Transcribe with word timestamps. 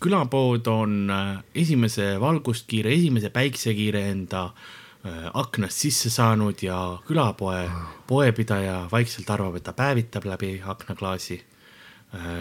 külapood 0.00 0.66
on 0.66 1.10
äh, 1.10 1.42
esimese 1.54 2.14
valguskiire, 2.20 2.92
esimese 2.94 3.30
päiksekiire 3.30 4.02
enda 4.10 4.44
äh, 4.48 5.28
aknast 5.34 5.84
sisse 5.84 6.10
saanud 6.10 6.62
ja 6.64 6.78
külapoe 7.06 7.66
poepidaja 8.08 8.88
vaikselt 8.92 9.30
arvab, 9.30 9.60
et 9.60 9.66
ta 9.68 9.76
päevitab 9.76 10.26
läbi 10.28 10.58
aknaklaasi. 10.64 11.44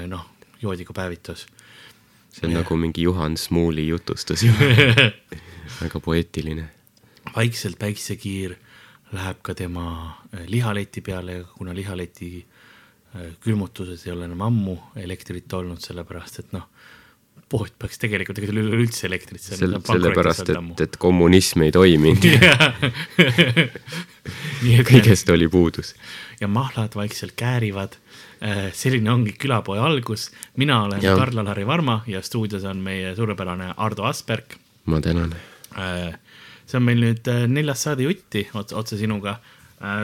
noh, 0.08 0.24
joodiga 0.62 0.94
päevitus. 0.98 1.46
see 2.34 2.48
on 2.48 2.52
ja. 2.52 2.62
nagu 2.64 2.78
mingi 2.78 3.02
Juhan 3.02 3.38
Smuuli 3.38 3.88
jutustus 3.88 4.44
ju 4.44 4.54
väga 5.82 6.00
poeetiline. 6.00 6.70
vaikselt 7.36 7.80
päiksekiir 7.80 8.56
läheb 9.12 9.38
ka 9.42 9.54
tema 9.54 10.18
lihaleti 10.48 11.02
peale, 11.02 11.46
kuna 11.58 11.76
lihaleti 11.76 12.46
külmutuses 13.40 14.08
ei 14.08 14.14
ole 14.14 14.26
enam 14.26 14.42
ammu 14.42 14.78
elektrit 14.96 15.54
olnud, 15.54 15.86
sellepärast 15.86 16.40
et 16.40 16.52
noh 16.52 16.66
pood 17.50 17.72
peaks 17.82 17.98
tegelikult, 18.02 18.38
ega 18.40 18.52
tal 18.52 18.60
ei 18.62 18.66
ole 18.68 18.80
üldse 18.84 19.08
elektrit. 19.10 19.42
Sel, 19.42 19.74
sellepärast, 19.86 20.52
et, 20.54 20.84
et 20.86 20.98
kommunism 21.02 21.66
ei 21.66 21.74
toiminud 21.74 22.28
kõigest 24.90 25.30
oli 25.34 25.50
puudus. 25.50 25.96
ja 26.40 26.48
mahlad 26.48 26.96
vaikselt 26.96 27.36
käärivad. 27.40 27.98
Äh, 28.40 28.70
selline 28.74 29.12
ongi 29.12 29.34
külapoe 29.36 29.80
algus. 29.80 30.32
mina 30.56 30.84
olen 30.84 31.02
Karl-Alari 31.02 31.66
Varma 31.68 32.04
ja 32.08 32.22
stuudios 32.22 32.64
on 32.64 32.78
meie 32.78 33.16
suurepärane 33.16 33.74
Ardo 33.78 34.04
Asperg. 34.04 34.56
ma 34.86 35.02
tänan. 35.02 35.36
Äh, 35.78 36.16
see 36.66 36.78
on 36.78 36.84
meil 36.84 37.02
nüüd 37.02 37.28
äh, 37.28 37.48
neljas 37.48 37.84
saade 37.84 38.04
jutti 38.04 38.48
otse 38.54 38.98
sinuga 38.98 39.40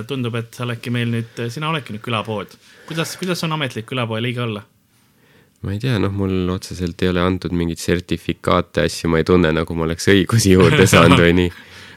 tundub, 0.08 0.36
et 0.40 0.54
sa 0.56 0.64
oledki 0.64 0.88
meil 0.90 1.10
nüüd, 1.12 1.40
sina 1.52 1.68
oledki 1.70 1.94
nüüd 1.94 2.02
külapood. 2.02 2.58
kuidas, 2.88 3.18
kuidas 3.18 3.44
on 3.44 3.52
ametlik 3.52 3.86
külapoe 3.86 4.22
liige 4.22 4.42
olla? 4.42 4.64
Ma 5.64 5.74
ei 5.74 5.80
tea, 5.82 6.00
noh, 6.02 6.12
mul 6.14 6.50
otseselt 6.54 7.02
ei 7.04 7.12
ole 7.12 7.24
antud 7.24 7.56
mingeid 7.56 7.82
sertifikaate, 7.82 8.86
asju, 8.90 9.10
ma 9.12 9.22
ei 9.22 9.28
tunne, 9.28 9.54
nagu 9.56 9.78
ma 9.78 9.88
oleks 9.88 10.10
õigusi 10.14 10.54
juurde 10.54 10.86
saanud 10.92 11.22
või 11.22 11.34
nii. 11.40 11.54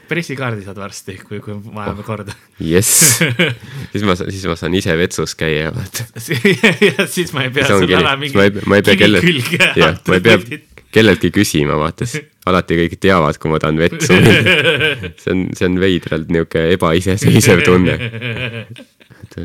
pressikaardi 0.09 0.65
saad 0.65 0.79
varsti, 0.81 1.19
kui, 1.21 1.41
kui 1.43 1.57
vajame 1.59 2.05
korda. 2.07 2.35
jess, 2.63 3.19
siis 3.91 4.07
ma, 4.07 4.17
siis 4.21 4.47
ma 4.49 4.57
saan 4.59 4.77
ise 4.79 4.95
vetsus 4.99 5.35
käia, 5.39 5.73
vaata. 5.75 6.07
ja 6.89 7.05
siis 7.09 7.35
ma 7.35 7.45
ei 7.45 7.53
pea 7.53 7.69
sul 7.69 7.93
ära 7.99 8.15
mingi 8.19 8.33
kivi 8.33 9.23
külge. 9.27 9.71
jah, 9.77 10.01
ma 10.07 10.19
ei 10.19 10.25
pea 10.25 10.41
kelleltki 10.89 11.29
küsima, 11.33 11.75
vaata, 11.77 12.07
alati 12.49 12.77
kõik 12.79 12.95
teavad, 13.01 13.37
kui 13.37 13.51
ma 13.51 13.59
tahan 13.61 13.77
vetsu 13.77 14.15
minna. 14.15 15.11
see 15.21 15.35
on, 15.35 15.43
see 15.57 15.67
on 15.69 15.77
veidralt 15.81 16.31
niisugune 16.33 16.71
ebaiseseisev 16.77 17.61
tunne. 17.67 17.99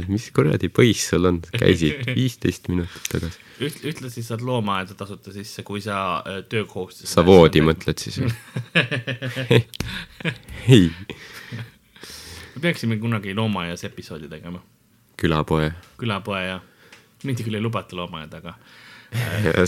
Mis 0.09 0.31
kuradi 0.35 0.71
põiss 0.73 1.11
sul 1.13 1.29
on, 1.31 1.41
käisid 1.59 2.05
viisteist 2.19 2.71
minutit 2.73 3.09
tagasi 3.13 3.45
üht-, 3.63 3.81
ühtlasi 3.87 4.25
saad 4.25 4.43
loomaaeda 4.45 4.97
tasuta 4.99 5.33
sisse, 5.35 5.63
kui 5.67 5.83
sa 5.85 5.99
äh, 6.21 6.43
töökohustused. 6.49 7.11
sa 7.11 7.25
voodi 7.27 7.63
mõtled 7.65 8.01
siis 8.01 8.21
või 8.23 8.33
ei. 10.77 10.89
me 12.55 12.65
peaksime 12.67 12.99
kunagi 13.03 13.35
loomaaias 13.37 13.85
episoodi 13.89 14.31
tegema. 14.31 14.63
külapoe. 15.21 15.73
külapoe 16.01 16.43
jah, 16.47 16.65
mind 17.25 17.45
küll 17.45 17.61
ei 17.61 17.65
lubata 17.65 17.97
loomaaeda, 17.99 18.43
aga 18.43 18.57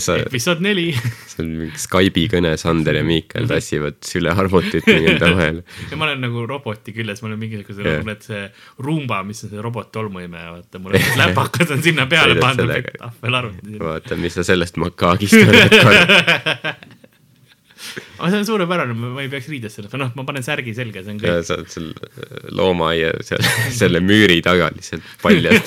sa, 0.03 0.17
episood 0.21 0.61
neli. 0.63 0.89
see 1.31 1.43
on 1.43 1.51
mingi 1.61 1.79
Skype'i 1.81 2.27
kõne, 2.31 2.53
Sander 2.59 2.99
ja 2.99 3.03
Miikal 3.07 3.47
tassivad 3.49 3.99
sülearvutit 4.05 4.87
enda 4.91 5.31
vahel. 5.37 5.61
ja 5.91 5.99
ma 5.99 6.09
olen 6.09 6.21
nagu 6.25 6.45
roboti 6.49 6.93
küljes, 6.95 7.21
ma 7.23 7.31
olen 7.31 7.41
mingisuguse 7.41 7.85
yeah., 7.85 8.03
mul 8.03 8.13
on 8.13 8.21
see 8.25 8.43
Roomba, 8.83 9.21
mis 9.27 9.43
on 9.45 9.53
see 9.53 9.63
robot 9.63 9.91
tolmuimeja, 9.95 10.51
vaata, 10.57 10.81
mul 10.83 10.97
on 10.97 11.09
läpakad 11.23 11.73
on 11.77 11.83
sinna 11.85 12.07
peale 12.11 12.37
pandud, 12.41 12.75
tahvel 12.97 13.41
arvuti. 13.41 13.79
vaata, 13.81 14.19
mis 14.19 14.37
sa 14.37 14.45
sellest 14.47 14.79
makaagist 14.81 15.37
oled 15.43 15.77
aga 18.17 18.29
see 18.33 18.39
on 18.41 18.45
suurepärane, 18.47 18.93
ma 18.97 19.21
ei 19.21 19.29
peaks 19.31 19.47
riides 19.51 19.77
sellest, 19.77 19.93
noh, 20.01 20.11
ma 20.17 20.25
panen 20.27 20.43
särgi 20.45 20.73
selga, 20.77 21.03
see 21.05 21.13
on 21.15 21.19
kõik. 21.21 21.45
sa 21.47 21.53
oled 21.59 21.69
seal 21.71 21.87
loomaaia, 22.57 23.09
seal 23.25 23.43
selle 23.75 24.01
müüri 24.03 24.41
taga 24.45 24.71
lihtsalt 24.75 25.05
paljalt 25.21 25.65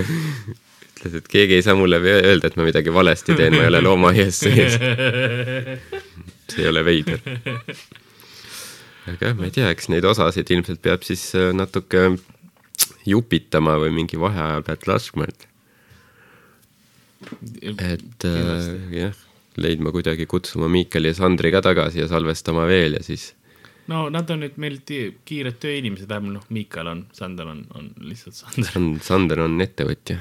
ütles, 0.00 1.16
et 1.18 1.28
keegi 1.30 1.58
ei 1.58 1.64
saa 1.64 1.74
mulle 1.78 1.98
öelda, 2.00 2.48
et 2.48 2.56
ma 2.56 2.66
midagi 2.66 2.94
valesti 2.94 3.36
teen, 3.38 3.56
ma 3.56 3.64
ei 3.64 3.70
ole 3.72 3.82
loomaaias 3.84 4.38
sees. 4.44 4.78
see 6.52 6.62
ei 6.62 6.68
ole 6.70 6.84
veider. 6.86 7.20
aga 9.10 9.30
jah, 9.30 9.36
ma 9.38 9.48
ei 9.48 9.54
tea, 9.54 9.70
eks 9.72 9.90
neid 9.92 10.06
osasid 10.08 10.50
ilmselt 10.54 10.82
peab 10.82 11.02
siis 11.06 11.24
äh, 11.38 11.50
natuke 11.56 12.12
jupitama 13.06 13.76
või 13.82 13.92
mingi 13.94 14.20
vaheaja 14.20 14.62
pealt 14.66 14.86
laskma, 14.90 15.26
et. 15.28 15.48
et 17.78 18.26
äh, 18.28 18.72
jah, 18.94 19.22
leidma 19.56 19.92
kuidagi, 19.94 20.26
kutsuma 20.30 20.70
Miikali 20.72 21.10
ja 21.10 21.18
Sandri 21.18 21.52
ka 21.54 21.62
tagasi 21.64 22.02
ja 22.04 22.08
salvestama 22.10 22.66
veel 22.70 22.98
ja 22.98 23.04
siis 23.04 23.32
no 23.92 24.06
nad 24.12 24.30
on 24.32 24.42
nüüd 24.44 24.58
meil 24.62 24.78
kiired 24.88 25.58
tööinimesed, 25.62 26.08
vähemalt 26.10 26.40
noh, 26.40 26.46
Miikal 26.54 26.90
on, 26.90 27.04
Sander 27.16 27.50
on, 27.52 27.64
on 27.78 27.90
lihtsalt 28.02 28.38
Sander. 28.38 28.78
Sander 29.04 29.44
on 29.44 29.58
ettevõtja. 29.62 30.18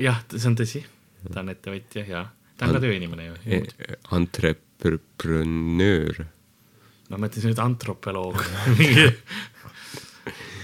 jah, 0.00 0.22
see 0.32 0.50
on 0.50 0.58
tõsi, 0.58 0.84
ta 1.28 1.42
on 1.42 1.52
ettevõtja 1.52 2.06
ja 2.08 2.24
ta 2.56 2.68
on 2.68 2.72
An 2.72 2.78
ka 2.78 2.84
tööinimene 2.86 3.28
ju 3.28 3.36
e. 3.46 3.60
Entreprenöör. 4.18 6.24
ma 7.12 7.20
mõtlesin 7.20 7.52
nüüd 7.52 7.62
antropoloog 7.62 8.40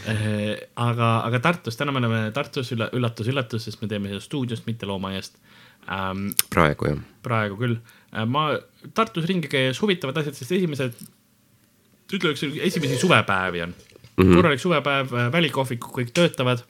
eh, 0.09 0.55
aga, 0.89 1.13
aga 1.29 1.43
Tartus, 1.45 1.77
täna 1.79 1.93
me 1.93 2.03
oleme 2.03 2.23
Tartus 2.37 2.73
ülla, 2.77 2.89
üllatus, 2.97 3.29
üllatus, 3.29 3.69
sest 3.69 3.83
me 3.83 3.91
teeme 3.91 4.11
seda 4.13 4.25
stuudiost, 4.25 4.67
mitte 4.71 4.89
loomaaiast 4.89 5.37
ähm,. 5.93 6.31
praegu 6.53 6.93
jah. 6.93 7.05
praegu 7.27 7.61
küll. 7.61 7.79
Äh, 8.15 8.25
ma 8.25 8.51
Tartus 8.97 9.29
ringi 9.29 9.51
käies 9.53 9.83
huvitavad 9.83 10.23
asjad, 10.23 10.39
sest 10.39 10.57
esimesed 10.57 10.97
ütleks, 12.13 12.43
esimesi 12.61 12.97
suvepäevi 12.97 13.63
on 13.63 13.75
mm 13.75 14.25
-hmm. 14.25 14.35
korralik 14.35 14.61
suvepäev, 14.61 15.13
äh, 15.13 15.33
välikohvikud 15.33 15.95
kõik 16.01 16.13
töötavad 16.15 16.65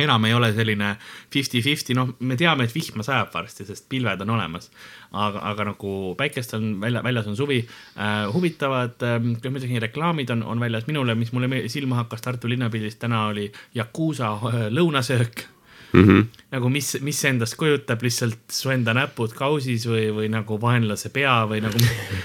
enam 0.00 0.24
ei 0.24 0.34
ole 0.34 0.50
selline 0.56 0.94
fifty-fifty, 1.32 1.94
noh, 1.96 2.14
me 2.24 2.36
teame, 2.40 2.64
et 2.64 2.74
vihma 2.74 3.04
sajab 3.04 3.32
varsti, 3.34 3.66
sest 3.68 3.88
pilved 3.92 4.24
on 4.24 4.34
olemas. 4.36 4.70
aga, 5.12 5.42
aga 5.50 5.64
nagu 5.68 6.14
päikest 6.16 6.54
on 6.56 6.80
välja, 6.80 7.02
väljas 7.04 7.26
on 7.28 7.36
suvi 7.36 7.58
äh,. 7.60 8.32
huvitavad 8.32 9.02
äh,, 9.04 9.18
ütleksin, 9.36 9.80
reklaamid 9.82 10.30
on, 10.30 10.42
on 10.42 10.60
väljas 10.60 10.86
minule, 10.86 11.14
mis 11.14 11.32
mulle 11.32 11.68
silma 11.68 12.00
hakkas 12.00 12.24
Tartu 12.24 12.48
linnapildis 12.48 12.96
täna 12.96 13.26
oli 13.26 13.50
Yakuusa 13.76 14.32
äh, 14.32 14.58
lõunasöök 14.72 15.44
mm. 15.92 16.04
-hmm. 16.04 16.24
nagu 16.50 16.68
mis, 16.68 16.96
mis 17.00 17.24
endast 17.24 17.56
kujutab 17.60 18.02
lihtsalt 18.02 18.40
su 18.48 18.70
enda 18.70 18.94
näpud 18.96 19.36
kausis 19.36 19.84
või, 19.86 20.08
või 20.16 20.32
nagu 20.32 20.60
vaenlase 20.60 21.12
pea 21.12 21.42
või 21.44 21.60
nagu 21.60 21.78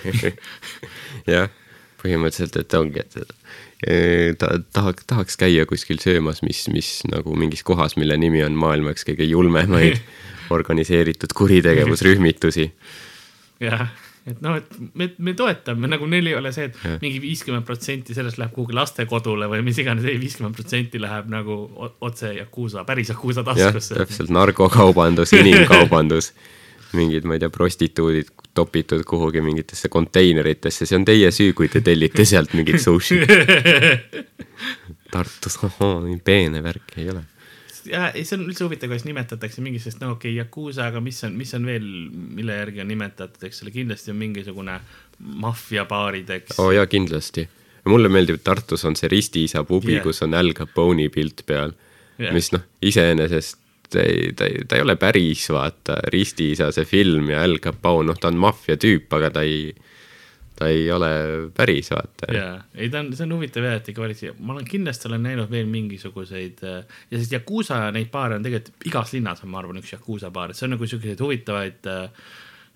jah 1.36 1.50
põhimõtteliselt, 2.02 2.58
et 2.62 2.78
ongi, 2.78 3.04
et 3.04 4.38
ta 4.40 4.50
tahaks, 4.74 5.06
tahaks 5.10 5.38
käia 5.38 5.68
kuskil 5.70 6.02
söömas, 6.02 6.42
mis, 6.46 6.64
mis 6.74 6.90
nagu 7.12 7.36
mingis 7.38 7.64
kohas, 7.68 7.98
mille 8.00 8.18
nimi 8.18 8.42
on 8.46 8.58
maailma 8.58 8.96
üks 8.96 9.06
kõige 9.08 9.28
julmemaid 9.28 10.02
organiseeritud 10.58 11.34
kuritegevusrühmitusi. 11.38 12.72
jah, 13.62 13.88
et 14.28 14.42
noh, 14.42 14.58
et 14.58 14.78
me, 14.98 15.12
me 15.24 15.34
toetame, 15.38 15.90
nagu 15.92 16.10
neil 16.10 16.32
ei 16.32 16.36
ole 16.40 16.52
see, 16.56 16.72
et 16.72 16.82
ja. 16.84 16.98
mingi 17.04 17.22
viiskümmend 17.24 17.68
protsenti 17.68 18.18
sellest 18.18 18.42
läheb 18.42 18.56
kuhugi 18.56 18.76
lastekodule 18.78 19.50
või 19.52 19.62
mis 19.66 19.78
iganes, 19.84 20.08
ei, 20.10 20.18
viiskümmend 20.22 20.58
protsenti 20.58 21.02
läheb 21.02 21.30
nagu 21.32 21.62
otse 22.02 22.34
Yakuusa, 22.40 22.86
päris 22.88 23.14
Yakuusa 23.14 23.46
taskusse. 23.48 24.00
täpselt, 24.02 24.34
narkokaubandus, 24.34 25.38
inimkaubandus 25.38 26.34
mingid, 26.98 27.26
ma 27.28 27.38
ei 27.38 27.44
tea, 27.44 27.52
prostituudid 27.54 28.34
topitud 28.58 29.04
kuhugi 29.08 29.42
mingitesse 29.42 29.90
konteineritesse, 29.94 30.88
see 30.90 30.98
on 30.98 31.06
teie 31.06 31.30
süü, 31.34 31.54
kui 31.58 31.70
te 31.72 31.82
tellite 31.86 32.26
sealt 32.26 32.56
mingit 32.58 32.82
sushi. 32.82 33.22
Tartus, 35.14 35.58
ahhaa, 35.64 36.00
nii 36.04 36.22
peene 36.26 36.64
värk 36.66 36.98
ei 36.98 37.12
ole. 37.14 37.24
ja 37.88 38.10
see 38.18 38.36
on 38.36 38.48
üldse 38.48 38.66
huvitav, 38.66 38.92
kuidas 38.92 39.06
nimetatakse 39.08 39.62
mingi, 39.64 39.80
sest 39.80 40.02
no 40.02 40.16
okei 40.16 40.34
okay,, 40.34 40.40
Yakuusa, 40.42 40.90
aga 40.92 41.00
mis 41.04 41.22
on, 41.24 41.38
mis 41.40 41.54
on 41.56 41.70
veel, 41.70 41.86
mille 42.12 42.58
järgi 42.58 42.84
on 42.84 42.90
nimetatud, 42.92 43.46
eks 43.48 43.64
ole, 43.64 43.72
kindlasti 43.76 44.12
on 44.12 44.20
mingisugune 44.20 44.80
maffiabaarid, 45.46 46.34
eks. 46.40 46.58
oo 46.58 46.68
oh, 46.68 46.74
jaa, 46.76 46.90
kindlasti. 46.92 47.48
mulle 47.88 48.12
meeldib, 48.12 48.42
Tartus 48.44 48.84
on 48.90 48.98
see 49.00 49.08
ristiisa 49.14 49.64
pubi 49.64 49.96
yeah., 49.96 50.04
kus 50.04 50.20
on 50.26 50.36
Al 50.36 50.52
Capone'i 50.58 51.08
pilt 51.14 51.46
peal 51.48 51.72
yeah., 52.20 52.34
mis 52.36 52.52
noh, 52.52 52.66
iseenesest 52.84 53.62
ta 53.90 54.04
ei, 54.04 54.32
ta 54.36 54.48
ei, 54.48 54.64
ta 54.68 54.78
ei 54.78 54.84
ole 54.86 54.96
päris, 55.00 55.48
vaata, 55.54 56.00
Ristiisa 56.14 56.72
see 56.76 56.88
film 56.88 57.30
ja 57.32 57.44
Al 57.46 57.60
Capone, 57.64 58.12
noh, 58.12 58.18
ta 58.20 58.32
on 58.32 58.40
maffiatüüp, 58.42 59.14
aga 59.18 59.30
ta 59.38 59.44
ei, 59.48 59.70
ta 60.58 60.72
ei 60.72 60.88
ole 60.92 61.12
päris, 61.56 61.92
vaata. 61.94 62.32
jaa, 62.34 62.58
ei 62.76 62.90
ta 62.94 63.04
on, 63.04 63.14
see 63.16 63.28
on 63.28 63.38
huvitav 63.38 63.68
jah, 63.68 63.78
et 63.80 63.92
ikka 63.94 64.04
valitsi-, 64.04 64.34
ma 64.40 64.56
olen 64.56 64.68
kindlasti 64.68 65.10
olen 65.12 65.24
näinud 65.30 65.52
veel 65.54 65.70
mingisuguseid 65.72 66.66
äh, 66.68 67.00
ja 67.12 67.22
sest 67.22 67.38
Yakuusa 67.38 67.86
neid 67.96 68.12
baare 68.14 68.40
on 68.40 68.46
tegelikult 68.46 68.90
igas 68.90 69.16
linnas 69.16 69.44
on, 69.46 69.54
ma 69.54 69.62
arvan, 69.64 69.80
üks 69.84 69.96
Yakuusa 69.96 70.34
baar, 70.36 70.52
et 70.52 70.60
see 70.60 70.68
on 70.68 70.76
nagu 70.76 70.90
siukseid 70.90 71.24
huvitavaid 71.24 71.92
äh, 71.94 72.30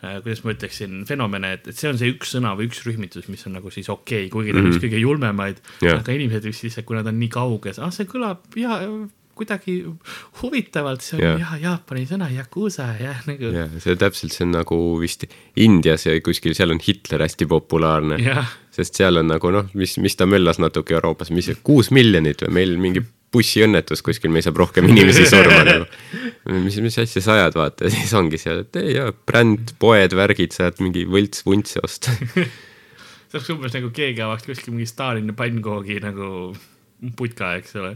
äh, 0.05 0.19
kuidas 0.23 0.45
ma 0.45 0.55
ütleksin, 0.55 1.01
fenomene, 1.09 1.55
et, 1.57 1.71
et 1.73 1.77
see 1.77 1.91
on 1.91 1.99
see 1.99 2.13
üks 2.13 2.35
sõna 2.37 2.53
või 2.59 2.71
üks 2.71 2.85
rühmitus, 2.87 3.27
mis 3.33 3.43
on 3.49 3.57
nagu 3.59 3.73
siis 3.73 3.91
okei 3.91 4.27
okay,, 4.27 4.33
kuigi 4.33 4.53
ta 4.53 4.61
on 4.61 4.63
mm 4.63 4.69
-hmm. 4.69 4.79
üks 4.79 4.85
kõige 4.87 5.01
julmemaid 5.03 5.63
yeah., 5.81 5.99
aga 5.99 6.15
inimesed 6.15 6.47
vist 6.47 6.67
lihtsalt, 6.67 6.87
kui 6.87 6.99
nad 6.99 7.09
on 7.09 7.19
nii 7.19 7.33
kauges, 7.33 7.81
ah 7.81 7.91
see 7.91 8.07
kõlab 8.07 8.45
ja 8.61 8.79
kuidagi 9.41 9.77
huvitavalt, 10.41 11.03
see 11.05 11.19
on 11.19 11.41
ja, 11.43 11.53
Jaapani 11.65 12.07
sõna 12.09 12.31
yakuusa 12.33 12.91
jah 13.01 13.23
nagu 13.29 13.53
ja 13.55 13.67
see 13.81 13.97
täpselt, 13.99 14.35
see 14.35 14.47
on 14.47 14.55
nagu 14.59 14.81
vist 15.01 15.27
Indias 15.61 16.07
ja 16.07 16.15
kuskil 16.23 16.55
seal 16.57 16.73
on 16.73 16.81
Hitler 16.81 17.25
hästi 17.25 17.49
populaarne. 17.51 18.21
sest 18.71 19.01
seal 19.01 19.19
on 19.19 19.27
nagu 19.33 19.51
noh, 19.53 19.71
mis, 19.77 19.97
mis 19.99 20.15
ta 20.15 20.29
möllas 20.29 20.61
natuke 20.61 20.95
Euroopas, 20.95 21.33
mis 21.35 21.51
kuus 21.65 21.91
miljonit 21.91 22.45
või 22.45 22.55
meil 22.61 22.77
mingi 22.81 23.03
bussiõnnetus 23.31 24.03
kuskil, 24.03 24.31
meil 24.33 24.43
saab 24.45 24.59
rohkem 24.59 24.87
inimesi 24.91 25.25
surma 25.29 25.61
nagu. 25.69 25.85
mis, 26.65 26.77
mis 26.83 26.97
asja 27.01 27.23
sa 27.23 27.37
ajad, 27.37 27.55
vaata, 27.59 27.83
ja 27.87 27.93
siis 27.93 28.11
ongi 28.17 28.39
seal, 28.41 28.65
et 28.65 28.81
ei 28.81 28.97
jaa, 28.97 29.13
bränd, 29.27 29.75
poed, 29.81 30.15
värgid, 30.17 30.55
saad 30.55 30.81
mingi 30.83 31.05
võlts-vuntse 31.09 31.83
osta. 31.85 32.15
see 32.35 33.39
oleks 33.39 33.53
umbes 33.53 33.77
nagu 33.77 33.91
keegi 33.95 34.23
avaks 34.25 34.47
kuskil 34.49 34.75
mingi 34.75 34.89
Stalini 34.89 35.35
pannkoogi 35.37 36.01
nagu 36.03 36.51
putka, 37.17 37.55
eks 37.61 37.77
ole. 37.79 37.95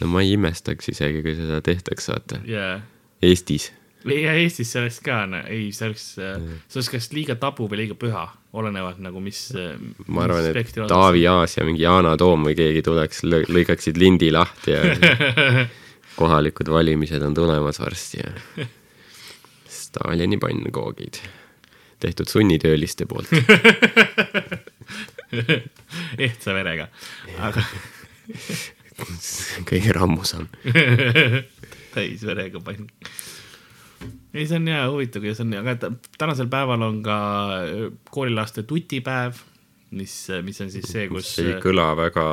No 0.00 0.10
ma 0.12 0.22
ei 0.24 0.34
imestaks 0.36 0.92
isegi, 0.92 1.22
kui 1.24 1.34
seda 1.38 1.60
tehtaks, 1.64 2.10
vaata, 2.12 2.40
ja, 2.48 2.80
Eestis. 3.24 3.70
ja 4.10 4.34
Eestis 4.36 4.72
see 4.72 4.82
oleks 4.82 5.00
ka, 5.04 5.22
ei, 5.44 5.70
see 5.76 5.88
oleks, 5.88 6.06
see 6.16 6.80
oleks 6.80 6.92
kas 6.94 7.10
liiga 7.16 7.38
tabu 7.40 7.68
või 7.70 7.82
liiga 7.84 7.96
püha, 7.98 8.26
olenevalt 8.56 9.00
nagu 9.04 9.22
mis. 9.24 9.48
ma 10.06 10.26
arvan, 10.26 10.50
et 10.52 10.74
Taavi 10.90 11.26
Aas 11.30 11.56
ja 11.58 11.66
mingi 11.68 11.84
Yana 11.84 12.16
Toom 12.20 12.48
või 12.48 12.56
keegi 12.58 12.84
tuleks, 12.86 13.24
lõikaksid 13.26 14.00
lindi 14.00 14.32
lahti 14.34 14.76
ja 14.76 14.82
kohalikud 16.20 16.70
valimised 16.72 17.22
on 17.22 17.34
tulemas 17.36 17.80
varsti 17.82 18.22
ja 18.22 18.30
Stalini 19.68 20.38
pannkoogid 20.40 21.20
tehtud 22.00 22.28
sunnitööliste 22.28 23.06
poolt. 23.08 23.28
ehtsa 26.18 26.54
verega, 26.54 26.88
aga 27.38 27.62
kõige 29.68 29.94
rammusam. 29.96 30.46
täisverega 31.96 32.60
pann. 32.64 32.88
ei, 34.34 34.44
see 34.44 34.58
on 34.58 34.68
hea 34.68 34.84
huvitav, 34.92 35.24
kuidas 35.24 35.42
on, 35.44 35.54
aga 35.62 35.92
tänasel 36.20 36.50
päeval 36.52 36.84
on 36.86 37.02
ka 37.04 37.18
äh, 37.56 37.84
koolilaste 38.12 38.66
tutipäev, 38.68 39.40
mis, 39.96 40.14
mis 40.44 40.60
on 40.64 40.72
siis 40.72 40.88
see, 40.90 41.08
kus. 41.12 41.30
see 41.38 41.54
ei 41.54 41.60
kõla 41.62 41.90
väga 41.98 42.26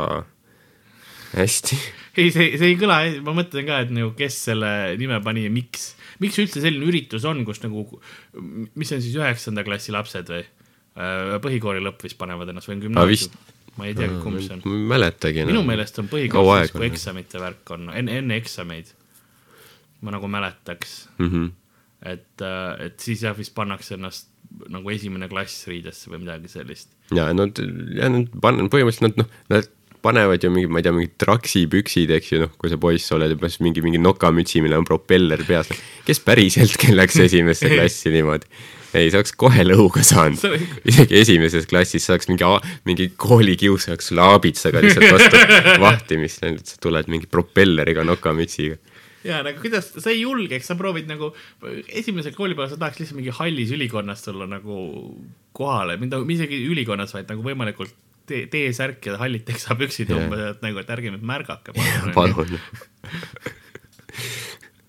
hästi. 1.33 1.79
ei, 2.17 2.31
see, 2.33 2.49
see 2.59 2.73
ei 2.73 2.79
kõla, 2.79 2.99
ma 3.25 3.35
mõtlen 3.37 3.67
ka, 3.69 3.83
et 3.85 3.93
nagu 3.95 4.13
kes 4.17 4.41
selle 4.49 4.73
nime 4.99 5.19
pani 5.25 5.47
ja 5.47 5.53
miks, 5.53 5.93
miks 6.23 6.41
üldse 6.43 6.63
selline 6.63 6.89
üritus 6.89 7.25
on, 7.29 7.41
kus 7.47 7.63
nagu, 7.63 7.87
mis 8.75 8.93
on 8.93 9.01
siis 9.03 9.15
üheksanda 9.19 9.65
klassi 9.67 9.95
lapsed 9.95 10.29
või? 10.33 10.45
põhikooli 10.93 11.81
lõpp 11.81 12.03
vist 12.05 12.19
panevad 12.19 12.51
ennast 12.51 12.69
või 12.69 12.83
on 12.85 12.99
Aa, 13.01 13.07
vist. 13.09 13.33
Ma 13.77 13.87
ei 13.89 13.95
tea, 13.97 14.09
kumb 14.23 14.39
see 14.41 14.55
on. 14.55 14.61
ma 14.65 14.77
ei 14.77 14.89
mäletagi 14.93 15.47
minu 15.49 15.63
meelest 15.67 15.97
on 16.01 16.09
põhikoolis, 16.11 16.73
kui 16.75 16.87
eksamite 16.89 17.41
värk 17.41 17.73
on, 17.75 17.89
enne, 17.93 18.19
enne 18.21 18.37
eksameid. 18.41 18.93
ma 20.03 20.13
nagu 20.15 20.27
mäletaks, 20.27 20.97
mm. 21.17 21.29
-hmm. 21.29 21.51
et, 22.13 22.45
et 22.85 22.99
siis 22.99 23.23
jah, 23.23 23.37
vist 23.37 23.55
pannakse 23.55 23.95
ennast 23.95 24.29
nagu 24.69 24.91
esimene 24.93 25.29
klass 25.31 25.67
riidesse 25.67 26.11
või 26.11 26.25
midagi 26.25 26.51
sellist. 26.51 26.91
ja 27.15 27.31
nad, 27.33 27.57
ja 27.97 28.11
nad 28.11 28.29
pan-, 28.41 28.67
põhimõtteliselt 28.69 29.17
nad 29.17 29.23
noh, 29.23 29.39
nad 29.49 29.71
panevad 30.03 30.43
ju 30.43 30.51
mingi, 30.51 30.67
ma 30.67 30.81
ei 30.81 30.85
tea, 30.85 30.93
mingid 30.95 31.15
traksipüksid, 31.21 32.11
eks 32.17 32.33
ju, 32.33 32.41
noh, 32.43 32.51
kui 32.59 32.71
sa 32.71 32.77
poiss 32.81 33.11
oled 33.15 33.31
ja 33.31 33.39
pluss 33.39 33.61
mingi, 33.63 33.83
mingi 33.85 34.01
nokamütsi, 34.01 34.59
millel 34.63 34.81
on 34.81 34.87
propeller 34.87 35.41
peas. 35.47 35.71
kes 36.07 36.19
päriselt 36.25 36.75
läks 36.99 37.21
esimesse 37.23 37.71
klassi 37.75 38.11
niimoodi? 38.13 38.49
ei, 38.99 39.11
sa 39.11 39.19
oleks 39.21 39.35
kohe 39.39 39.65
lõuga 39.65 40.03
saanud 40.05 40.39
See 40.41 40.59
isegi 40.89 41.19
esimeses 41.21 41.67
klassis 41.69 42.05
saaks 42.09 42.29
mingi, 42.31 42.47
mingi 42.89 43.09
koolikiusaja 43.19 43.99
sulle 44.03 44.25
aabitsaga 44.25 44.83
lihtsalt 44.83 45.09
vastu 45.13 45.41
vahtimist, 45.85 46.43
sa 46.43 46.81
tuled 46.83 47.09
mingi 47.11 47.29
propelleriga 47.31 48.05
nokamütsiga. 48.07 48.77
ja 49.27 49.41
nagu 49.45 49.61
kuidas, 49.63 49.91
sa 49.97 50.11
ei 50.11 50.21
julgeks, 50.21 50.69
sa 50.69 50.77
proovid 50.79 51.09
nagu 51.11 51.31
esimesel 51.87 52.35
koolipäeval 52.37 52.73
sa 52.73 52.79
tahaks 52.81 53.01
lihtsalt 53.01 53.19
mingi 53.21 53.35
hallis 53.39 53.73
ülikonnas 53.75 54.25
tulla 54.25 54.49
nagu 54.49 54.77
kohale, 55.55 55.97
mitte 56.01 56.21
isegi 56.35 56.63
ülikonnas, 56.69 57.13
vaid 57.15 57.29
nagu 57.31 57.45
võimalikult 57.45 57.93
tee, 58.29 58.45
T-särk 58.51 59.09
ja 59.09 59.17
hallid 59.21 59.45
teksapüksid 59.47 60.13
umbes, 60.15 60.45
et 60.53 60.63
nagu, 60.65 60.79
et 60.81 60.95
ärge 60.95 61.11
mind 61.13 61.27
märgake. 61.27 61.75
palun. 62.15 62.57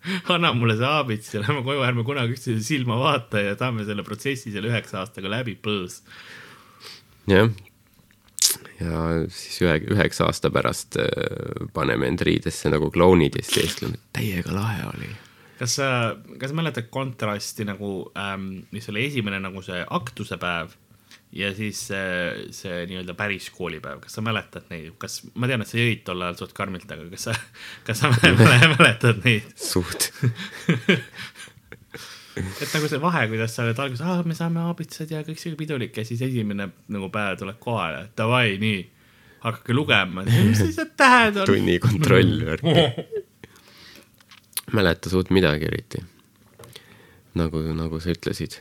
anna 0.35 0.53
mulle 0.57 0.77
see 0.79 0.89
aabits 0.89 1.35
ja 1.35 1.43
lähme 1.43 1.65
koju, 1.67 1.85
ärme 1.87 2.05
kunagi 2.07 2.37
üksteise 2.37 2.65
silma 2.67 2.99
vaata 3.01 3.43
ja 3.43 3.57
saame 3.59 3.87
selle 3.89 4.05
protsessi 4.07 4.53
selle 4.53 4.71
üheksa 4.73 5.01
aastaga 5.03 5.33
läbi, 5.33 5.57
põõs. 5.61 6.01
jah. 7.31 7.51
ja 8.81 9.03
siis 9.33 9.61
ühe, 9.65 9.77
üheksa 9.97 10.29
aasta 10.29 10.53
pärast 10.55 11.01
äh, 11.01 11.69
paneme 11.77 12.11
end 12.11 12.25
riidesse 12.27 12.73
nagu 12.73 12.91
klounid 12.95 13.39
ja 13.39 13.45
siis 13.45 13.61
teeskleme, 13.61 14.01
et 14.01 14.09
täiega 14.21 14.55
lahe 14.55 14.89
oli. 14.93 15.11
kas 15.59 15.79
sa, 15.81 15.91
kas 16.41 16.57
mäletad 16.57 16.91
kontrasti 16.93 17.67
nagu 17.69 17.97
ähm,, 18.19 18.65
mis 18.75 18.89
oli 18.93 19.09
esimene 19.09 19.41
nagu 19.41 19.65
see 19.65 19.85
aktuse 19.89 20.41
päev 20.41 20.77
ja 21.35 21.51
siis 21.55 21.81
see, 21.89 22.49
see 22.55 22.85
nii-öelda 22.89 23.17
päris 23.19 23.49
koolipäev, 23.55 24.01
kas 24.05 24.15
sa 24.19 24.23
mäletad 24.25 24.69
neid, 24.71 24.93
kas, 25.03 25.21
ma 25.35 25.49
tean, 25.51 25.65
et 25.65 25.71
sa 25.71 25.81
jõid 25.81 26.05
tol 26.07 26.23
ajal 26.23 26.39
suht 26.39 26.55
karmilt, 26.57 26.87
aga 26.91 27.09
kas 27.11 27.29
sa, 27.29 27.35
kas 27.87 28.03
sa 28.05 28.11
mäletad 28.79 29.23
neid? 29.27 29.49
suht. 29.59 30.13
et 32.39 32.71
nagu 32.71 32.91
see 32.91 33.01
vahe, 33.03 33.27
kuidas 33.33 33.55
sa 33.55 33.67
oled 33.67 33.83
alguses, 33.83 34.05
aa, 34.07 34.23
me 34.27 34.37
saame 34.39 34.63
aabitsad 34.63 35.11
ja 35.11 35.23
kõik 35.27 35.43
siuke 35.43 35.59
pidulik 35.65 35.99
ja 35.99 36.07
siis 36.07 36.23
esimene 36.27 36.71
nagu 36.95 37.11
päev 37.15 37.39
tuleb 37.43 37.59
kohale, 37.63 38.09
davai, 38.19 38.55
nii, 38.63 38.81
hakake 39.45 39.77
lugema, 39.77 40.25
mis 40.51 40.63
need 40.65 40.95
tähed 40.99 41.43
on? 41.43 41.51
tunni 41.51 41.79
kontroll 41.83 42.37
värk. 42.47 42.65
mäleta 44.75 45.11
suurt 45.11 45.35
midagi 45.35 45.67
eriti. 45.67 46.05
nagu, 47.35 47.67
nagu 47.75 47.99
sa 48.01 48.15
ütlesid, 48.15 48.61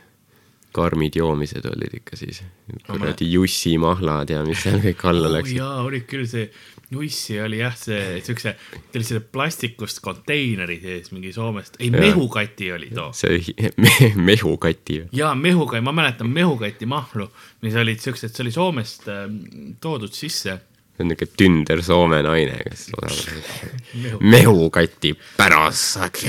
karmid 0.74 1.16
joomised 1.16 1.66
olid 1.70 1.98
ikka 2.00 2.18
siis. 2.18 2.42
kuradi 2.86 3.30
jussimahlad 3.32 4.30
ja 4.34 4.42
mis 4.46 4.64
seal 4.66 4.80
kõik 4.82 5.04
alla 5.10 5.28
oh, 5.28 5.34
läksid. 5.36 5.58
jaa, 5.60 5.82
oli 5.84 6.02
küll 6.08 6.26
see, 6.28 6.48
Jussi 6.94 7.40
oli 7.40 7.58
jah, 7.58 7.74
see 7.78 8.20
siukse, 8.24 8.52
ta 8.54 8.98
oli 8.98 9.06
selle 9.06 9.22
plastikust 9.32 10.02
konteineri 10.04 10.76
sees 10.82 11.10
mingi 11.14 11.32
Soomest, 11.34 11.78
ei 11.82 11.90
mehukati 11.94 12.70
oli 12.74 12.90
too. 12.94 13.08
see 13.16 13.40
me, 13.82 14.12
mehukati. 14.14 15.00
jaa, 15.12 15.34
mehukati, 15.34 15.82
ma 15.84 15.94
mäletan 15.96 16.30
mehukati 16.30 16.86
mahlu, 16.86 17.28
mis 17.64 17.78
olid 17.80 18.02
siuksed, 18.04 18.34
see 18.34 18.44
oli 18.44 18.54
Soomest 18.54 19.08
äh, 19.08 19.26
toodud 19.80 20.14
sisse. 20.14 20.58
see 20.94 21.02
on 21.02 21.10
niuke 21.10 21.26
tünder 21.34 21.82
soome 21.82 22.20
naine, 22.22 22.60
kes 22.68 22.90
mehu, 24.04 24.20
mehukati 24.20 25.14
pärast. 25.38 26.20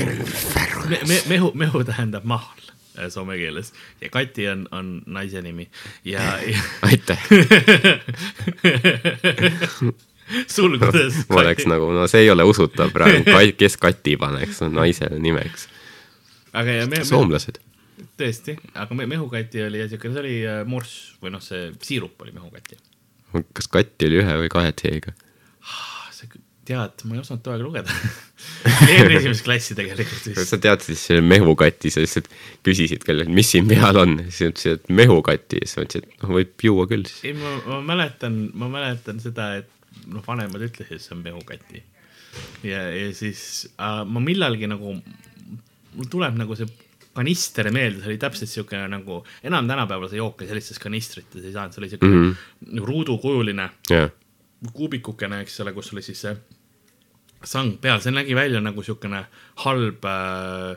me, 0.88 1.02
me, 1.06 1.20
mehu, 1.28 1.52
mehu 1.54 1.84
tähendab 1.86 2.24
mahl 2.24 2.65
soome 3.12 3.36
keeles 3.40 3.72
ja 4.00 4.08
Kati 4.12 4.48
on, 4.48 4.68
on 4.70 5.02
naise 5.06 5.42
nimi 5.42 5.68
ja, 6.04 6.20
ja 6.42 6.60
aitäh, 6.88 7.28
sulgudes. 10.46 11.14
ma 11.28 11.40
oleks 11.40 11.66
nagu, 11.70 11.90
no 11.94 12.06
see 12.10 12.26
ei 12.26 12.30
ole 12.30 12.46
usutav 12.48 12.92
praegu, 12.94 13.36
kes 13.58 13.78
kati 13.80 14.16
paneks 14.20 14.62
no, 14.64 14.70
naisele 14.80 15.20
nimeks. 15.22 15.68
aga 16.56 16.80
ja 16.80 16.88
me, 16.90 17.02
soomlased. 17.06 17.60
tõesti, 18.18 18.56
aga 18.74 18.98
me, 18.98 19.08
mehukati 19.10 19.64
oli 19.66 19.82
ja 19.82 19.88
siuke, 19.90 20.12
see 20.12 20.24
oli 20.24 20.36
äh, 20.46 20.62
morss 20.68 21.16
või 21.22 21.34
noh, 21.36 21.44
see 21.44 21.70
siirup 21.82 22.26
oli 22.26 22.34
mehukati. 22.36 22.78
kas 23.52 23.70
katti 23.72 24.10
oli 24.10 24.22
ühe 24.22 24.38
või 24.44 24.52
kahe 24.52 24.74
T-ga? 24.76 25.14
Ah, 25.66 26.06
sa 26.14 26.28
tead, 26.66 27.06
ma 27.06 27.16
ei 27.16 27.22
osanud 27.22 27.44
too 27.44 27.54
aeg 27.54 27.66
lugeda. 27.66 28.00
eelmine 28.90 29.18
esimest 29.20 29.44
klassi 29.46 29.76
tegelikult 29.78 30.28
vist. 30.30 30.42
sa 30.50 30.58
teadsid 30.62 30.98
selle 31.00 31.24
mehukati, 31.26 31.92
sa 31.92 32.02
lihtsalt 32.04 32.30
küsisid 32.66 33.04
kellelt, 33.06 33.32
mis 33.32 33.50
siin 33.54 33.68
peal 33.70 34.00
on, 34.02 34.16
siis 34.28 34.50
ütlesid, 34.50 34.80
et 34.80 34.94
mehukati 35.02 35.60
ja 35.62 35.68
siis 35.68 35.78
ma 35.78 35.86
ütlesin, 35.86 36.08
et 36.08 36.24
noh, 36.24 36.32
võib 36.38 36.66
juua 36.68 36.88
küll 36.90 37.06
siis. 37.08 37.20
ei, 37.30 37.36
ma, 37.38 37.54
ma 37.68 37.82
mäletan, 37.92 38.40
ma 38.58 38.70
mäletan 38.72 39.20
seda, 39.22 39.52
et 39.62 40.02
noh, 40.12 40.24
vanemad 40.26 40.66
ütlesid, 40.68 40.98
et 40.98 41.04
see 41.04 41.14
on 41.16 41.22
mehukati. 41.24 41.84
ja, 42.66 42.82
ja 42.90 43.12
siis 43.16 43.44
äh, 43.76 44.02
ma 44.08 44.22
millalgi 44.24 44.68
nagu, 44.70 44.96
mul 45.96 46.12
tuleb 46.12 46.36
nagu 46.40 46.58
see 46.58 46.68
kanister 47.16 47.70
meelde, 47.72 48.02
see 48.02 48.12
oli 48.12 48.20
täpselt 48.20 48.52
siukene 48.52 48.90
nagu, 48.92 49.22
enam 49.46 49.68
tänapäeval 49.68 50.10
sa 50.12 50.18
jooke 50.18 50.48
sellistes 50.48 50.80
kanistrites 50.82 51.44
ei 51.44 51.54
saanud, 51.54 51.72
see 51.72 51.82
oli 51.82 51.92
siuke 51.94 52.10
mm. 52.10 52.22
-hmm. 52.26 52.84
ruudukujuline 52.90 53.70
jah, 53.90 54.10
kuubikukene, 54.72 55.40
eks 55.44 55.60
ole, 55.64 55.72
kus 55.76 55.92
oli 55.94 56.04
siis 56.04 56.20
see 56.26 56.36
sang 57.46 57.76
peal, 57.82 58.02
see 58.04 58.14
nägi 58.14 58.36
välja 58.38 58.62
nagu 58.64 58.82
siukene 58.84 59.26
halb 59.64 60.06
äh, 60.10 60.74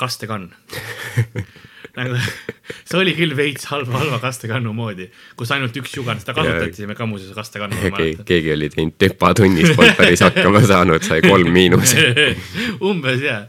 kastekann 0.00 0.50
nagu 1.98 2.18
see 2.18 2.98
oli 2.98 3.14
küll 3.16 3.34
veits 3.38 3.68
halva, 3.70 3.98
halva 4.00 4.18
kastekannu 4.22 4.74
moodi, 4.76 5.06
kus 5.38 5.52
ainult 5.54 5.76
üks 5.78 5.94
jugan, 5.98 6.20
seda 6.22 6.34
kasutasime 6.36 6.96
ka 6.98 7.06
muuseas 7.10 7.34
kastekannu, 7.36 7.78
keegi, 7.94 8.26
keegi 8.26 8.52
oli 8.56 8.70
teinud 8.74 8.98
tepatunnis, 9.00 9.74
polnud 9.78 9.98
päris 9.98 10.24
hakkama 10.26 10.64
saanud, 10.66 11.06
sai 11.06 11.22
kolm 11.24 11.52
miinus. 11.54 11.94
umbes 12.90 13.22
jaa. 13.24 13.44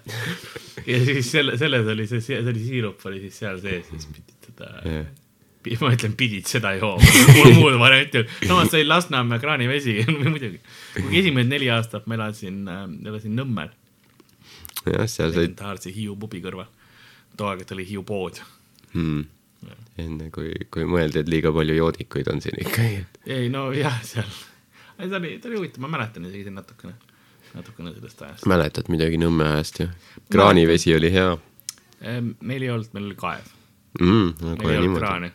ja 0.85 1.03
siis 1.09 1.31
selle, 1.31 1.57
selles 1.61 1.93
oli 1.95 2.07
see, 2.09 2.21
see 2.23 2.41
oli 2.41 2.65
siirup 2.65 3.05
oli 3.09 3.23
siis 3.25 3.43
seal 3.43 3.61
sees, 3.63 3.89
siis 3.89 4.09
pidi 4.13 4.41
teda 4.45 4.73
ma 5.81 5.91
ütlen, 5.95 6.13
pidid 6.17 6.49
seda 6.49 6.73
jooma, 6.77 7.13
mul 7.35 7.53
muud 7.57 7.77
varianti 7.81 8.19
ei 8.19 8.23
olnud, 8.23 8.47
samas 8.49 8.71
sai 8.73 8.85
Lasnamäe 8.85 9.39
kraanivesi 9.41 9.97
muidugi. 10.21 10.59
kuigi 10.97 11.21
esimesed 11.23 11.51
neli 11.51 11.69
aastat 11.73 12.07
ma 12.09 12.17
elasin 12.19 12.65
äh,, 12.71 12.83
elasin 13.11 13.37
Nõmmel, 13.37 13.71
jah, 14.85 15.05
seal 15.09 15.31
said 15.31 15.39
legendaarse 15.41 15.93
Hiiu 15.95 16.17
pubi 16.19 16.41
kõrval. 16.43 16.67
too 17.37 17.49
aeg, 17.49 17.65
et 17.65 17.73
oli 17.75 17.87
Hiiu 17.89 18.03
pood. 18.07 18.41
hmm., 18.93 19.25
enne 20.01 20.29
kui, 20.33 20.51
kui 20.71 20.85
mõeldi, 20.89 21.23
et 21.23 21.31
liiga 21.31 21.53
palju 21.55 21.79
joodikuid 21.79 22.29
on 22.33 22.43
siin 22.43 22.61
ikkagi. 22.65 23.01
ei 23.25 23.49
no 23.53 23.67
jah, 23.75 23.97
seal, 24.05 24.29
ei 24.99 25.09
ta 25.09 25.19
oli, 25.21 25.35
ta 25.41 25.49
oli 25.49 25.61
huvitav, 25.63 25.85
ma 25.85 25.91
mäletan 25.97 26.29
isegi 26.29 26.45
siin 26.49 26.59
natukene, 26.61 26.93
natukene 27.55 27.95
sellest 27.97 28.21
ajast. 28.27 28.47
mäletad 28.51 28.91
midagi 28.93 29.19
Nõmme 29.21 29.49
ajast 29.55 29.81
ju? 29.81 29.89
kraanivesi 30.29 30.93
oli 30.97 31.13
hea 31.15 31.33
meil 32.41 32.61
ei 32.61 32.69
olnud, 32.69 32.93
meil 32.93 33.09
oli 33.09 33.17
kaev, 33.17 33.49
mm,. 34.01 34.53
meil 34.59 34.75
ei 34.75 34.83
olnud 34.83 35.01
kraani 35.01 35.33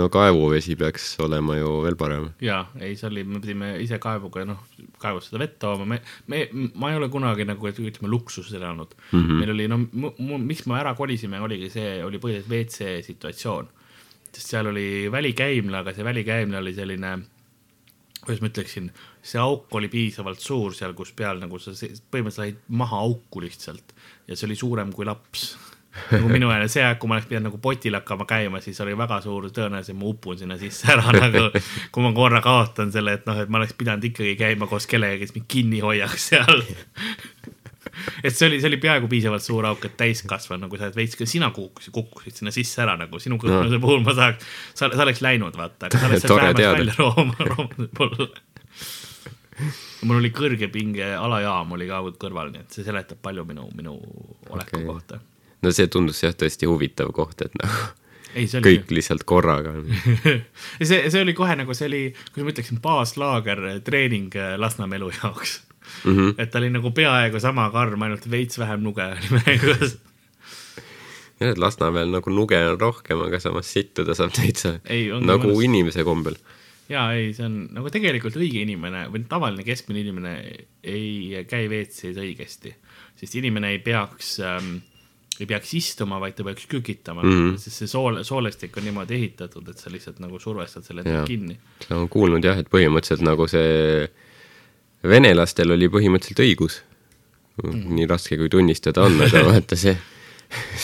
no 0.00 0.08
kaevuvesi 0.12 0.76
peaks 0.80 1.12
olema 1.22 1.56
ju 1.58 1.72
veel 1.84 1.96
parem. 2.00 2.28
jaa, 2.44 2.62
ei, 2.80 2.94
see 2.98 3.08
oli, 3.10 3.24
me 3.28 3.40
pidime 3.42 3.72
ise 3.84 3.98
kaevuga, 4.02 4.44
noh, 4.48 4.62
kaevust 5.02 5.30
seda 5.30 5.42
vett 5.44 5.58
tooma, 5.62 5.86
me, 5.88 6.00
me, 6.32 6.44
ma 6.80 6.92
ei 6.92 7.00
ole 7.00 7.10
kunagi 7.12 7.46
nagu, 7.48 7.70
ütleme, 7.70 8.10
luksuses 8.10 8.56
elanud 8.58 8.94
mm. 8.96 9.18
-hmm. 9.18 9.42
meil 9.42 9.54
oli, 9.54 9.68
no 9.70 10.38
miks 10.38 10.66
me 10.70 10.78
ära 10.80 10.94
kolisime, 10.98 11.40
oligi 11.40 11.70
see, 11.72 11.98
oli 12.04 12.22
põhiliselt 12.22 12.50
WC 12.50 13.04
situatsioon. 13.06 13.68
sest 14.30 14.54
seal 14.54 14.70
oli 14.70 15.10
välikäimla, 15.12 15.82
aga 15.82 15.94
see 15.94 16.04
välikäimla 16.06 16.58
oli 16.58 16.74
selline, 16.74 17.16
kuidas 18.24 18.40
ma 18.40 18.50
ütleksin, 18.52 18.90
see 19.22 19.40
auk 19.42 19.74
oli 19.74 19.88
piisavalt 19.90 20.40
suur 20.40 20.74
seal, 20.74 20.94
kus 20.94 21.12
peal 21.12 21.40
nagu 21.42 21.58
sa 21.58 21.74
se- 21.74 21.92
põhimõtteliselt 22.12 22.54
said 22.54 22.62
maha 22.68 22.96
auku 22.96 23.42
lihtsalt 23.42 23.94
ja 24.28 24.36
see 24.36 24.46
oli 24.46 24.56
suurem 24.56 24.92
kui 24.94 25.04
laps 25.04 25.56
nagu 25.90 26.30
minu 26.30 26.50
ajal, 26.52 26.68
see 26.70 26.82
aeg, 26.86 26.98
kui 27.02 27.10
ma 27.10 27.16
oleks 27.16 27.28
pidanud 27.30 27.50
nagu 27.50 27.58
potil 27.62 27.96
hakkama 27.98 28.26
käima, 28.28 28.60
siis 28.62 28.78
oli 28.84 28.94
väga 28.98 29.20
suur 29.24 29.48
tõenäosus, 29.54 29.92
et 29.92 29.98
ma 29.98 30.10
upun 30.10 30.38
sinna 30.38 30.58
sisse 30.60 30.90
ära 30.94 31.14
nagu, 31.18 31.48
kui 31.90 32.04
ma 32.04 32.12
korra 32.16 32.42
kaotan 32.44 32.92
selle, 32.94 33.16
et 33.18 33.26
noh, 33.28 33.40
et 33.42 33.50
ma 33.50 33.58
oleks 33.60 33.74
pidanud 33.78 34.06
ikkagi 34.10 34.36
käima 34.38 34.68
koos 34.70 34.86
kellegagi, 34.90 35.24
kes 35.24 35.34
mind 35.36 35.48
kinni 35.50 35.80
hoiaks 35.84 36.28
seal. 36.30 36.62
et 38.26 38.36
see 38.36 38.46
oli, 38.46 38.60
see 38.62 38.70
oli 38.70 38.78
peaaegu 38.82 39.10
piisavalt 39.10 39.44
suur 39.44 39.66
auk, 39.70 39.88
et 39.88 39.96
täiskasvanu, 39.98 40.66
nagu 40.66 40.78
sa 40.78 40.86
oled 40.88 41.00
veits, 41.00 41.18
sina 41.30 41.50
kukkusid, 41.54 41.94
kukkusid 41.96 42.38
sinna 42.38 42.54
sisse 42.54 42.84
ära 42.84 42.94
nagu 43.00 43.22
sinu 43.22 43.40
kõhkluse 43.42 43.80
no. 43.80 43.82
puhul 43.82 44.04
ma 44.06 44.14
saaks, 44.18 44.46
sa, 44.70 44.92
sa 44.94 45.02
oleks 45.06 45.24
läinud, 45.26 45.58
vaata, 45.58 45.90
aga 45.90 45.98
sa 45.98 46.06
oleks 46.10 46.26
sealt 46.26 46.38
vähemalt 46.38 46.78
välja 46.78 46.94
rooma, 47.00 47.50
rooma 47.50 47.90
poole. 47.98 48.30
mul 50.06 50.22
oli 50.22 50.30
kõrgepinge 50.32 51.10
alajaam 51.18 51.74
oli 51.76 51.90
ka 51.90 51.98
kõrval, 52.22 52.54
nii 52.54 52.62
et 52.62 52.78
see 52.78 52.86
seletab 52.86 53.18
palju 53.26 53.44
minu, 53.48 53.66
minu 53.74 53.98
oleku 53.98 54.78
okay. 54.78 54.86
kohta 54.86 55.20
no 55.62 55.72
see 55.74 55.88
tundus 55.92 56.22
jah 56.24 56.36
tõesti 56.36 56.68
huvitav 56.70 57.12
koht, 57.16 57.42
et 57.44 57.56
noh, 57.60 57.80
ei, 58.34 58.46
see 58.46 58.60
oli 58.60 58.76
kõik 58.76 58.94
lihtsalt 58.98 59.24
korraga. 59.28 59.74
see, 60.88 61.00
see 61.10 61.22
oli 61.22 61.34
kohe 61.36 61.56
nagu 61.60 61.74
see 61.76 61.88
oli, 61.90 62.04
kuidas 62.30 62.46
ma 62.46 62.54
ütleksin, 62.54 62.84
baaslaager 62.84 63.64
treening 63.86 64.36
äh, 64.38 64.54
Lasnamäe 64.60 65.00
elu 65.00 65.10
jaoks 65.18 65.60
mm. 66.04 66.16
-hmm. 66.16 66.34
et 66.38 66.50
ta 66.50 66.58
oli 66.58 66.70
nagu 66.70 66.90
peaaegu 66.90 67.40
sama 67.40 67.70
karm, 67.70 68.02
ainult 68.02 68.30
veits 68.30 68.58
vähem 68.58 68.82
nuge 68.86 69.04
oli 69.04 69.40
mängus. 69.40 69.98
jah, 71.40 71.50
et 71.50 71.58
Lasnamäel 71.58 72.10
nagu 72.12 72.30
nuge 72.30 72.60
on 72.68 72.80
rohkem, 72.80 73.20
aga 73.26 73.40
samas 73.40 73.72
sittuda 73.72 74.14
saab 74.14 74.34
täitsa 74.36 74.78
nagu 75.20 75.48
mõnus. 75.48 75.64
inimese 75.64 76.04
kombel. 76.04 76.36
ja 76.88 77.10
ei, 77.12 77.32
see 77.34 77.46
on 77.46 77.64
nagu 77.74 77.90
tegelikult 77.90 78.36
õige 78.36 78.62
inimene 78.62 79.06
või 79.12 79.24
tavaline 79.28 79.64
keskmine 79.66 80.04
inimene 80.06 80.36
ei 80.82 81.44
käi 81.48 81.68
WC-s 81.68 82.18
õigesti, 82.18 82.74
sest 83.16 83.34
inimene 83.42 83.74
ei 83.76 83.82
peaks 83.84 84.38
ähm, 84.40 84.78
ei 85.40 85.48
peaks 85.50 85.72
istuma, 85.78 86.20
vaid 86.22 86.36
ta 86.38 86.44
peaks 86.46 86.66
kükitama 86.70 87.22
mm. 87.22 87.32
-hmm. 87.32 87.56
sest 87.58 87.82
see 87.82 87.90
sool, 87.90 88.22
soolestik 88.26 88.76
on 88.76 88.86
niimoodi 88.88 89.16
ehitatud, 89.16 89.68
et 89.68 89.78
sa 89.78 89.92
lihtsalt 89.92 90.20
nagu 90.20 90.38
survestad 90.38 90.86
selle 90.86 91.04
kinni. 91.26 91.58
ma 91.88 91.96
olen 91.96 92.08
kuulnud 92.08 92.44
jah, 92.44 92.58
et 92.58 92.70
põhimõtteliselt 92.70 93.24
nagu 93.26 93.48
see 93.50 94.08
venelastel 95.06 95.76
oli 95.76 95.88
põhimõtteliselt 95.88 96.44
õigus 96.44 96.80
mm.. 97.62 97.94
nii 97.96 98.08
raske 98.10 98.36
kui 98.40 98.48
tunnistada 98.52 99.06
on, 99.08 99.20
aga 99.26 99.44
vaata 99.48 99.76
see, 99.76 99.96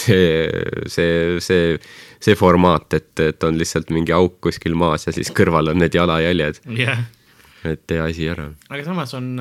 see, 0.05 0.49
see, 0.87 1.41
see, 1.41 1.77
see 2.21 2.39
formaat, 2.39 2.95
et, 2.97 3.13
et 3.21 3.45
on 3.45 3.59
lihtsalt 3.59 3.93
mingi 3.95 4.15
auk 4.17 4.41
kuskil 4.49 4.75
maas 4.79 5.07
ja 5.07 5.13
siis 5.13 5.33
kõrval 5.37 5.75
on 5.75 5.85
need 5.85 5.95
jalajäljed, 5.95 6.65
jah 6.81 7.05
et 7.67 7.87
tee 7.91 7.99
asi 7.99 8.29
ära. 8.31 8.51
aga 8.71 8.85
samas 8.87 9.15
on, 9.19 9.33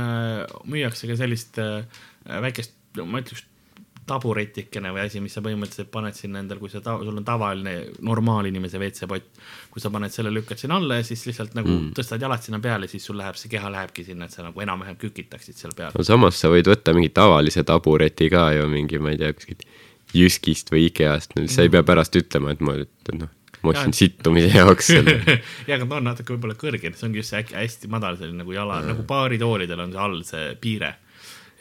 müüakse 0.65 1.09
ka 1.09 1.17
sellist 1.19 1.59
äh, 1.61 1.85
väikest, 2.25 2.73
ma 3.03 3.21
ütleks 3.21 3.45
taburetikene 4.05 4.91
või 4.93 5.05
asi, 5.07 5.21
mis 5.23 5.33
sa 5.33 5.41
põhimõtteliselt 5.45 5.89
paned 5.93 6.17
sinna 6.17 6.41
endal, 6.43 6.59
kui 6.61 6.69
sa 6.69 6.81
sul 6.83 7.15
on 7.15 7.25
tavaline 7.25 7.73
normaalinimese 8.05 8.77
WC-pott, 8.81 9.41
kui 9.73 9.81
sa 9.81 9.89
paned 9.93 10.13
selle, 10.13 10.33
lükkad 10.33 10.61
sinna 10.61 10.77
alla 10.81 10.99
ja 10.99 11.07
siis 11.07 11.25
lihtsalt 11.25 11.57
nagu 11.57 11.71
mm. 11.71 11.95
tõstad 11.97 12.21
jalad 12.21 12.43
sinna 12.45 12.59
peale, 12.61 12.89
siis 12.91 13.05
sul 13.07 13.17
läheb, 13.17 13.39
see 13.39 13.49
keha 13.51 13.71
lähebki 13.73 14.05
sinna, 14.05 14.29
et 14.29 14.35
sa 14.35 14.45
nagu 14.45 14.65
enam-vähem 14.65 14.99
kükitaksid 15.01 15.57
seal 15.57 15.73
peal. 15.77 15.95
no 15.97 16.05
samas 16.05 16.37
sa 16.41 16.53
võid 16.53 16.69
võtta 16.69 16.93
mingi 16.97 17.09
tavalise 17.15 17.65
tabureti 17.65 18.29
ka 18.33 18.51
ju 18.57 18.69
mingi, 18.69 19.01
ma 19.01 19.15
ei 19.15 19.21
tea, 19.21 19.33
kuskilt 19.33 19.65
Jyskist 20.15 20.69
või 20.71 20.85
IKEA-st, 20.91 21.33
sa 21.51 21.65
ei 21.65 21.71
pea 21.73 21.81
pärast 21.83 22.15
ütlema, 22.15 22.53
et 22.53 22.61
ma, 22.63 22.77
et 22.85 23.09
noh, 23.17 23.31
ma 23.65 23.73
ostsin 23.73 23.95
sittumise 23.95 24.51
jaoks 24.53 24.91
selle. 24.93 25.15
ja 25.67 25.77
aga 25.77 25.87
ta 25.87 25.97
on 25.97 26.07
natuke 26.07 26.35
võib-olla 26.35 26.57
kõrgem, 26.59 26.93
see 26.95 27.07
ongi 27.09 27.21
just 27.21 27.33
see 27.33 27.41
hästi 27.55 27.89
madal 27.91 28.19
selline 28.19 28.43
nagu 28.43 28.55
jala, 28.55 28.81
nagu 28.85 29.05
baaritoolidel 29.07 29.81
on 29.85 29.95
see 29.95 30.05
all 30.05 30.21
see 30.27 30.53
piire. 30.61 30.93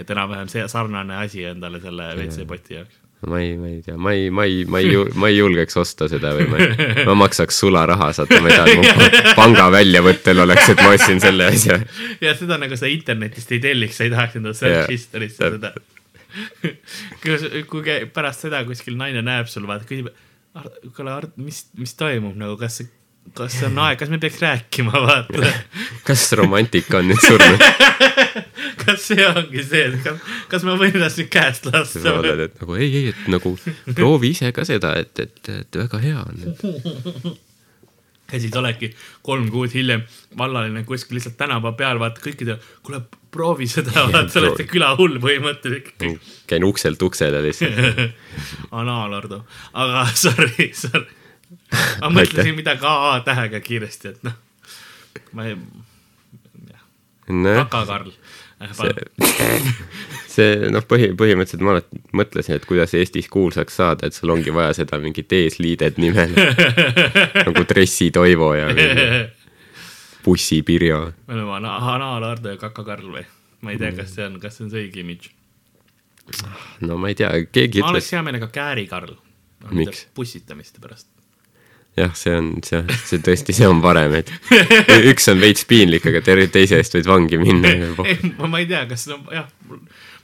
Et 0.01 0.11
enam-vähem 0.11 0.51
see 0.51 0.67
sarnane 0.71 1.17
asi 1.23 1.45
endale 1.49 1.81
selle 1.83 2.11
WC-poti 2.19 2.79
jaoks. 2.79 3.01
ma 3.31 3.41
ei, 3.41 3.55
ma 3.57 3.71
ei 3.71 3.81
tea, 3.85 3.97
ma 3.97 4.13
ei, 4.13 4.29
ma 4.31 4.45
ei, 4.45 4.65
ma 4.69 4.83
ei, 4.83 4.99
ma 5.15 5.31
ei 5.31 5.39
julgeks 5.39 5.79
osta 5.81 6.09
seda 6.13 6.35
või 6.37 6.49
ma, 6.51 6.59
ma 7.09 7.17
maksaks 7.25 7.61
sularaha, 7.63 8.11
saate, 8.17 8.41
ma 8.45 8.53
ei 8.53 8.75
et 8.75 8.83
mu 8.83 9.15
panga 9.41 9.71
väljavõttel 9.75 10.45
oleks, 10.45 10.69
et 10.75 10.83
ma 10.83 10.93
ostsin 10.97 11.23
selle 11.25 11.49
asja. 11.53 11.79
ja 12.25 12.35
seda 12.39 12.59
nagu 12.61 12.77
sa 12.81 12.91
internetist 12.91 13.55
ei 13.57 13.63
telliks, 13.65 14.01
sa 14.01 14.09
ei 14.09 14.15
tahaks 14.15 14.41
enda 14.41 14.55
search 14.57 14.93
history'sse 14.93 15.55
seda. 15.57 15.73
kui, 17.23 17.65
kui 17.71 17.99
pärast 18.13 18.49
seda 18.49 18.65
kuskil 18.69 18.99
naine 19.01 19.23
näeb 19.25 19.49
sul, 19.51 19.69
vaata 19.71 19.89
küsib, 19.89 20.11
kuule 20.97 21.15
Art, 21.15 21.39
mis, 21.41 21.65
mis 21.79 21.95
toimub 21.99 22.37
nagu, 22.39 22.59
kas, 22.61 22.83
kas 23.35 23.57
on 23.67 23.79
aeg, 23.83 23.99
kas 23.99 24.11
me 24.13 24.19
peaks 24.23 24.41
rääkima, 24.43 24.93
vaata. 25.07 25.53
kas 26.07 26.27
romantika 26.39 27.01
on 27.01 27.09
nüüd 27.11 27.25
surnud? 27.25 27.65
kas 28.85 29.09
see 29.09 29.25
ongi 29.27 29.65
see, 29.67 29.89
kas, 30.05 30.21
kas 30.53 30.67
ma 30.69 30.77
võin 30.81 30.95
ennast 30.99 31.23
nüüd 31.23 31.33
käest 31.33 31.67
sa 31.69 31.79
lasta 31.79 32.15
oled, 32.21 32.45
et 32.49 32.61
nagu 32.61 32.77
ei, 32.79 32.91
ei, 32.91 33.15
et 33.15 33.27
nagu 33.33 33.57
proovi 33.95 34.35
ise 34.37 34.53
ka 34.55 34.67
seda, 34.69 34.95
et, 35.01 35.19
et, 35.25 35.51
et 35.55 35.83
väga 35.85 36.03
hea 36.05 36.21
on, 36.21 36.47
et 36.47 37.35
ja 38.33 38.41
siis 38.41 38.55
oledki 38.57 38.91
kolm 39.23 39.51
kuud 39.53 39.75
hiljem 39.75 40.05
vallaline 40.39 40.85
kuskil 40.89 41.19
lihtsalt 41.19 41.37
tänava 41.41 41.75
peal, 41.79 42.01
vaata 42.03 42.23
kõikidele, 42.25 42.57
kuule 42.87 43.03
proovi 43.35 43.69
seda, 43.71 43.93
vaata 44.13 44.31
sa 44.33 44.41
oled 44.43 44.57
see 44.61 44.71
külahull 44.71 45.19
põhimõtteliselt. 45.23 46.31
käin 46.51 46.65
ukselt 46.67 47.03
uksele 47.03 47.43
lihtsalt. 47.45 48.17
anaalordu, 48.71 49.43
aga 49.73 50.07
sorry, 50.15 50.71
sorry. 50.73 51.24
Ma 52.01 52.11
mõtlesin 52.21 52.55
midagi 52.57 52.87
AA 52.89 53.21
tähega 53.27 53.61
kiiresti, 53.65 54.09
et 54.15 54.23
noh, 54.27 54.37
ma 55.33 55.47
ei, 55.51 55.57
nojah, 57.29 57.65
Kaka-Karl. 57.69 58.13
see 60.35 60.71
noh, 60.73 60.85
põhi, 60.89 61.11
põhimõtteliselt 61.19 61.65
ma 61.67 61.75
alati 61.77 62.01
mõtlesin, 62.17 62.57
et 62.59 62.67
kuidas 62.69 62.95
Eestis 62.97 63.29
kuulsaks 63.33 63.77
saada, 63.81 64.07
et 64.09 64.17
sul 64.17 64.33
ongi 64.33 64.53
vaja 64.55 64.73
seda 64.81 64.99
mingit 65.03 65.33
eesliidet 65.37 65.99
nimel 66.01 66.33
nagu 67.47 67.65
Dressi 67.69 68.11
Toivo 68.15 68.53
ja 68.57 68.69
Bussi 70.25 70.63
Pirjo. 70.65 71.01
me 71.27 71.35
oleme 71.37 71.53
ana- 71.59 71.77
anaalordu 71.95 72.55
ja 72.55 72.61
Kaka-Karl 72.63 73.11
või? 73.19 73.25
ma 73.65 73.73
ei 73.75 73.81
tea, 73.81 73.93
kas 73.97 74.15
see 74.17 74.25
on, 74.29 74.39
kas 74.41 74.57
see 74.59 74.65
on 74.67 74.71
see 74.73 74.87
õige 74.87 75.03
imidž. 75.05 75.29
no 76.85 76.97
ma 77.01 77.11
ei 77.13 77.19
tea, 77.19 77.31
keegi 77.53 77.83
ma 77.85 77.91
oleks 77.93 78.07
ütles, 78.09 78.17
hea 78.17 78.23
meelega 78.27 78.49
Kääri-Karl. 78.53 79.15
Miks? 79.73 80.07
pussitamiste 80.15 80.81
pärast. 80.85 81.09
jah, 81.99 82.15
see 82.19 82.35
on, 82.35 82.49
see, 82.67 82.83
see 83.07 83.23
tõesti, 83.25 83.55
see 83.57 83.69
on 83.71 83.83
parem, 83.85 84.17
et 84.19 84.33
üks 85.13 85.31
on 85.31 85.43
veits 85.43 85.67
piinlik, 85.71 86.07
aga 86.11 86.25
terve 86.27 86.49
teise 86.53 86.81
eest 86.81 86.97
võid 86.99 87.11
vangi 87.11 87.39
minna. 87.41 87.93
ma, 88.39 88.51
ma 88.51 88.63
ei 88.63 88.71
tea, 88.71 88.85
kas 88.91 89.07
no 89.11 89.21
jah, 89.33 89.47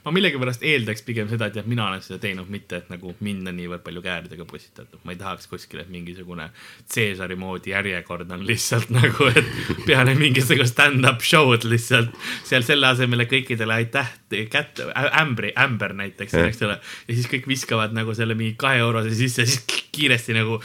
ma 0.03 0.11
millegipärast 0.15 0.63
eeldaks 0.65 1.05
pigem 1.05 1.29
seda, 1.29 1.47
et 1.47 1.59
jah, 1.59 1.67
mina 1.69 1.85
olen 1.87 2.01
seda 2.03 2.17
teinud, 2.23 2.49
mitte 2.51 2.81
et 2.81 2.89
nagu 2.91 3.13
mind 3.23 3.47
on 3.47 3.55
niivõrd 3.57 3.83
palju 3.85 4.03
kääridega 4.03 4.47
pussitatud, 4.49 4.99
ma 5.05 5.13
ei 5.13 5.19
tahaks 5.21 5.47
kuskil, 5.51 5.83
et 5.83 5.91
mingisugune 5.93 6.49
Caesari 6.91 7.37
moodi 7.39 7.71
järjekord 7.75 8.33
on 8.33 8.43
lihtsalt 8.47 8.91
nagu, 8.99 9.29
et 9.29 9.85
peale 9.85 10.15
mingisugust 10.17 10.75
stand-up 10.75 11.23
show'd 11.25 11.69
lihtsalt 11.69 12.11
seal 12.47 12.65
selle 12.67 12.91
asemel, 12.91 13.23
et 13.23 13.31
kõikidele 13.31 13.77
aitäh 13.77 14.11
kätte, 14.51 14.87
ämbri, 15.21 15.51
ämber 15.59 15.95
näiteks, 16.01 16.35
eks 16.47 16.63
ole. 16.67 16.79
ja 17.07 17.15
siis 17.15 17.29
kõik 17.31 17.47
viskavad 17.51 17.95
nagu 17.95 18.15
selle 18.17 18.35
mingi 18.35 18.57
kahe 18.59 18.81
eurose 18.83 19.15
sisse, 19.15 19.45
siis 19.45 19.63
kiiresti 19.91 20.35
nagu 20.35 20.59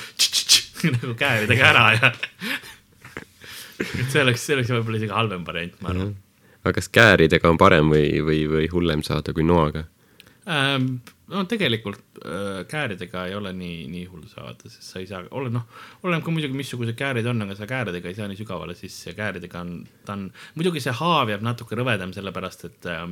nagu 0.97 1.15
kääridega 1.19 1.73
ära 1.73 1.89
ja 1.97 2.13
et 3.77 4.09
see 4.13 4.23
oleks, 4.23 4.45
see 4.45 4.57
oleks 4.57 4.73
võib-olla 4.73 5.03
isegi 5.03 5.13
halvem 5.17 5.45
variant, 5.47 5.83
ma 5.83 5.93
arvan 5.93 6.15
aga 6.67 6.81
kas 6.81 6.89
kääridega 6.93 7.51
on 7.51 7.59
parem 7.61 7.93
või, 7.93 8.09
või, 8.27 8.41
või 8.51 8.71
hullem 8.73 9.05
saada 9.07 9.35
kui 9.37 9.47
noaga? 9.47 9.87
ähm,. 10.51 10.99
no 11.31 11.45
tegelikult 11.51 12.21
äh, 12.23 12.65
kääridega 12.71 13.27
ei 13.31 13.35
ole 13.39 13.53
nii, 13.57 13.87
nii 13.91 14.05
hull 14.11 14.27
saada, 14.31 14.71
sest 14.71 14.91
sa 14.93 15.01
ei 15.03 15.09
saa, 15.11 15.23
ole 15.39 15.51
noh, 15.55 15.67
oleneb 16.03 16.25
ka 16.27 16.35
muidugi, 16.35 16.59
missugused 16.59 16.99
käärid 16.99 17.27
on, 17.31 17.43
aga 17.47 17.57
sa 17.59 17.69
kääridega 17.71 18.11
ei 18.11 18.19
saa 18.19 18.29
nii 18.31 18.39
sügavale 18.39 18.77
sisse 18.79 19.15
kääridega 19.19 19.63
on, 19.63 19.73
ta 20.07 20.15
on, 20.15 20.29
muidugi 20.59 20.83
see 20.85 20.95
haav 20.95 21.33
jääb 21.35 21.47
natuke 21.47 21.79
rõvedam, 21.79 22.15
sellepärast 22.15 22.69
et 22.71 22.91
äh, 22.93 23.07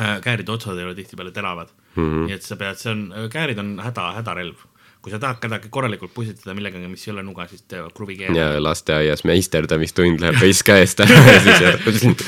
äh 0.00 0.18
kääride 0.24 0.52
otsad 0.52 0.80
ei 0.80 0.88
ole 0.88 0.96
tihtipeale 0.96 1.32
teravad 1.36 1.72
mm. 1.94 2.02
-hmm. 2.02 2.28
nii 2.28 2.38
et 2.38 2.48
sa 2.48 2.56
pead, 2.56 2.80
see 2.80 2.92
on, 2.92 3.08
käärid 3.32 3.60
on 3.60 3.74
häda, 3.84 4.12
hädarelv 4.20 4.68
kui 5.02 5.10
sa 5.10 5.18
tahad 5.18 5.40
kedagi 5.42 5.70
korralikult 5.72 6.12
pussitada 6.14 6.54
millegagi, 6.54 6.86
mis 6.90 7.02
ei 7.08 7.12
ole 7.12 7.24
nuga, 7.26 7.48
siis 7.50 7.64
tee 7.68 7.82
kruvikeera. 7.94 8.36
ja 8.38 8.62
lasteaias 8.62 9.24
meisterdamistund 9.26 10.22
läheb 10.22 10.38
veits 10.38 10.62
käest 10.66 11.02
ära 11.02 11.16
ja 11.26 11.40
siis 11.42 12.22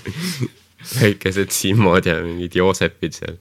väikesed 1.00 1.50
Simmod 1.54 2.06
ja 2.06 2.20
mingid 2.22 2.54
Joosepid 2.56 3.16
seal. 3.18 3.40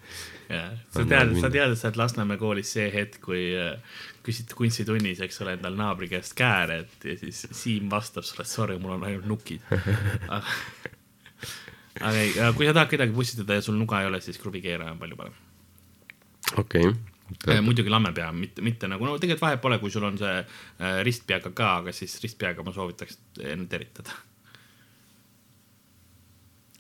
jah, 0.50 0.72
sa 0.96 1.06
tead, 1.06 1.36
sa 1.38 1.52
tead, 1.54 1.76
et 1.76 1.82
sa 1.82 1.92
oled 1.92 2.00
Lasnamäe 2.02 2.42
koolis 2.42 2.74
see 2.74 2.88
hetk, 2.94 3.20
kui 3.28 3.44
äh, 3.54 3.78
küsid 4.26 4.56
kunstitunnis, 4.58 5.22
eks 5.26 5.38
ole, 5.46 5.54
endal 5.60 5.78
naabri 5.78 6.10
käest 6.10 6.34
kääre, 6.38 6.82
et 6.88 7.06
ja 7.06 7.20
siis 7.22 7.44
Siim 7.54 7.86
vastab 7.94 8.26
sulle, 8.26 8.48
et 8.48 8.52
sorry, 8.52 8.80
mul 8.82 8.98
on 8.98 9.06
ainult 9.12 9.30
nukid 9.30 9.62
aga, 10.34 12.18
ei, 12.18 12.34
kui 12.58 12.66
sa 12.66 12.74
tahad 12.74 12.90
kedagi 12.98 13.14
pussitada 13.14 13.62
ja 13.62 13.66
sul 13.70 13.78
nuga 13.78 14.02
ei 14.02 14.10
ole, 14.10 14.24
siis 14.26 14.42
kruvikeera 14.42 14.90
on 14.90 15.00
palju 15.06 15.22
parem. 15.22 15.40
okei 16.58 16.90
okay 16.90 17.09
muidugi 17.62 17.92
lammepea, 17.92 18.32
mitte, 18.36 18.64
mitte 18.66 18.90
nagu, 18.90 19.06
no 19.06 19.18
tegelikult 19.18 19.46
vahet 19.46 19.62
pole, 19.62 19.78
kui 19.82 19.94
sul 19.94 20.08
on 20.08 20.18
see 20.22 20.34
äh, 20.40 21.00
ristpeaga 21.06 21.54
ka, 21.56 21.76
aga 21.84 21.94
siis 21.96 22.18
ristpeaga 22.24 22.66
ma 22.66 22.74
soovitaks 22.76 23.20
enne 23.46 23.70
teritada. 23.70 24.18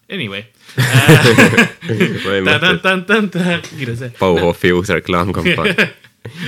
Anyway 0.09 0.41
kiire 3.69 3.95
see. 3.95 4.09
Bauhofi 4.19 4.71
uus 4.73 4.89
reklaamkampaania 4.89 5.85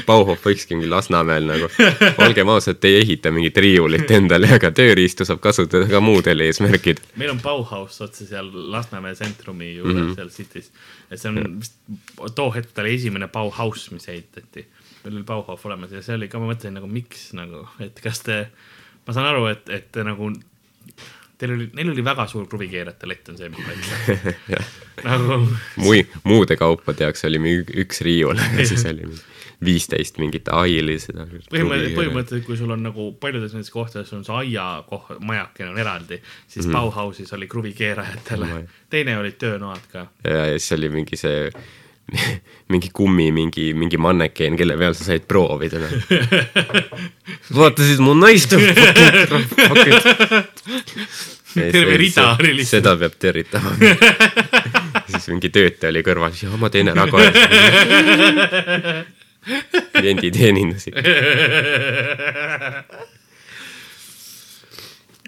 Bauhof 0.06 0.44
võikski 0.44 0.76
mingi 0.76 0.90
Lasnamäel 0.92 1.46
nagu, 1.48 1.68
olgem 2.26 2.50
ausad, 2.52 2.84
ei 2.88 3.00
ehita 3.02 3.32
mingit 3.34 3.58
riiulit 3.64 4.12
endale, 4.14 4.50
aga 4.58 4.72
tööriistu 4.76 5.26
saab 5.28 5.40
kasutada 5.44 5.88
ka 5.90 6.02
muudel 6.04 6.44
eesmärkidel. 6.46 7.06
meil 7.22 7.32
on 7.34 7.40
Bauhaus 7.44 8.02
otse 8.04 8.28
seal 8.28 8.52
Lasnamäe 8.74 9.16
tsentrumi 9.16 9.72
juures 9.78 9.96
mm 9.96 10.10
-hmm. 10.10 10.16
seal 10.16 10.30
City's. 10.36 10.72
ja 11.10 11.18
see 11.18 11.32
on 11.32 11.60
vist, 11.60 11.78
too 12.36 12.52
hetk 12.52 12.74
ta 12.74 12.84
oli 12.84 12.96
esimene 13.00 13.28
Bauhaus, 13.28 13.90
mis 13.92 14.10
ehitati. 14.10 14.68
meil 15.04 15.16
oli 15.16 15.24
Bauhof 15.24 15.66
olemas 15.66 15.92
ja 15.92 16.02
see 16.02 16.16
oli 16.16 16.28
ka, 16.28 16.40
ma 16.40 16.52
mõtlesin 16.52 16.76
nagu 16.76 16.88
miks 16.88 17.32
nagu, 17.34 17.68
et 17.80 18.00
kas 18.04 18.22
te, 18.28 18.48
ma 19.08 19.14
saan 19.14 19.32
aru, 19.32 19.48
et, 19.56 19.70
et 19.70 20.04
nagu 20.04 20.34
teil 21.38 21.56
oli, 21.56 21.70
neil 21.74 21.90
oli 21.90 22.04
väga 22.06 22.28
suur 22.28 22.48
kruvikeerajate 22.48 23.08
lett, 23.08 23.30
on 23.30 23.38
see, 23.38 23.50
mis 23.50 23.66
ma 23.66 23.74
ütlen 23.74 24.36
nagu 25.10 25.48
Mui, 25.76 26.06
muude 26.24 26.56
kaupade 26.60 27.08
jaoks 27.08 27.26
oli 27.26 27.40
üks 27.86 28.04
riiul 28.06 28.38
siis 28.62 28.86
oli 28.86 29.08
mingi 29.08 29.30
viisteist 29.66 30.18
mingit 30.22 30.50
aili 30.54 30.98
seda. 31.02 31.26
põhimõtteliselt, 31.30 31.98
põhimõtteliselt, 31.98 32.46
kui 32.48 32.58
sul 32.58 32.72
on 32.74 32.82
nagu 32.86 33.12
paljudes 33.22 33.54
nendes 33.54 33.70
kohtades 33.74 34.14
on 34.18 34.24
see 34.26 34.38
aia 34.44 34.66
koht, 34.88 35.14
majakene 35.20 35.70
on 35.74 35.78
eraldi, 35.82 36.18
siis 36.48 36.66
mm 36.66 36.72
-hmm. 36.72 36.78
Bauhausis 36.78 37.34
oli 37.34 37.48
kruvikeerajatele 37.48 38.46
mm, 38.46 38.58
-hmm. 38.58 38.82
teine 38.90 39.18
olid 39.18 39.38
töönoad 39.38 39.86
ka. 39.92 40.08
ja, 40.24 40.46
ja 40.46 40.60
siis 40.60 40.72
oli 40.80 40.90
mingi 40.90 41.18
see 41.18 41.52
mingi 42.72 42.90
kummi, 42.94 43.32
mingi, 43.32 43.74
mingi 43.74 43.98
mannekeen, 43.98 44.58
kelle 44.58 44.78
peal 44.78 44.94
sa 44.94 45.04
said 45.04 45.22
proovida 45.28 45.80
no.. 45.80 45.88
vaatasid 47.60 48.00
mu 48.00 48.14
naist 48.14 48.50
terve 51.54 51.98
rida 51.98 52.36
oli 52.40 52.56
lihtsalt. 52.56 52.70
seda 52.80 52.96
peab 52.98 53.14
tervitama 53.20 53.76
siis 55.08 55.28
mingi 55.30 55.50
töötaja 55.50 55.90
oli 55.92 56.02
kõrval, 56.04 56.32
ja 56.44 56.50
ma 56.58 56.70
teen 56.74 56.88
ära 56.92 57.08
kohe 57.12 57.32
kliendi 59.42 60.32
teenindasid. 60.34 60.98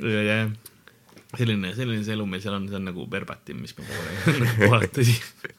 jah, 0.04 0.52
selline, 1.38 1.74
selline 1.74 2.06
see 2.06 2.16
elu 2.16 2.28
meil 2.30 2.44
seal 2.44 2.58
on, 2.58 2.68
see 2.70 2.78
on 2.80 2.88
nagu 2.92 3.08
verbatim, 3.12 3.64
mis 3.64 3.76
me 3.78 3.86
vaatasin. 4.74 5.52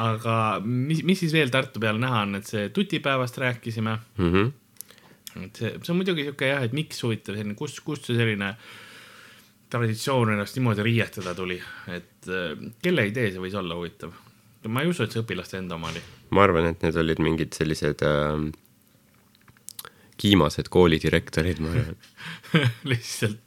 aga 0.00 0.34
mis, 0.64 1.02
mis 1.06 1.18
siis 1.18 1.34
veel 1.34 1.50
Tartu 1.52 1.82
peal 1.82 1.98
näha 2.00 2.24
on, 2.26 2.38
et 2.40 2.48
see 2.48 2.68
tutipäevast 2.74 3.40
rääkisime 3.42 3.96
mm. 3.96 4.30
-hmm. 4.32 4.52
et 5.46 5.56
see, 5.56 5.72
see 5.80 5.92
on 5.94 6.00
muidugi 6.02 6.28
sihuke 6.28 6.52
jah, 6.52 6.64
et 6.64 6.76
miks 6.76 7.02
huvitav 7.06 7.34
selline, 7.34 7.56
kust, 7.58 7.80
kust 7.86 8.10
see 8.10 8.18
selline 8.18 8.54
traditsioon 9.70 10.34
ennast 10.34 10.56
niimoodi 10.58 10.82
riietada 10.82 11.34
tuli, 11.34 11.60
et 11.88 12.28
kelle 12.82 13.06
idee 13.06 13.30
see 13.30 13.42
võis 13.42 13.56
olla 13.56 13.78
huvitav? 13.78 14.12
Ma 14.68 14.82
ei 14.82 14.90
usu, 14.90 15.04
et 15.04 15.14
see 15.14 15.22
õpilaste 15.22 15.60
enda 15.60 15.78
oma 15.78 15.92
oli 15.92 16.02
ma 16.34 16.44
arvan, 16.46 16.70
et 16.72 16.82
need 16.84 16.98
olid 17.00 17.22
mingid 17.22 17.56
sellised 17.56 18.02
äh, 18.06 18.34
kiimased 20.20 20.68
koolidirektorid, 20.72 21.62
ma 21.64 21.76
arvan 21.76 21.96
lihtsalt 22.90 23.40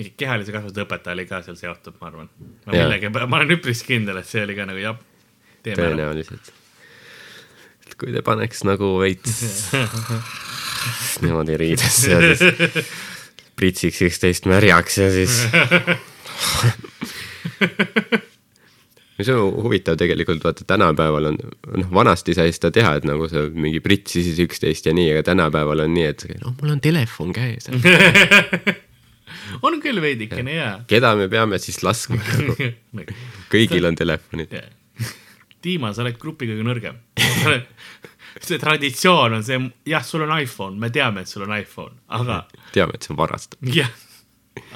mingi 0.00 0.14
kehalise 0.16 0.54
kasvatuse 0.54 0.86
õpetaja 0.86 1.16
oli 1.16 1.26
ka 1.28 1.42
seal 1.44 1.58
seotud, 1.60 1.98
ma 2.00 2.08
arvan. 2.08 2.30
ma 2.64 2.72
millegi, 2.72 3.10
ma 3.12 3.40
olen 3.40 3.56
üpris 3.58 3.84
kindel, 3.84 4.20
et 4.22 4.28
see 4.28 4.44
oli 4.46 4.56
ka 4.56 4.66
nagu 4.68 4.80
jah. 4.80 4.96
tõenäoliselt. 5.66 6.52
et 7.84 7.96
kui 8.00 8.14
te 8.14 8.24
paneks 8.24 8.64
nagu 8.68 8.94
veits 9.02 9.44
niimoodi 11.24 11.58
riidesse 11.60 12.14
ja 12.14 12.20
siis 12.32 12.90
pritsiks 13.60 14.00
üksteist 14.08 14.48
märjaks 14.48 14.98
ja 15.02 15.10
siis 15.12 15.34
mis 19.20 19.28
on 19.32 19.54
huvitav 19.64 19.98
tegelikult, 20.00 20.42
vaata 20.44 20.64
tänapäeval 20.68 21.30
on, 21.32 21.38
noh, 21.76 21.90
vanasti 21.94 22.34
sai 22.36 22.52
seda 22.56 22.70
teha, 22.74 22.94
et 22.98 23.06
nagu 23.08 23.28
sa 23.30 23.44
mingi 23.52 23.82
pritsisid 23.84 24.38
üksteist 24.46 24.88
ja 24.88 24.94
nii, 24.96 25.10
aga 25.14 25.24
tänapäeval 25.30 25.84
on 25.84 25.94
nii, 25.96 26.06
et 26.12 26.26
noh, 26.40 26.54
mul 26.60 26.74
on 26.76 26.80
telefon 26.84 27.34
käes 27.36 27.68
on 29.66 29.78
küll 29.82 30.00
veidikene 30.02 30.56
ja. 30.56 30.70
keda 30.90 31.12
me 31.18 31.28
peame 31.32 31.60
siis 31.62 31.82
laskma 31.86 32.20
kõigil 33.54 33.88
on 33.88 33.98
telefonid 33.98 34.56
Dima, 35.60 35.90
sa 35.92 36.00
oled 36.06 36.16
grupi 36.16 36.48
kõige 36.48 36.64
nõrgem 36.64 36.96
see 38.40 38.60
traditsioon 38.62 39.40
on 39.40 39.44
see, 39.44 39.58
jah, 39.90 40.04
sul 40.06 40.24
on 40.24 40.32
iPhone, 40.38 40.78
me 40.80 40.88
teame, 40.94 41.26
et 41.26 41.30
sul 41.30 41.44
on 41.44 41.52
iPhone, 41.58 41.98
aga. 42.16 42.44
teame, 42.72 42.96
et 42.96 43.04
see 43.04 43.12
on 43.12 43.18
varastatud. 43.20 43.74
jah 43.74 43.90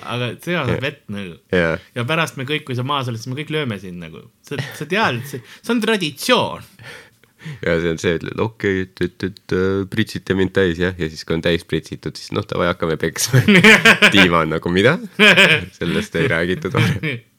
aga 0.05 0.31
see 0.43 0.59
on 0.59 0.71
vett 0.83 1.03
nagu. 1.13 1.39
Yeah.. 1.55 1.81
ja 1.97 2.05
pärast 2.09 2.39
me 2.41 2.47
kõik, 2.49 2.67
kui 2.69 2.77
sa 2.79 2.85
maas 2.87 3.09
oled, 3.11 3.21
siis 3.21 3.33
me 3.33 3.39
kõik 3.39 3.53
lööme 3.55 3.79
sind 3.83 4.03
nagu, 4.03 4.27
sa, 4.47 4.59
sa 4.79 4.87
tead, 4.89 5.21
et 5.21 5.31
see, 5.31 5.43
see 5.61 5.75
on 5.75 5.83
traditsioon. 5.85 6.71
ja 7.65 7.77
see 7.83 7.93
on 7.93 8.01
see, 8.01 8.15
ütled 8.21 8.41
okei 8.41 8.85
okay,, 8.85 8.89
et, 8.89 9.05
et, 9.05 9.29
et 9.29 9.57
uh, 9.57 9.83
pritsite 9.91 10.37
mind 10.39 10.55
täis 10.57 10.81
jah, 10.81 10.97
ja 10.97 11.11
siis 11.11 11.27
kui 11.27 11.37
on 11.37 11.45
täis 11.45 11.67
pritsitud, 11.69 12.17
siis 12.17 12.33
noh, 12.37 12.47
davai, 12.49 12.71
hakkame 12.73 12.97
peksma. 13.01 13.45
Dima 14.15 14.45
on 14.45 14.55
nagu 14.57 14.73
mida? 14.73 14.97
sellest 15.77 16.21
ei 16.21 16.31
räägitud 16.33 16.75
varem. 16.75 17.23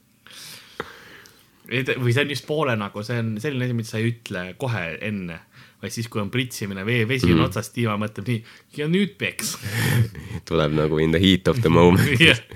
Või 1.66 2.12
see 2.14 2.22
on 2.22 2.30
just 2.30 2.46
poole 2.46 2.76
nagu, 2.78 3.02
see 3.02 3.18
on 3.18 3.32
selline 3.42 3.66
asi, 3.66 3.74
mida 3.74 3.90
sa 3.90 3.98
ei 3.98 4.12
ütle 4.12 4.52
kohe 4.62 4.84
enne 5.02 5.40
vaid 5.82 5.94
siis, 5.94 6.08
kui 6.12 6.22
on 6.24 6.32
pritsimine, 6.34 6.86
vee, 6.88 7.04
vesi 7.10 7.30
on 7.32 7.40
mm. 7.40 7.50
otsas, 7.50 7.72
tiiva 7.76 7.98
mõtleb 8.02 8.30
nii 8.32 8.40
ja 8.80 8.88
nüüd 8.92 9.18
peks 9.22 9.56
tuleb 10.50 10.76
nagu 10.78 11.02
in 11.04 11.16
the 11.16 11.22
heat 11.22 11.50
of 11.52 11.62
the 11.66 11.72
moment 11.72 12.20
yeah. 12.22 12.40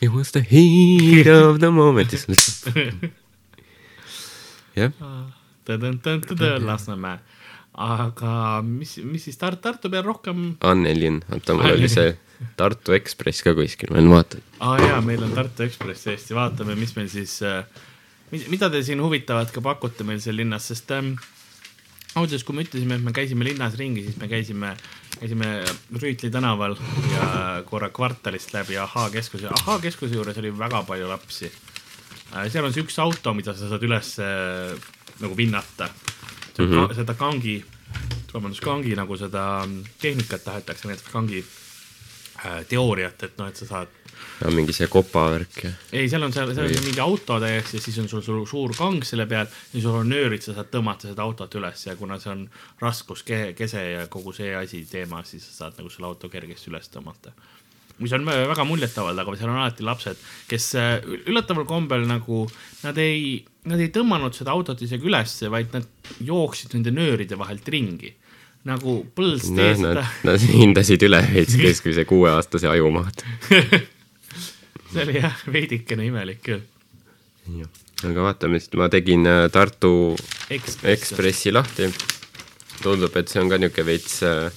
It 0.00 0.12
was 0.14 0.30
the 0.30 0.44
heat 0.46 1.26
of 1.26 1.58
the 1.58 1.72
moment 1.74 2.12
jah. 4.78 4.92
Lasnamäe, 6.62 7.18
aga 7.74 8.62
mis, 8.62 8.96
mis 9.02 9.26
siis 9.26 9.38
Tar-, 9.40 9.58
Tartu 9.62 9.90
peal 9.90 10.06
rohkem? 10.06 10.52
Annelin, 10.64 11.20
oota, 11.34 11.56
mul 11.58 11.74
oli 11.74 11.90
see 11.90 12.14
Tartu 12.58 12.94
Ekspress 12.94 13.42
ka 13.42 13.54
kuskil, 13.58 13.90
ma 13.90 13.98
olen 13.98 14.12
vaadanud. 14.14 14.54
aa 14.60 14.74
ah, 14.76 14.84
jaa, 14.86 15.00
meil 15.04 15.24
on 15.26 15.34
Tartu 15.34 15.66
Ekspress 15.66 16.06
tõesti, 16.06 16.36
vaatame, 16.38 16.78
mis 16.78 16.94
meil 16.98 17.10
siis 17.12 17.40
äh,, 17.46 17.64
mida 18.30 18.70
te 18.70 18.84
siin 18.86 19.02
huvitavat 19.02 19.50
ka 19.54 19.64
pakute 19.64 20.06
meil 20.06 20.22
seal 20.22 20.38
linnas, 20.38 20.70
sest 20.70 20.94
ähm, 20.94 21.16
ausalt 22.14 22.44
kui 22.46 22.56
me 22.56 22.64
ütlesime, 22.64 22.96
et 22.98 23.04
me 23.04 23.12
käisime 23.12 23.46
linnas 23.46 23.76
ringi, 23.78 24.04
siis 24.06 24.16
me 24.20 24.28
käisime, 24.30 24.74
käisime 25.18 25.48
Rüütli 25.92 26.30
tänaval 26.32 26.76
ja 27.12 27.28
korra 27.68 27.90
kvartalist 27.94 28.54
läbi 28.54 28.78
Ahhaa 28.80 29.10
keskuse. 29.10 29.50
Ahhaa 29.60 29.78
keskuse 29.82 30.14
juures 30.14 30.38
oli 30.40 30.52
väga 30.58 30.82
palju 30.88 31.08
lapsi. 31.08 31.50
Äh, 32.34 32.48
seal 32.52 32.64
on 32.64 32.74
see 32.74 32.84
üks 32.84 32.98
auto, 33.02 33.34
mida 33.36 33.54
sa 33.56 33.68
saad 33.70 33.84
üles 33.84 34.14
äh, 34.22 34.72
nagu 35.20 35.36
vinnata. 35.36 35.90
Mm 36.58 36.66
-hmm. 36.66 36.94
seda 36.94 37.14
kangi, 37.14 37.64
vabandust, 38.34 38.64
kangi 38.64 38.96
nagu 38.96 39.16
seda 39.16 39.68
tehnikat 40.00 40.44
tahetakse, 40.44 40.88
näiteks 40.88 41.12
kangi 41.12 41.44
teooriat, 42.68 43.22
et 43.26 43.40
noh, 43.40 43.48
et 43.50 43.58
sa 43.58 43.66
saad 43.66 43.96
ja 44.38 44.50
mingi 44.54 44.74
see 44.74 44.88
kopavärk 44.90 45.60
ja. 45.64 45.70
ei, 45.92 46.08
seal 46.10 46.22
on 46.26 46.34
seal, 46.34 46.52
seal 46.54 46.70
on 46.70 46.86
mingi 46.86 47.02
auto 47.02 47.38
täiesti, 47.42 47.80
siis 47.82 47.98
on 48.02 48.08
sul, 48.10 48.22
sul 48.24 48.44
suur 48.48 48.74
kang 48.76 49.02
selle 49.06 49.26
peal 49.30 49.48
ja 49.74 49.82
sul 49.82 49.98
on 50.00 50.10
nöörid, 50.12 50.44
sa 50.44 50.54
saad 50.56 50.70
tõmmata 50.72 51.10
seda 51.10 51.26
autot 51.26 51.58
üles 51.58 51.86
ja 51.88 51.96
kuna 51.98 52.20
see 52.22 52.32
on 52.34 52.44
raskuskese 52.82 53.84
ja 53.84 54.06
kogu 54.12 54.34
see 54.36 54.52
asi 54.58 54.84
teema, 54.90 55.24
siis 55.26 55.46
sa 55.50 55.64
saad 55.64 55.80
nagu 55.80 55.90
selle 55.92 56.10
auto 56.10 56.30
kergesti 56.30 56.70
üles 56.72 56.90
tõmmata. 56.92 57.34
mis 57.98 58.14
on 58.14 58.26
väga 58.26 58.64
muljetavaldav, 58.64 59.26
aga 59.26 59.40
seal 59.40 59.50
on 59.50 59.58
alati 59.58 59.86
lapsed, 59.86 60.22
kes 60.50 60.68
äh, 60.78 60.92
üllataval 61.26 61.66
kombel 61.66 62.06
nagu, 62.06 62.44
nad 62.84 62.98
ei, 63.02 63.40
nad 63.66 63.82
ei 63.82 63.90
tõmmanud 63.94 64.38
seda 64.38 64.54
autot 64.54 64.82
isegi 64.86 65.10
ülesse, 65.10 65.50
vaid 65.50 65.74
nad 65.74 66.14
jooksid 66.22 66.78
nende 66.78 66.94
nööride 66.94 67.38
vahelt 67.38 67.66
ringi 67.74 68.14
nagu 68.68 69.00
põls 69.16 69.48
tees 69.48 69.80
no,. 69.82 69.94
Nad, 69.96 70.16
nad 70.28 70.42
hindasid 70.42 71.04
üle 71.08 71.22
veits 71.32 71.56
keskmise 71.58 72.04
kuueaastase 72.08 72.68
ajumaad 72.70 73.24
see 74.92 75.04
oli 75.04 75.18
jah, 75.20 75.36
veidikene 75.52 76.06
imelik 76.08 76.40
küll. 76.44 76.62
aga 78.06 78.24
vaatame, 78.28 78.60
siis 78.60 78.72
ma 78.78 78.88
tegin 78.92 79.26
äh, 79.28 79.48
Tartu 79.52 80.14
Ekspress. 80.48 80.84
Ekspressi 80.94 81.52
lahti. 81.52 81.90
tundub, 82.82 83.14
et 83.18 83.28
see 83.28 83.42
on 83.42 83.50
ka 83.50 83.58
niisugune 83.58 83.86
veits 83.88 84.20
äh, 84.26 84.48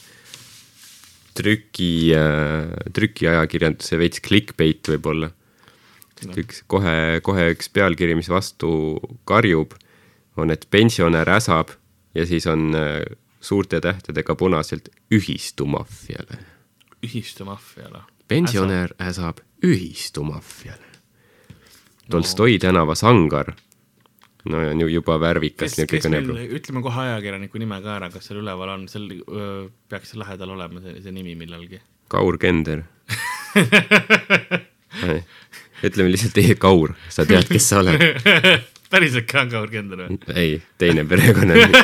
trüki 1.37 2.11
äh,, 2.15 2.71
trükiajakirjanduse 2.93 3.99
veits 3.99 4.23
clickbait 4.23 4.91
võib-olla 4.93 5.31
no.. 5.31 6.35
üks 6.43 6.63
kohe, 6.69 7.19
kohe 7.25 7.49
üks 7.55 7.71
pealkiri, 7.73 8.15
mis 8.19 8.29
vastu 8.31 8.99
karjub, 9.29 9.73
on, 10.37 10.53
et 10.53 10.67
pensionär 10.71 11.29
äsab 11.33 11.73
ja 12.15 12.27
siis 12.27 12.47
on 12.51 12.71
äh, 12.77 13.01
suurte 13.41 13.81
tähtedega 13.81 14.35
punaselt 14.35 14.89
ühistumaffiale. 15.11 16.37
ühistumaffiale? 17.03 18.01
pensionär 18.27 18.89
äsab 18.99 19.37
ühistumaffiale. 19.65 20.91
Tolstoi 22.09 22.59
tänava 22.59 22.95
sangar. 22.95 23.53
no 24.45 24.61
ja 24.61 24.87
juba 24.89 25.19
värvikas 25.19 25.77
niisugune 25.77 26.01
kõnepruuk. 26.01 26.53
ütleme 26.57 26.81
kohe 26.81 27.01
ajakirjaniku 27.01 27.59
nime 27.61 27.77
ka 27.83 27.95
ära, 27.99 28.09
kas 28.09 28.25
seal 28.25 28.39
üleval 28.41 28.69
on, 28.73 28.87
seal 28.89 29.05
öö, 29.21 29.67
peaks 29.89 30.13
seal 30.13 30.23
lähedal 30.23 30.49
olema 30.55 30.81
see, 30.81 31.01
see 31.03 31.13
nimi 31.13 31.35
millalgi. 31.37 31.81
Kaur 32.09 32.37
Kender 32.41 32.81
ütleme 35.85 36.09
lihtsalt 36.09 36.37
E 36.41 36.55
Kaur, 36.55 36.95
sa 37.09 37.25
tead, 37.25 37.45
kes 37.51 37.69
sa 37.69 37.83
oled 37.83 38.01
päriselt 38.91 39.27
ka 39.29 39.45
on 39.45 39.51
Kaur 39.51 39.71
Kender 39.71 40.03
või? 40.03 40.17
ei, 40.35 40.57
teine 40.81 41.05
perekonnanimi 41.07 41.79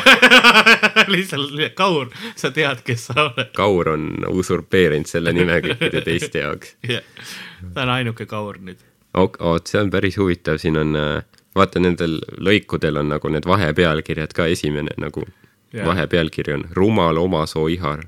lihtsalt 1.13 1.56
Kaur, 1.78 2.12
sa 2.36 2.52
tead, 2.56 2.84
kes 2.88 3.08
sa 3.10 3.28
oled. 3.28 3.52
Kaur 3.58 3.93
on 3.93 4.10
usurpeerinud 4.32 5.10
selle 5.10 5.34
nime 5.36 5.60
kõikide 5.65 6.04
teiste 6.06 6.43
jaoks 6.43 6.76
yeah.. 6.88 7.06
ta 7.74 7.86
on 7.86 7.93
ainuke 7.98 8.28
Kaur 8.30 8.60
nüüd. 8.62 8.84
oot, 9.17 9.67
see 9.67 9.82
on 9.82 9.91
päris 9.93 10.20
huvitav, 10.20 10.60
siin 10.62 10.80
on, 10.80 10.96
äh, 11.00 11.46
vaata 11.58 11.82
nendel 11.84 12.20
lõikudel 12.43 13.02
on 13.04 13.13
nagu 13.15 13.32
need 13.34 13.48
vahepealkirjad 13.50 14.36
ka, 14.38 14.50
esimene 14.52 14.98
nagu 15.02 15.24
yeah. 15.74 15.88
vahepealkiri 15.88 16.58
on 16.60 16.67
Rumal 16.76 17.24
omasoo 17.24 17.67
ihar. 17.74 18.06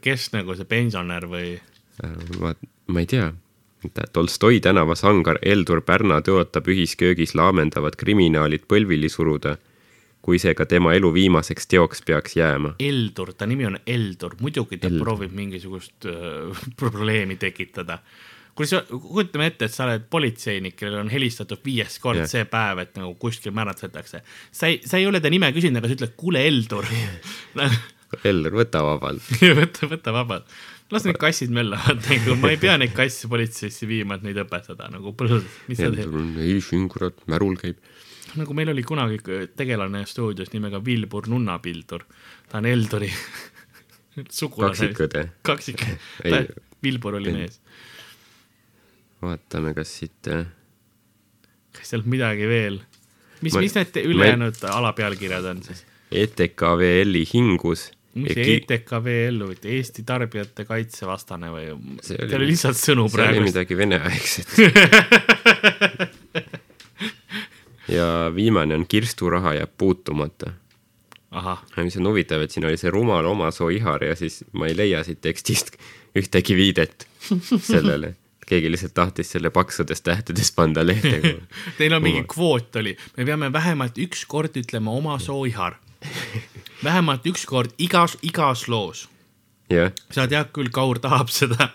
kes 0.00 0.30
nagu 0.36 0.54
see 0.54 0.68
pensionär 0.68 1.28
või? 1.30 1.56
ma, 2.40 2.52
äh, 2.52 2.70
ma 2.92 3.02
ei 3.02 3.10
tea 3.10 3.32
Tolstoi 4.12 4.60
tänava 4.60 4.94
sangar 4.98 5.38
Eldur 5.42 5.82
Pärna 5.86 6.20
tõotab 6.24 6.68
ühisköögis 6.72 7.34
laamendavad 7.38 7.96
kriminaalid 7.98 8.66
põlvili 8.68 9.10
suruda, 9.12 9.56
kui 10.22 10.40
see 10.42 10.54
ka 10.58 10.66
tema 10.66 10.94
elu 10.96 11.12
viimaseks 11.14 11.68
teoks 11.70 12.02
peaks 12.06 12.36
jääma. 12.38 12.74
Eldur, 12.82 13.34
ta 13.34 13.46
nimi 13.46 13.68
on 13.68 13.78
Eldur, 13.86 14.36
muidugi 14.40 14.80
ta 14.82 14.90
Eldur. 14.90 15.04
proovib 15.04 15.36
mingisugust 15.36 16.08
äh, 16.10 16.64
probleemi 16.80 17.36
tekitada. 17.36 18.00
kui 18.56 18.64
sa, 18.64 18.80
kujutame 18.88 19.50
ette, 19.50 19.66
et 19.68 19.72
sa 19.74 19.84
oled 19.84 20.06
politseinik, 20.08 20.78
kellel 20.78 21.02
on 21.02 21.10
helistatud 21.12 21.60
viies 21.64 21.98
kord 22.00 22.22
yeah. 22.22 22.30
see 22.30 22.46
päev, 22.48 22.80
et 22.86 22.94
nagu 22.96 23.12
kuskil 23.20 23.52
määratletakse. 23.52 24.22
sa 24.50 24.70
ei, 24.72 24.80
sa 24.84 24.96
ei 24.96 25.06
ole 25.06 25.20
ta 25.20 25.30
nime 25.30 25.52
küsinud, 25.52 25.82
aga 25.82 25.90
sa 25.90 25.98
ütled, 25.98 26.16
kuule, 26.16 26.46
Eldur 26.48 26.88
Eldur, 28.30 28.54
võta 28.62 28.82
vabalt 28.86 29.28
võta, 29.42 29.88
võta 29.90 30.14
vabalt 30.14 30.56
las 30.90 31.06
need 31.06 31.18
kassid 31.20 31.52
möllavad, 31.54 32.02
nagu 32.10 32.36
ma 32.40 32.52
ei 32.54 32.60
pea 32.62 32.76
neid 32.80 32.94
kasse 32.96 33.30
politseisse 33.30 33.88
viima, 33.90 34.18
et 34.18 34.26
neid 34.26 34.38
õpetada 34.42 34.90
nagu 34.92 35.12
põld, 35.18 35.46
mis 35.70 35.80
sa 35.80 35.90
teed. 35.94 36.14
ei, 36.42 36.58
siin 36.64 36.86
kurat, 36.92 37.18
märul 37.30 37.58
käib. 37.60 37.80
nagu 38.36 38.56
meil 38.58 38.70
oli 38.74 38.84
kunagi 38.86 39.20
tegelane 39.56 40.04
stuudios 40.06 40.52
nimega 40.54 40.82
Vilbur 40.84 41.30
Nunnapildur, 41.32 42.06
ta 42.50 42.60
on 42.60 42.70
Eldori 42.70 43.10
sugulane. 44.38 44.74
kaksikõde. 44.74 45.24
kaksik, 45.46 45.86
Vilbur 46.84 47.18
oli 47.18 47.34
mees. 47.34 47.58
vaatame, 49.24 49.74
kas 49.74 49.96
siit. 50.00 50.30
Äh, 50.30 50.46
kas 51.74 51.90
sealt 51.94 52.06
midagi 52.06 52.46
veel, 52.50 52.80
mis, 53.42 53.58
mis 53.58 53.74
need 53.74 54.00
ülejäänud 54.04 54.62
ma... 54.62 54.78
alapealkirjad 54.80 55.50
on 55.50 55.66
siis? 55.66 55.82
ETKVL-i 56.14 57.24
hingus 57.26 57.88
mis 58.16 58.32
see 58.36 58.56
ETKV 58.56 59.06
ellu 59.28 59.44
võeti, 59.50 59.66
Eesti 59.76 60.02
Tarbijate 60.06 60.64
Kaitse 60.68 61.06
vastane 61.08 61.48
või? 61.52 61.64
see 62.04 62.18
oli, 62.26 62.46
lihtsalt 62.52 62.78
sõnu 62.80 63.04
praegu. 63.12 63.32
see 63.32 63.40
oli 63.40 63.48
midagi 63.50 63.74
veneaegset 63.78 64.48
ja 67.96 68.06
viimane 68.34 68.74
on 68.74 68.84
kirsturaha 68.88 69.50
jääb 69.60 69.72
puutumata. 69.78 70.46
mis 71.82 71.96
on 72.00 72.06
huvitav, 72.08 72.40
et 72.42 72.50
siin 72.50 72.66
oli 72.66 72.76
see 72.80 72.90
rumal 72.90 73.24
omasoo 73.28 73.68
ihar 73.74 74.04
ja 74.04 74.14
siis 74.16 74.44
ma 74.52 74.66
ei 74.70 74.76
leia 74.76 75.04
siit 75.04 75.20
tekstist 75.20 75.76
ühtegi 76.16 76.56
viidet 76.56 77.08
sellele 77.60 78.14
keegi 78.46 78.70
lihtsalt 78.70 78.94
tahtis 78.94 79.32
selle 79.34 79.50
paksudes 79.50 80.00
tähtedes 80.06 80.52
panda 80.54 80.86
lehtega 80.86 81.34
Teil 81.78 81.92
on 81.96 82.02
mingi 82.04 82.22
kvoot 82.30 82.76
oli, 82.80 82.96
me 83.16 83.22
peame 83.28 83.52
vähemalt 83.52 83.98
üks 83.98 84.24
kord 84.30 84.56
ütlema 84.56 84.90
oma 84.94 85.18
soo 85.22 85.44
ihar 85.50 85.74
vähemalt 86.84 87.26
üks 87.26 87.46
kord 87.48 87.72
igas, 87.78 88.16
igas 88.22 88.66
loos 88.68 89.06
sa 90.14 90.26
tead 90.30 90.52
küll, 90.54 90.70
Kaur 90.74 91.00
tahab 91.02 91.30
seda 91.32 91.70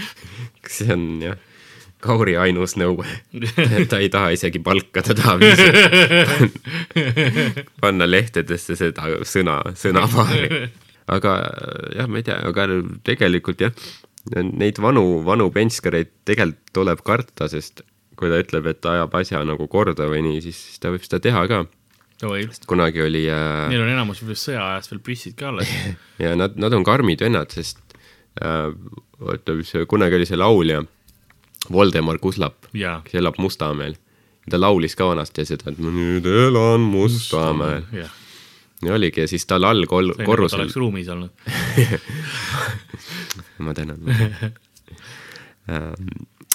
see 0.68 0.90
on 0.92 1.06
jah, 1.24 1.38
Kauri 2.00 2.32
ainus 2.40 2.78
nõue. 2.80 3.04
ta 3.90 3.98
ei 4.00 4.08
taha 4.12 4.30
isegi 4.32 4.62
palka, 4.64 5.02
ta 5.04 5.16
tahab 5.16 5.44
panna 7.82 8.08
lehtedesse 8.08 8.76
seda 8.78 9.10
sõna, 9.28 9.58
sõnapaari. 9.76 10.62
aga 11.12 11.34
jah, 11.98 12.08
ma 12.08 12.22
ei 12.22 12.24
tea, 12.24 12.38
aga 12.48 12.66
tegelikult 13.04 13.66
jah, 13.66 13.84
neid 14.40 14.80
vanu, 14.80 15.20
vanu 15.26 15.50
penskareid 15.52 16.12
tegelikult 16.28 16.72
tuleb 16.76 17.04
karta, 17.04 17.50
sest 17.52 17.84
kui 18.16 18.32
ta 18.32 18.40
ütleb, 18.40 18.68
et 18.68 18.80
ta 18.84 18.96
ajab 18.96 19.20
asja 19.20 19.44
nagu 19.48 19.68
korda 19.68 20.08
või 20.08 20.24
nii, 20.24 20.40
siis 20.44 20.80
ta 20.80 20.92
võib 20.92 21.04
seda 21.04 21.20
teha 21.24 21.44
ka 21.52 21.62
kunagi 22.66 23.02
oli 23.02 23.24
äh,. 23.30 23.68
Neil 23.70 23.84
on 23.84 23.92
enamus 23.92 24.22
veel 24.24 24.38
sõjaajast 24.38 24.92
veel 24.92 25.02
püssid 25.04 25.36
ka 25.38 25.50
alles. 25.52 25.70
ja 26.24 26.34
nad, 26.38 26.56
nad 26.60 26.74
on 26.76 26.84
karmid 26.86 27.22
vennad, 27.24 27.52
sest 27.54 27.80
äh, 28.42 28.70
oota, 29.20 29.56
mis 29.58 29.72
kunagi 29.88 30.20
oli 30.20 30.28
see 30.28 30.40
laulja 30.40 30.84
Voldemar 31.70 32.18
Kuslap, 32.22 32.70
kes 32.72 33.18
elab 33.20 33.38
Mustamäel. 33.38 33.98
ta 34.50 34.58
laulis 34.58 34.96
ka 34.98 35.06
vanasti 35.12 35.44
seda, 35.46 35.70
et 35.70 35.78
ma 35.78 35.92
nüüd 35.94 36.26
elan 36.26 36.80
Mustamäel 36.80 37.84
Musta,. 37.84 38.08
ja 38.82 38.94
oligi 38.96 39.20
ja 39.20 39.28
siis 39.28 39.44
tal 39.46 39.64
all 39.68 39.84
kol-, 39.86 40.16
korrusel. 40.24 40.64
oleks 40.64 40.76
ruumis 40.80 41.08
olnud 41.12 41.30
ma 43.64 43.74
tänan 43.76 44.00
ähm, 44.10 44.50
Äh, 45.70 45.92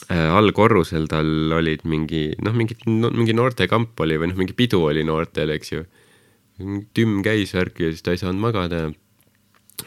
allkorrusel 0.09 1.07
tal 1.09 1.53
olid 1.57 1.85
mingi 1.89 2.27
noh, 2.45 2.53
mingid 2.53 2.83
no,, 2.89 3.09
mingi 3.15 3.33
noortekamp 3.33 3.99
oli 4.05 4.19
või 4.21 4.29
noh, 4.31 4.37
mingi 4.37 4.53
pidu 4.57 4.83
oli 4.85 5.05
noortel, 5.07 5.53
eks 5.55 5.71
ju. 5.71 5.85
tümm 6.95 7.23
käis 7.25 7.55
värki 7.55 7.87
ja 7.87 7.93
siis 7.93 8.05
ta 8.05 8.13
ei 8.13 8.21
saanud 8.21 8.43
magada 8.43 8.83
ja 8.83 8.91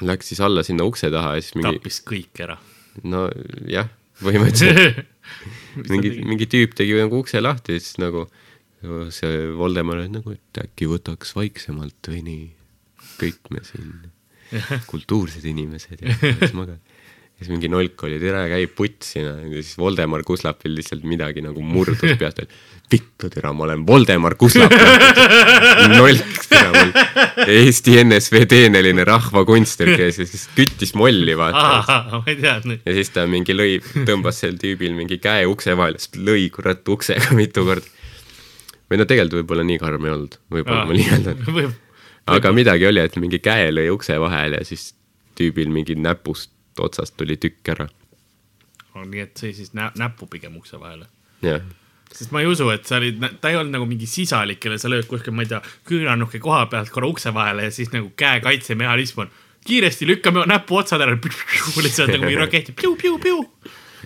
läks 0.05 0.33
siis 0.33 0.41
alla 0.45 0.65
sinna 0.67 0.85
ukse 0.89 1.11
taha 1.13 1.37
ja 1.37 1.45
siis 1.45 1.55
mingi. 1.57 1.79
tappis 1.79 2.01
kõik 2.09 2.43
ära. 2.45 2.59
nojah, 3.05 3.89
põhimõtteliselt 4.21 5.07
mingi, 5.93 6.13
mingi 6.27 6.51
tüüp 6.51 6.75
tegi 6.77 6.99
nagu 6.99 7.23
ukse 7.23 7.41
lahti 7.41 7.79
siis 7.79 7.99
nagu 8.03 8.27
see 9.15 9.49
Voldemar 9.59 10.05
nagu, 10.11 10.35
et 10.35 10.61
äkki 10.63 10.87
võtaks 10.91 11.35
vaiksemalt 11.35 12.11
või 12.11 12.23
nii. 12.27 12.45
kõik 13.19 13.51
me 13.55 13.63
siin 13.67 13.95
kultuursed 14.91 15.45
inimesed 15.47 16.03
ja 16.03 16.15
siis 16.19 16.55
magad 16.57 16.83
siis 17.39 17.53
mingi 17.53 17.69
nolk 17.71 18.03
oli, 18.03 18.17
tere, 18.19 18.41
käib 18.51 18.73
putt 18.75 19.07
sinna 19.07 19.37
ja 19.39 19.61
siis 19.61 19.77
Voldemar 19.79 20.25
Kuslapil 20.27 20.73
lihtsalt 20.75 21.05
midagi 21.07 21.43
nagu 21.45 21.63
murdus 21.63 22.17
peast, 22.19 22.41
et 22.43 22.91
vittu 22.91 23.31
tere, 23.31 23.53
ma 23.55 23.67
olen 23.69 23.85
Voldemar 23.87 24.35
Kuslap. 24.41 24.75
nolk, 25.95 26.41
tere, 26.51 26.65
olen 26.73 26.91
Eesti 27.55 27.95
NSV 28.03 28.43
teeneline 28.51 29.07
rahvakunstner, 29.07 29.93
kes 30.01 30.19
siis 30.25 30.49
küttis 30.57 30.97
molli, 30.99 31.37
vaata. 31.39 32.03
ma 32.17 32.23
ei 32.27 32.41
teadnud. 32.43 32.83
ja 32.83 32.99
siis 32.99 33.15
ta 33.15 33.29
mingi 33.31 33.55
lõi, 33.55 33.79
tõmbas 34.09 34.43
sel 34.43 34.59
tüübil 34.59 34.99
mingi 34.99 35.21
käe 35.23 35.47
ukse 35.47 35.79
vahele, 35.79 36.03
siis 36.03 36.19
lõi 36.19 36.51
kurat 36.55 36.83
uksega 36.91 37.39
mitu 37.39 37.67
korda. 37.71 37.87
või 38.91 38.99
no 38.99 39.07
tegelikult 39.07 39.45
võib-olla 39.45 39.69
nii 39.71 39.79
karm 39.85 40.11
ei 40.11 40.17
olnud, 40.19 40.39
võib-olla 40.59 40.91
ma 40.91 40.99
liialdan. 40.99 41.75
aga 42.35 42.57
midagi 42.57 42.91
oli, 42.91 43.07
et 43.07 43.23
mingi 43.23 43.39
käe 43.39 43.71
lõi 43.71 43.93
ukse 43.95 44.19
vahele 44.19 44.65
ja 44.65 44.67
siis 44.75 44.91
tüübil 45.39 45.71
mingi 45.71 45.95
näpust 45.95 46.51
otsast 46.85 47.17
tuli 47.17 47.37
tükk 47.41 47.75
ära 47.75 47.89
oh,. 48.95 49.05
nii 49.05 49.25
et 49.25 49.37
see 49.41 49.53
siis 49.57 49.75
nä 49.79 49.91
näppu 49.99 50.27
pigem 50.31 50.57
ukse 50.61 50.81
vahele. 50.81 51.09
jah 51.43 51.63
sest 52.13 52.33
ma 52.33 52.41
ei 52.41 52.49
usu, 52.49 52.71
et 52.73 52.87
sa 52.89 52.97
olid, 52.97 53.21
ta 53.43 53.51
ei 53.51 53.59
olnud 53.59 53.75
nagu 53.77 53.87
mingi 53.89 54.07
sisalik, 54.09 54.63
kelle 54.63 54.79
sa 54.81 54.89
lööd 54.89 55.05
kuskil, 55.11 55.35
ma 55.37 55.45
ei 55.45 55.51
tea, 55.51 55.59
küünarnuki 55.89 56.41
koha 56.41 56.63
pealt 56.73 56.89
korra 56.95 57.11
ukse 57.11 57.35
vahele 57.37 57.67
ja 57.69 57.75
siis 57.75 57.93
nagu 57.93 58.09
käe 58.17 58.41
kaitsemehhanism 58.45 59.27
on 59.27 59.35
kiiresti 59.69 60.09
lükkame 60.09 60.47
näpu 60.49 60.79
otsad 60.81 61.05
ära, 61.05 61.19
lihtsalt 61.85 62.15
nagu 62.15 62.25
mingi 62.25 62.41
rakett, 62.41 62.73
piu-piu-piu. 62.81 63.45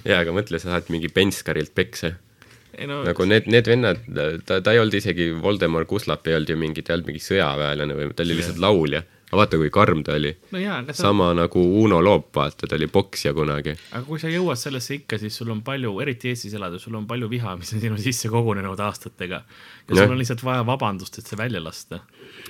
jaa, 0.03 0.19
aga 0.19 0.35
mõtle, 0.35 0.59
sa 0.59 0.75
saad 0.75 0.91
mingi 0.91 1.13
Benskarilt 1.15 1.75
peksa 1.79 2.17
No, 2.73 3.03
nagu 3.05 3.25
need, 3.29 3.49
need 3.53 3.69
vennad, 3.69 3.99
ta, 4.49 4.57
ta 4.65 4.73
ei 4.73 4.81
olnud 4.81 4.95
isegi, 4.97 5.27
Voldemar 5.45 5.85
Kuslap 5.89 6.25
ei 6.27 6.39
olnud 6.39 6.55
ju 6.55 6.57
mingi, 6.57 6.81
ta 6.81 6.95
ei 6.95 6.97
olnud 6.97 7.11
mingi 7.11 7.21
sõjaväelane 7.21 7.97
või 7.99 8.15
ta 8.17 8.25
oli 8.25 8.39
lihtsalt 8.39 8.63
laulja. 8.63 9.03
Aga 9.33 9.41
vaata, 9.41 9.57
kui 9.57 9.71
karm 9.73 10.03
ta 10.05 10.13
oli. 10.19 10.31
no 10.53 10.93
sama 10.93 11.31
nagu 11.33 11.63
Uno 11.83 12.03
Loop, 12.05 12.29
vaata, 12.37 12.67
ta 12.69 12.77
oli 12.77 12.87
poksja 12.93 13.33
kunagi. 13.33 13.73
aga 13.93 14.05
kui 14.05 14.21
sa 14.21 14.29
jõuad 14.29 14.61
sellesse 14.61 14.99
ikka, 15.01 15.17
siis 15.23 15.39
sul 15.41 15.51
on 15.55 15.63
palju, 15.65 15.95
eriti 16.05 16.29
Eestis 16.29 16.53
elades, 16.59 16.85
sul 16.85 16.99
on 17.01 17.07
palju 17.09 17.31
viha, 17.33 17.57
mis 17.57 17.73
on 17.73 17.81
sinu 17.81 17.97
sisse 18.01 18.29
kogunenud 18.29 18.81
aastatega. 18.85 19.41
ja 19.89 19.97
sul 19.97 20.13
on 20.13 20.21
lihtsalt 20.21 20.45
vaja 20.45 20.67
vabandust, 20.69 21.17
et 21.19 21.33
see 21.33 21.41
välja 21.41 21.65
lasta. 21.65 22.03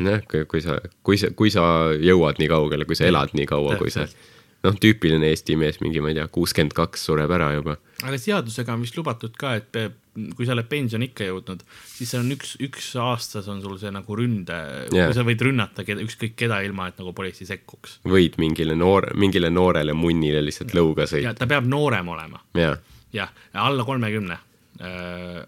nojah, 0.02 0.26
kui, 0.26 0.64
sa, 0.64 0.80
kui 1.06 1.20
sa, 1.22 1.30
kui 1.30 1.54
sa 1.54 1.64
jõuad 1.94 2.42
nii 2.42 2.50
kaugele, 2.50 2.88
kui 2.88 2.98
sa 2.98 3.06
elad 3.06 3.36
nii 3.38 3.46
kaua, 3.46 3.78
kui 3.78 3.94
sa. 3.94 4.08
Noh, 4.62 4.76
tüüpiline 4.82 5.30
Eesti 5.32 5.56
mees, 5.58 5.80
mingi, 5.82 6.02
ma 6.02 6.12
ei 6.12 6.18
tea, 6.18 6.28
kuuskümmend 6.32 6.74
kaks 6.76 7.08
sureb 7.08 7.30
ära 7.34 7.50
juba. 7.56 7.76
aga 8.02 8.18
seadusega 8.18 8.74
on 8.76 8.84
vist 8.84 8.96
lubatud 8.98 9.34
ka, 9.38 9.56
et 9.58 9.68
pe- 9.74 9.90
kui 10.36 10.44
sa 10.44 10.52
oled 10.52 10.66
pensioniikka 10.68 11.24
jõudnud, 11.24 11.62
siis 11.88 12.10
see 12.12 12.20
on 12.20 12.28
üks, 12.34 12.54
üks 12.60 12.90
aastas 13.00 13.46
on 13.48 13.62
sul 13.64 13.78
see 13.80 13.92
nagu 13.94 14.16
ründe 14.18 14.58
yeah., 14.92 15.12
sa 15.16 15.24
võid 15.24 15.40
rünnata 15.46 15.86
keda, 15.88 16.04
ükskõik 16.04 16.34
keda, 16.36 16.60
ilma 16.66 16.90
et 16.90 17.00
nagu 17.00 17.14
politsei 17.16 17.48
sekkuks. 17.48 18.00
võid 18.12 18.36
mingile 18.42 18.76
noor, 18.78 19.08
mingile 19.16 19.50
noorele 19.50 19.96
munnile 19.96 20.44
lihtsalt 20.44 20.76
lõuga 20.76 21.06
ja 21.06 21.12
sõita. 21.14 21.34
ta 21.40 21.48
peab 21.50 21.68
noorem 21.70 22.12
olema, 22.12 22.42
jaa. 22.58 22.76
jah, 23.16 23.32
alla 23.56 23.86
kolmekümne 23.88 24.38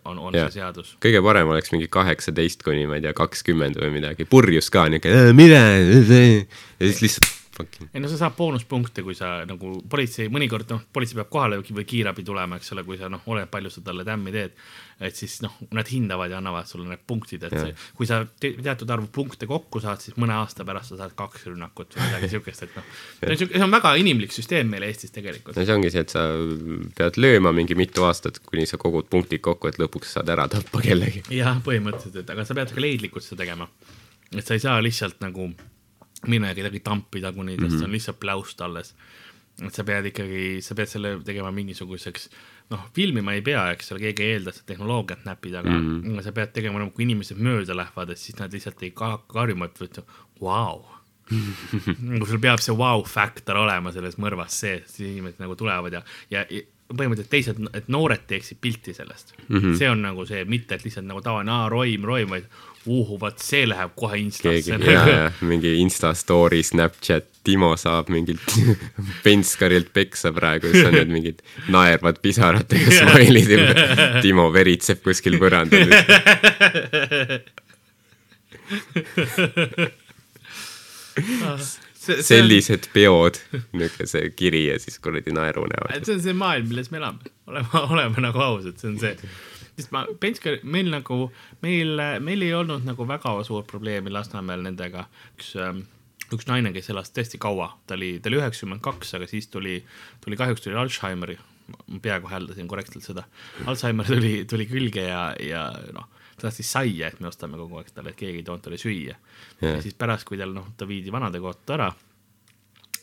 on, 0.04 0.18
on 0.18 0.34
Jah. 0.36 0.48
see 0.50 0.60
seadus. 0.60 0.94
kõige 1.02 1.20
parem 1.24 1.48
oleks 1.50 1.72
mingi 1.74 1.88
kaheksateist 1.92 2.62
kuni 2.64 2.84
ma 2.86 2.98
ei 3.00 3.04
tea, 3.04 3.14
kakskümmend 3.16 3.78
või 3.80 3.96
midagi, 3.98 4.26
purjus 4.28 4.70
ka 4.72 4.86
niuke, 4.92 5.10
mine, 5.36 5.60
ja 6.08 6.90
siis 6.90 7.02
lihtsalt 7.04 7.32
fucking 7.56 7.90
ei 7.94 8.02
no 8.02 8.08
sa 8.10 8.18
saad 8.18 8.34
boonuspunkte, 8.36 9.02
kui 9.06 9.14
sa 9.18 9.36
nagu 9.48 9.76
politsei, 9.90 10.30
mõnikord 10.32 10.70
noh, 10.74 10.82
politsei 10.94 11.18
peab 11.20 11.30
kohale 11.32 11.60
või 11.62 11.86
kiirabi 11.88 12.24
tulema, 12.26 12.58
eks 12.58 12.72
ole, 12.74 12.84
kui 12.86 12.98
sa 13.00 13.10
noh, 13.12 13.22
oleneb 13.30 13.50
palju 13.52 13.72
sa 13.72 13.82
talle 13.86 14.06
tämmi 14.06 14.32
teed. 14.34 14.56
et 15.04 15.16
siis 15.18 15.40
noh, 15.42 15.54
nad 15.74 15.88
hindavad 15.90 16.30
ja 16.30 16.38
annavad 16.38 16.68
sulle 16.70 16.86
need 16.88 17.02
punktid, 17.06 17.42
et 17.48 17.54
see, 17.54 17.72
kui 17.98 18.06
sa 18.06 18.20
te 18.40 18.52
teatud 18.54 18.90
arvu 18.94 19.08
punkte 19.12 19.48
kokku 19.50 19.82
saad, 19.82 20.02
siis 20.04 20.16
mõne 20.20 20.36
aasta 20.38 20.66
pärast 20.66 20.92
sa 20.92 21.00
saad 21.02 21.16
kaks 21.18 21.48
rünnakut 21.50 21.96
või 21.96 22.06
midagi 22.08 22.30
siukest, 22.36 22.66
et 22.68 22.78
noh, 22.78 22.94
see 23.34 23.62
on 23.66 23.74
väga 23.74 23.94
inimlik 24.00 24.34
süsteem 24.34 24.70
meil 24.70 24.86
Eestis 24.86 25.14
tegelikult. 25.14 25.58
no 25.58 25.66
see 25.66 25.76
ongi 25.76 25.90
see, 25.94 26.06
et 26.06 26.14
sa 26.14 26.24
pead 26.98 27.18
lööma 27.18 27.52
mingi 27.56 27.76
mitu 27.78 28.06
aastat, 28.06 28.38
kuni 28.46 28.68
sa 28.70 28.78
kogud 28.80 29.10
punktid 29.10 29.42
kokku, 29.44 29.70
et 29.70 29.82
lõpuks 29.82 30.14
saad 30.18 30.30
ära 30.30 30.46
tappa 30.50 30.82
kellegi. 30.84 31.26
jah, 31.34 31.58
põhimõtteliselt, 31.66 32.22
et 32.22 32.34
aga 32.34 32.46
sa 32.46 32.56
pead 32.58 32.74
ka 32.74 32.86
leidlikult 32.86 33.26
seda 33.26 33.42
tegema. 33.42 33.68
et 34.30 34.46
sa 34.46 34.54
ei 34.54 34.62
saa 34.62 34.78
lihtsalt 34.82 35.20
nagu 35.26 35.50
ja 36.26 36.54
kedagi 36.54 36.80
tampida, 36.84 37.32
kuni 37.32 37.56
tast 37.60 37.82
on 37.84 37.92
lihtsalt 37.92 38.20
pläust 38.20 38.60
alles. 38.60 38.94
et 39.62 39.74
sa 39.74 39.84
pead 39.86 40.08
ikkagi, 40.10 40.58
sa 40.66 40.74
pead 40.74 40.90
selle 40.90 41.12
tegema 41.22 41.52
mingisuguseks, 41.54 42.24
noh, 42.72 42.88
filmima 42.96 43.36
ei 43.36 43.42
pea, 43.46 43.68
eks 43.70 43.92
ole, 43.94 44.00
keegi 44.02 44.24
ei 44.24 44.32
eelda, 44.34 44.50
sa 44.50 44.64
tehnoloogiat 44.66 45.22
näpid, 45.28 45.54
aga 45.54 45.70
mm 45.70 46.00
-hmm. 46.02 46.22
sa 46.26 46.32
pead 46.34 46.50
tegema 46.56 46.80
nagu, 46.82 46.90
kui 46.90 47.04
inimesed 47.06 47.38
mööda 47.38 47.76
lähevad, 47.76 48.10
et 48.10 48.18
siis 48.18 48.38
nad 48.40 48.52
lihtsalt 48.52 48.82
ei 48.82 48.90
ka- 48.90 49.22
karjuma, 49.28 49.70
et 49.70 49.78
võtta, 49.78 50.02
vau. 50.40 50.82
nagu 52.10 52.26
sul 52.26 52.38
peab 52.42 52.58
see 52.58 52.74
vau-faktor 52.76 53.56
olema 53.56 53.92
selles 53.92 54.18
mõrvas 54.18 54.58
sees, 54.60 54.90
siis 54.96 55.12
inimesed 55.12 55.38
nagu 55.38 55.54
tulevad 55.56 55.92
ja, 55.92 56.02
ja 56.30 56.44
ja 56.50 56.96
põhimõtteliselt 56.98 57.32
teised, 57.32 57.60
et 57.76 57.88
noored 57.92 58.26
teeksid 58.28 58.60
pilti 58.60 58.94
sellest 58.94 59.34
mm. 59.48 59.56
-hmm. 59.56 59.76
see 59.78 59.90
on 59.90 60.02
nagu 60.04 60.26
see, 60.28 60.44
mitte 60.44 60.76
et 60.76 60.84
lihtsalt 60.84 61.06
nagu 61.06 61.22
tavaline, 61.24 61.52
aa, 61.52 61.68
roim, 61.72 62.04
roim, 62.04 62.28
vaid 62.28 62.44
uhu, 62.86 63.18
vot 63.20 63.38
see 63.42 63.64
läheb 63.68 63.94
kohe 63.98 64.18
Instasse. 64.20 64.78
mingi 65.46 65.74
Insta 65.80 66.14
story, 66.16 66.62
Snapchat, 66.62 67.30
Timo 67.44 67.74
saab 67.76 68.08
mingilt 68.12 68.54
Benskarilt 69.24 69.92
peksa 69.92 70.32
praegu, 70.32 70.70
siis 70.72 70.86
on 70.88 70.94
need 70.96 71.12
mingid 71.12 71.42
naervad 71.72 72.20
pisaratega 72.24 72.90
smile'id 73.00 73.50
ja 73.52 73.64
Timo 74.24 74.48
veritseb 74.54 75.02
kuskil 75.04 75.36
põrandal. 75.42 75.92
sellised 82.04 82.88
peod, 82.92 83.38
niisugune 83.72 84.08
see 84.08 84.30
kiri 84.36 84.66
ja 84.68 84.78
siis 84.80 84.98
kuradi 85.02 85.32
naerunäod. 85.34 85.92
see 86.04 86.16
on 86.16 86.22
see 86.24 86.36
maailm, 86.36 86.68
milles 86.72 86.90
me 86.92 87.00
elame, 87.00 87.32
oleme, 87.48 87.82
oleme 87.84 88.24
nagu 88.26 88.44
ausad, 88.44 88.76
see 88.80 88.90
on 88.92 88.98
see. 89.00 89.14
Sest 89.76 89.92
ma, 89.94 90.04
Penskar, 90.20 90.60
meil 90.62 90.90
nagu, 90.92 91.28
meil, 91.64 91.98
meil 92.24 92.46
ei 92.46 92.54
olnud 92.56 92.86
nagu 92.86 93.06
väga 93.08 93.34
suurt 93.46 93.68
probleemi 93.70 94.12
Lasnamäel 94.14 94.64
nendega. 94.66 95.06
üks, 95.34 95.54
üks 96.34 96.48
naine, 96.50 96.72
kes 96.74 96.90
elas 96.94 97.12
tõesti 97.14 97.40
kaua, 97.42 97.72
ta 97.86 97.98
oli, 97.98 98.16
ta 98.22 98.30
oli 98.30 98.40
üheksakümmend 98.40 98.84
kaks, 98.84 99.14
aga 99.18 99.28
siis 99.30 99.50
tuli, 99.52 99.80
tuli 100.24 100.38
kahjuks 100.40 100.64
tuli 100.64 100.78
Alžeimeri, 100.80 101.38
ma 101.88 102.00
peaaegu 102.02 102.30
hääldasin 102.30 102.68
korrektselt 102.70 103.06
seda. 103.06 103.26
Alžeimer 103.66 104.08
tuli, 104.08 104.36
tuli 104.50 104.68
külge 104.70 105.08
ja, 105.08 105.26
ja 105.40 105.66
noh, 105.96 106.08
ta 106.36 106.48
tahtis 106.48 106.72
saia, 106.74 107.10
et 107.10 107.20
me 107.20 107.30
ostame 107.30 107.60
kogu 107.60 107.78
aeg 107.80 107.92
talle, 107.94 108.14
et 108.14 108.20
keegi 108.20 108.42
ei 108.42 108.46
toonud 108.46 108.64
talle 108.64 108.80
süüa. 108.80 109.14
ja 109.60 109.70
Jah. 109.74 109.82
siis 109.82 109.94
pärast, 109.98 110.26
kui 110.28 110.40
tal 110.40 110.54
noh, 110.56 110.72
ta 110.76 110.88
viidi 110.88 111.12
vanadekotta 111.14 111.78
ära 111.78 111.92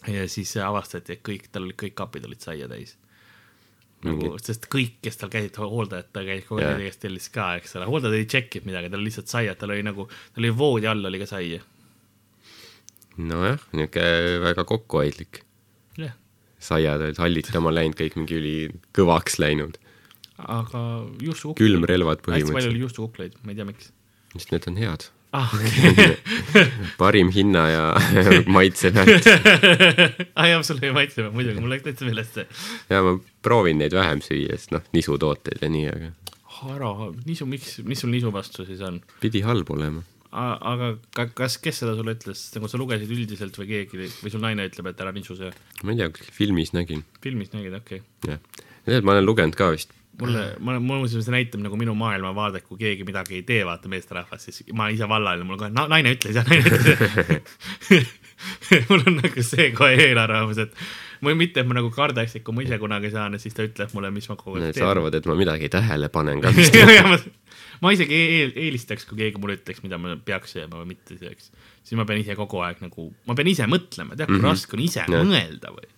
ja 0.08 0.28
siis 0.30 0.56
avastati, 0.58 1.14
et 1.16 1.24
kõik, 1.26 1.48
tal 1.52 1.68
olid 1.68 1.78
kõik 1.80 1.96
kapid 1.98 2.26
olid 2.26 2.42
saia 2.42 2.68
täis. 2.72 2.96
nagu, 4.06 4.32
sest 4.42 4.66
kõik, 4.72 4.98
kes 5.06 5.20
tal 5.22 5.32
käisid, 5.34 5.58
hooldajad, 5.62 6.10
ta 6.16 6.24
käis 6.26 6.48
kogu 6.48 6.64
aeg 6.64 6.86
yeah. 6.88 6.98
tellis 7.02 7.30
ka, 7.34 7.52
eks 7.60 7.76
ole, 7.78 7.88
hooldajad 7.90 8.18
ei 8.18 8.28
tšekkinud 8.32 8.70
midagi, 8.72 8.90
tal 8.94 9.06
lihtsalt 9.06 9.32
saia, 9.32 9.54
tal 9.60 9.74
oli 9.76 9.86
nagu, 9.86 10.08
tal 10.34 10.44
oli 10.44 10.52
voodi 10.58 10.90
all 10.90 11.12
oli 11.12 11.22
ka 11.22 11.30
saia. 11.30 11.62
nojah, 13.18 13.62
niisugune 13.78 14.42
väga 14.46 14.66
kokkuhoidlik. 14.72 15.44
jah, 16.02 16.18
saiad 16.62 17.06
olid 17.08 17.22
hallitama 17.22 17.74
läinud, 17.76 17.98
kõik 18.00 18.18
mingi 18.20 18.40
ülikõvaks 18.42 19.40
läinud. 19.44 19.78
aga 20.42 20.84
juustukukk. 21.22 21.62
külmrelvad 21.62 22.22
hästi 22.22 22.30
palju 22.30 22.46
oli 22.46 22.52
põhimõtteliselt, 22.52 22.84
juustukukleid, 22.86 23.42
ma 23.44 23.54
ei 23.54 23.62
tea, 23.62 23.70
miks. 23.70 23.92
sest 24.38 24.56
need 24.56 24.70
on 24.72 24.82
head. 24.82 25.12
ah, 25.38 25.52
okei. 25.56 26.16
parim 27.02 27.32
hinna 27.32 27.66
ja 27.70 27.84
maitse 28.56 28.92
pealt. 28.96 29.28
aa 30.36 30.48
jaa, 30.52 30.64
sul 30.68 30.82
ei 30.84 30.94
maitse, 30.96 31.28
muidugi, 31.30 31.64
mul 31.64 31.72
läks 31.76 31.88
täitsa 31.88 32.08
meelest 32.08 32.40
see. 32.40 32.48
ja 32.92 33.04
ma 33.06 33.18
proovin 33.46 33.80
neid 33.82 33.96
vähem 33.96 34.24
süüa, 34.26 34.58
sest 34.60 34.76
noh, 34.76 34.84
nisutooteid 34.96 35.64
ja 35.64 35.72
nii, 35.72 35.88
aga 35.92 36.12
Haro, 36.62 37.12
nisu, 37.26 37.48
miks, 37.50 37.80
mis 37.88 38.04
sul 38.04 38.12
nisu 38.14 38.32
vastu 38.34 38.66
siis 38.68 38.82
on? 38.86 39.00
pidi 39.24 39.42
halb 39.46 39.72
olema. 39.74 40.04
aga 40.32 40.94
ka, 41.16 41.26
kas, 41.36 41.58
kes 41.64 41.82
seda 41.84 41.96
sulle 41.98 42.16
ütles, 42.18 42.44
nagu 42.56 42.70
sa 42.72 42.80
lugesid 42.82 43.12
üldiselt 43.12 43.58
või 43.60 43.72
keegi 43.72 44.12
või 44.22 44.34
sul 44.34 44.44
naine 44.44 44.68
ütleb, 44.70 44.92
et 44.92 45.02
ära 45.04 45.16
nisu 45.16 45.38
söö? 45.40 45.56
ma 45.84 45.96
ei 45.96 46.04
tea, 46.04 46.30
filmis 46.36 46.76
nägin, 46.78 47.06
filmis 47.24 47.56
nägid, 47.56 47.80
okei 47.80 48.04
okay.. 48.04 48.38
jah. 48.86 49.02
ma 49.02 49.16
olen 49.16 49.26
lugenud 49.26 49.58
ka 49.58 49.72
vist. 49.74 49.96
mulle, 50.20 50.46
ma, 50.60 50.78
mulle 50.80 51.04
muuseas 51.04 51.26
see 51.26 51.34
näitab 51.34 51.62
nagu 51.64 51.78
minu 51.80 51.96
maailmavaadet, 51.98 52.66
kui 52.68 52.80
keegi 52.82 53.06
midagi 53.08 53.40
ei 53.40 53.46
tee, 53.48 53.62
vaata 53.68 53.92
meesterahvas, 53.92 54.48
siis 54.48 54.64
ma 54.78 54.90
ise 54.94 55.08
vallaline, 55.10 55.48
mul 55.48 55.60
kohe 55.62 55.72
na, 55.74 55.88
naine 55.92 56.16
ütles 56.18 56.38
ja 56.38 56.44
naine 56.48 56.68
ütles. 56.68 58.12
mul 58.90 59.06
on 59.06 59.20
nagu 59.22 59.46
see 59.46 59.70
kohe 59.78 59.96
eelarvamus, 60.10 60.62
et 60.66 60.76
või 61.26 61.36
mitte, 61.38 61.62
et 61.62 61.70
ma 61.70 61.78
nagu 61.78 61.92
kardaks, 61.94 62.36
et 62.38 62.46
kui 62.46 62.56
ma 62.58 62.66
ise 62.66 62.80
kunagi 62.82 63.12
saan, 63.14 63.38
siis 63.42 63.56
ta 63.58 63.66
ütleb 63.68 63.94
mulle, 63.96 64.12
mis 64.14 64.28
ma 64.32 64.38
kogu 64.40 64.58
aeg 64.58 64.78
sa 64.78 64.90
arvad, 64.92 65.16
et 65.18 65.30
ma 65.30 65.38
midagi 65.38 65.70
tähele 65.74 66.10
panen 66.14 66.42
ka 66.44 66.54
ma, 67.12 67.20
ma 67.86 67.94
isegi 67.96 68.18
eel, 68.18 68.54
eelistaks, 68.66 69.08
kui 69.10 69.20
keegi 69.22 69.42
mulle 69.42 69.60
ütleks, 69.60 69.84
mida 69.86 70.02
ma 70.02 70.18
peaks 70.26 70.58
sööma 70.58 70.82
või 70.82 70.94
mitte 70.96 71.18
sööks. 71.20 71.52
siis 71.84 71.98
ma 72.00 72.08
pean 72.10 72.22
ise 72.24 72.38
kogu 72.40 72.62
aeg 72.66 72.82
nagu, 72.84 73.10
ma 73.30 73.38
pean 73.38 73.52
ise 73.52 73.70
mõtlema, 73.70 74.18
tead, 74.18 74.30
kui 74.30 74.40
mm 74.40 74.44
-hmm. 74.44 74.50
raske 74.50 74.78
on 74.78 74.86
ise 74.86 75.06
ja. 75.06 75.24
mõelda 75.24 75.74
või. 75.78 75.90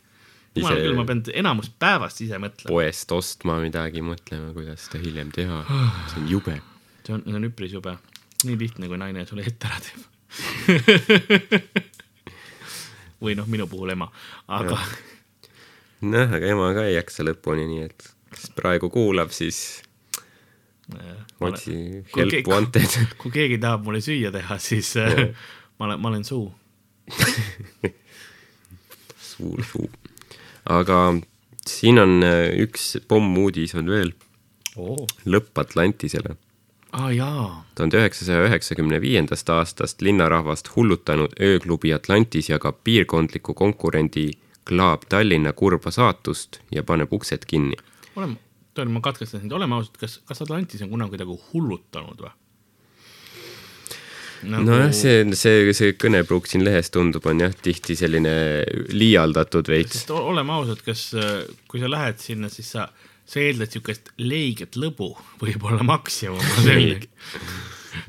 Jumal 0.55 0.77
küll, 0.79 0.95
ma 0.97 1.03
pean 1.09 1.19
enamus 1.33 1.69
päevast 1.81 2.17
ise 2.25 2.37
mõtlema. 2.41 2.71
poest 2.71 3.07
ostma 3.15 3.53
midagi, 3.63 3.99
mõtlema, 4.05 4.47
kuidas 4.55 4.79
seda 4.87 4.97
hiljem 5.03 5.29
teha. 5.35 5.57
see 6.13 6.19
on 6.21 6.27
jube. 6.31 6.55
see 7.03 7.13
on, 7.17 7.21
see 7.27 7.37
on 7.39 7.45
üpris 7.49 7.71
jube. 7.75 7.93
nii 8.43 8.57
lihtne, 8.59 8.85
kui 8.91 8.99
naine 9.01 9.19
sulle 9.29 9.43
ette 9.47 9.63
ära 9.69 9.79
teeb. 9.83 10.01
või 13.23 13.33
noh, 13.39 13.47
minu 13.47 13.65
puhul 13.71 13.89
ema, 13.93 14.07
aga 14.51 14.77
noh, 16.03 16.27
aga 16.35 16.45
ema 16.51 16.65
ka 16.75 16.81
ei 16.89 16.95
jaksa 16.97 17.21
lõpuni, 17.25 17.65
nii 17.69 17.81
et 17.87 17.99
kes 18.33 18.45
praegu 18.57 18.87
kuulab, 18.91 19.29
siis 19.35 19.57
otsi 21.39 22.03
help 22.15 22.47
wanted. 22.47 22.97
kui 23.21 23.31
keegi 23.33 23.59
tahab 23.61 23.85
mulle 23.87 24.01
süüa 24.03 24.31
teha, 24.33 24.57
siis 24.61 24.95
äh, 24.99 25.29
ma 25.79 25.87
olen, 25.87 26.01
ma 26.01 26.11
olen 26.11 26.25
suu. 26.27 26.47
suur 29.33 29.63
suu. 29.67 29.89
Aga 30.65 30.99
siin 31.67 31.99
on 31.99 32.23
äh, 32.23 32.49
üks 32.63 32.97
pommuudis 33.07 33.75
on 33.75 33.89
veel, 33.91 34.13
oo, 34.75 35.07
lõpp 35.25 35.59
Atlantisele. 35.59 36.35
jaa, 37.15 37.65
tuhande 37.75 37.97
üheksasaja 38.01 38.47
üheksakümne 38.47 39.01
viiendast 39.01 39.49
aastast 39.49 40.01
linnarahvast 40.01 40.75
hullutanud 40.75 41.35
ööklubi 41.41 41.93
Atlantis 41.93 42.49
jagab 42.49 42.83
piirkondliku 42.83 43.53
konkurendi 43.53 44.31
Klaab 44.63 45.09
Tallinna 45.09 45.53
kurba 45.53 45.91
saatust 45.91 46.61
ja 46.71 46.83
paneb 46.83 47.13
uksed 47.13 47.45
kinni. 47.47 47.75
oleme, 48.15 48.37
ma 48.93 49.01
katkestan 49.01 49.41
sind, 49.41 49.51
oleme 49.51 49.75
ausad, 49.75 49.97
kas, 49.99 50.21
kas 50.25 50.41
Atlantis 50.41 50.81
on 50.81 50.89
kunagi 50.89 51.17
kuidagi 51.17 51.39
hullutanud 51.51 52.21
või? 52.23 52.31
nagu.... 54.43 54.65
nojah, 54.67 54.91
see, 54.95 55.23
see, 55.37 55.73
see 55.75 55.95
kõnepruuk 55.99 56.47
siin 56.49 56.63
lehes 56.65 56.91
tundub, 56.93 57.25
on 57.29 57.43
jah, 57.45 57.53
tihti 57.65 57.95
selline 57.99 58.33
liialdatud 58.93 59.69
veits. 59.71 60.05
oleme 60.13 60.55
ausad, 60.55 60.81
kas, 60.85 61.09
kui 61.69 61.83
sa 61.83 61.91
lähed 61.91 62.21
sinna, 62.23 62.51
siis 62.53 62.73
sa, 62.75 62.87
sa 63.25 63.43
eeldad 63.43 63.73
siukest 63.73 64.13
leiget 64.21 64.79
lõbu, 64.79 65.13
võib-olla 65.43 65.85
maksimum 65.87 66.41
on 66.41 66.65
selline. 66.67 66.99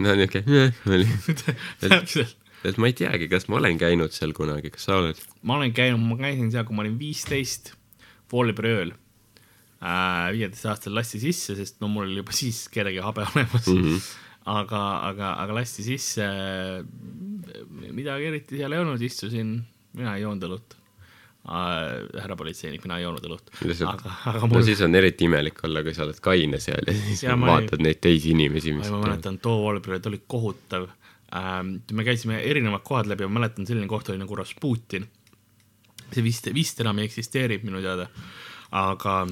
no 0.05 0.16
niuke, 0.18 0.44
oli, 0.90 1.09
täpselt. 1.85 2.37
et 2.64 2.81
ma 2.81 2.90
ei 2.90 2.99
teagi, 2.99 3.31
kas 3.33 3.49
ma 3.53 3.61
olen 3.61 3.81
käinud 3.81 4.14
seal 4.16 4.35
kunagi, 4.37 4.75
kas 4.75 4.88
sa 4.88 4.99
oled? 5.03 5.23
ma 5.42 5.59
olen 5.61 5.75
käinud, 5.77 6.03
ma 6.03 6.18
käisin 6.20 6.53
seal, 6.55 6.66
kui 6.68 6.77
ma 6.77 6.87
olin 6.87 6.99
viisteist, 7.01 7.75
voolipäeval 8.33 8.94
äh,. 9.85 10.33
viieteist 10.35 10.68
aastal 10.70 10.97
lasti 10.97 11.20
sisse, 11.23 11.57
sest 11.59 11.81
no 11.83 11.90
mul 11.92 12.09
oli 12.09 12.23
juba 12.23 12.35
siis 12.35 12.66
kerge 12.73 13.03
habe 13.05 13.27
olemas 13.29 13.66
mm. 13.68 13.83
-hmm. 13.83 14.12
aga, 14.44 14.80
aga, 15.11 15.35
aga 15.42 15.59
lasti 15.61 15.83
sisse. 15.87 16.26
midagi 17.94 18.30
eriti 18.30 18.59
seal 18.61 18.72
ei 18.72 18.83
olnud, 18.83 19.02
istusin, 19.02 19.59
mina 19.94 20.16
ei 20.16 20.22
joonud 20.24 20.48
õlut 20.48 20.80
härra 21.44 22.37
politseinik, 22.37 22.85
mina 22.87 22.96
ei 22.98 23.04
joonud 23.04 23.24
õlut. 23.28 23.50
Aga, 23.85 24.12
aga 24.30 24.40
no 24.40 24.48
mul, 24.48 24.62
siis 24.64 24.80
on 24.85 24.96
eriti 24.96 25.26
imelik 25.28 25.59
olla, 25.68 25.83
kui 25.85 25.92
sa 25.96 26.07
oled 26.07 26.20
kaine 26.24 26.61
seal 26.62 26.88
ja 26.88 26.94
siis 26.96 27.24
Ja 27.26 27.37
ma 27.37 27.50
ei- 27.50 27.52
vaatad 27.52 27.83
neid 27.85 28.00
teisi 28.00 28.33
inimesi, 28.33 28.72
mis 28.72 28.88
ma 28.88 29.02
mäletan, 29.02 29.37
too 29.44 29.59
voolipäev 29.61 30.09
oli 30.09 30.22
kohutav 30.26 30.88
ähm,. 31.37 31.76
me 31.92 32.04
käisime 32.04 32.40
erinevad 32.40 32.80
kohad 32.85 33.11
läbi, 33.12 33.28
ma 33.28 33.40
mäletan, 33.40 33.66
selline 33.68 33.87
koht 33.87 34.09
oli 34.09 34.22
nagu 34.22 34.37
Rasputin. 34.37 35.07
see 36.14 36.22
vist, 36.24 36.48
vist 36.54 36.80
enam 36.80 36.98
ei 36.98 37.11
eksisteeri 37.11 37.61
minu 37.62 37.83
teada. 37.83 38.09
aga, 38.70 39.26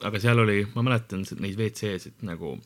aga 0.00 0.20
seal 0.20 0.38
oli, 0.38 0.62
ma 0.74 0.82
mäletan 0.82 1.26
neid 1.40 1.58
WC-sid 1.60 2.24
nagu, 2.24 2.56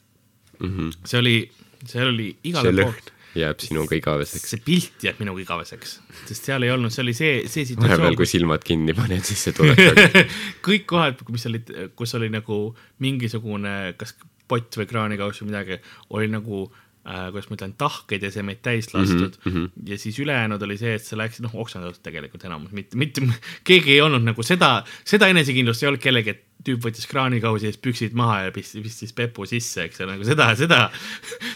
mm. 0.61 0.69
-hmm. 0.69 0.93
see 1.05 1.19
oli, 1.19 1.51
seal 1.87 2.11
oli 2.11 2.33
igale 2.43 2.73
see 2.73 2.83
pool 2.83 2.93
lõhn 2.93 3.15
jääb 3.37 3.63
sinuga 3.63 3.97
igaveseks. 3.99 4.51
see 4.55 4.63
pilt 4.65 5.05
jääb 5.05 5.21
minuga 5.23 5.43
igaveseks, 5.43 5.99
sest 6.29 6.49
seal 6.49 6.65
ei 6.67 6.73
olnud, 6.73 6.93
see 6.95 7.05
oli 7.05 7.15
see, 7.17 7.37
see 7.45 7.65
vahepeal, 7.69 7.85
situatsioon 7.85 8.19
kui, 8.19 8.31
silmad 8.31 8.67
kinni 8.67 8.97
paned, 8.97 9.25
siis 9.29 9.45
see 9.49 9.57
tuleb 9.57 9.79
kõik 10.67 10.89
kohad, 10.91 11.23
mis 11.35 11.47
olid, 11.51 11.73
kus 11.99 12.17
oli 12.19 12.31
nagu 12.33 12.61
mingisugune, 13.05 13.79
kas 14.01 14.17
pott 14.49 14.81
või 14.81 14.89
kraanikauss 14.89 15.43
või 15.43 15.51
midagi, 15.51 15.81
oli 16.17 16.31
nagu 16.33 16.65
äh, 16.65 17.29
kuidas 17.35 17.51
ma 17.51 17.59
ütlen, 17.59 17.77
tahkeid 17.81 18.25
ja 18.25 18.33
semeid 18.35 18.63
täis 18.65 18.91
lastud 18.95 19.37
mm. 19.37 19.45
mhm. 19.45 19.57
-hmm. 19.57 19.89
ja 19.93 20.01
siis 20.01 20.19
ülejäänud 20.25 20.65
oli 20.69 20.79
see, 20.81 20.97
et 20.99 21.05
sa 21.05 21.21
läksid, 21.21 21.45
noh, 21.47 21.59
oksendatud 21.65 22.01
tegelikult 22.05 22.49
enamus, 22.49 22.73
mitte, 22.77 22.99
mitte, 23.01 23.25
keegi 23.69 23.99
ei 23.99 24.05
olnud 24.05 24.25
nagu 24.25 24.47
seda, 24.47 24.79
seda 25.05 25.29
enesekindlust 25.35 25.85
ei 25.85 25.93
olnud 25.93 26.05
kellegi, 26.05 26.37
et 26.37 26.48
tüüp 26.67 26.83
võttis 26.83 27.07
kraanikausi 27.07 27.69
eest 27.69 27.81
püksid 27.85 28.17
maha 28.19 28.49
ja 28.49 28.53
pistis, 28.55 28.83
pistis 28.83 29.15
pepu 29.17 29.47
sisse, 29.49 29.85
eks 29.87 30.03
ole, 30.03 30.17
nagu 30.17 30.27
seda, 30.27 30.49
seda, 30.59 30.81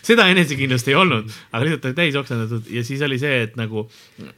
seda 0.05 0.29
enesekindlust 0.31 0.89
ei 0.93 0.95
olnud, 0.99 1.33
aga 1.51 1.63
lihtsalt 1.67 1.89
oli 1.91 1.97
täis 1.99 2.19
oksendatud 2.21 2.71
ja 2.71 2.85
siis 2.87 3.03
oli 3.03 3.19
see, 3.21 3.41
et 3.49 3.59
nagu 3.59 3.85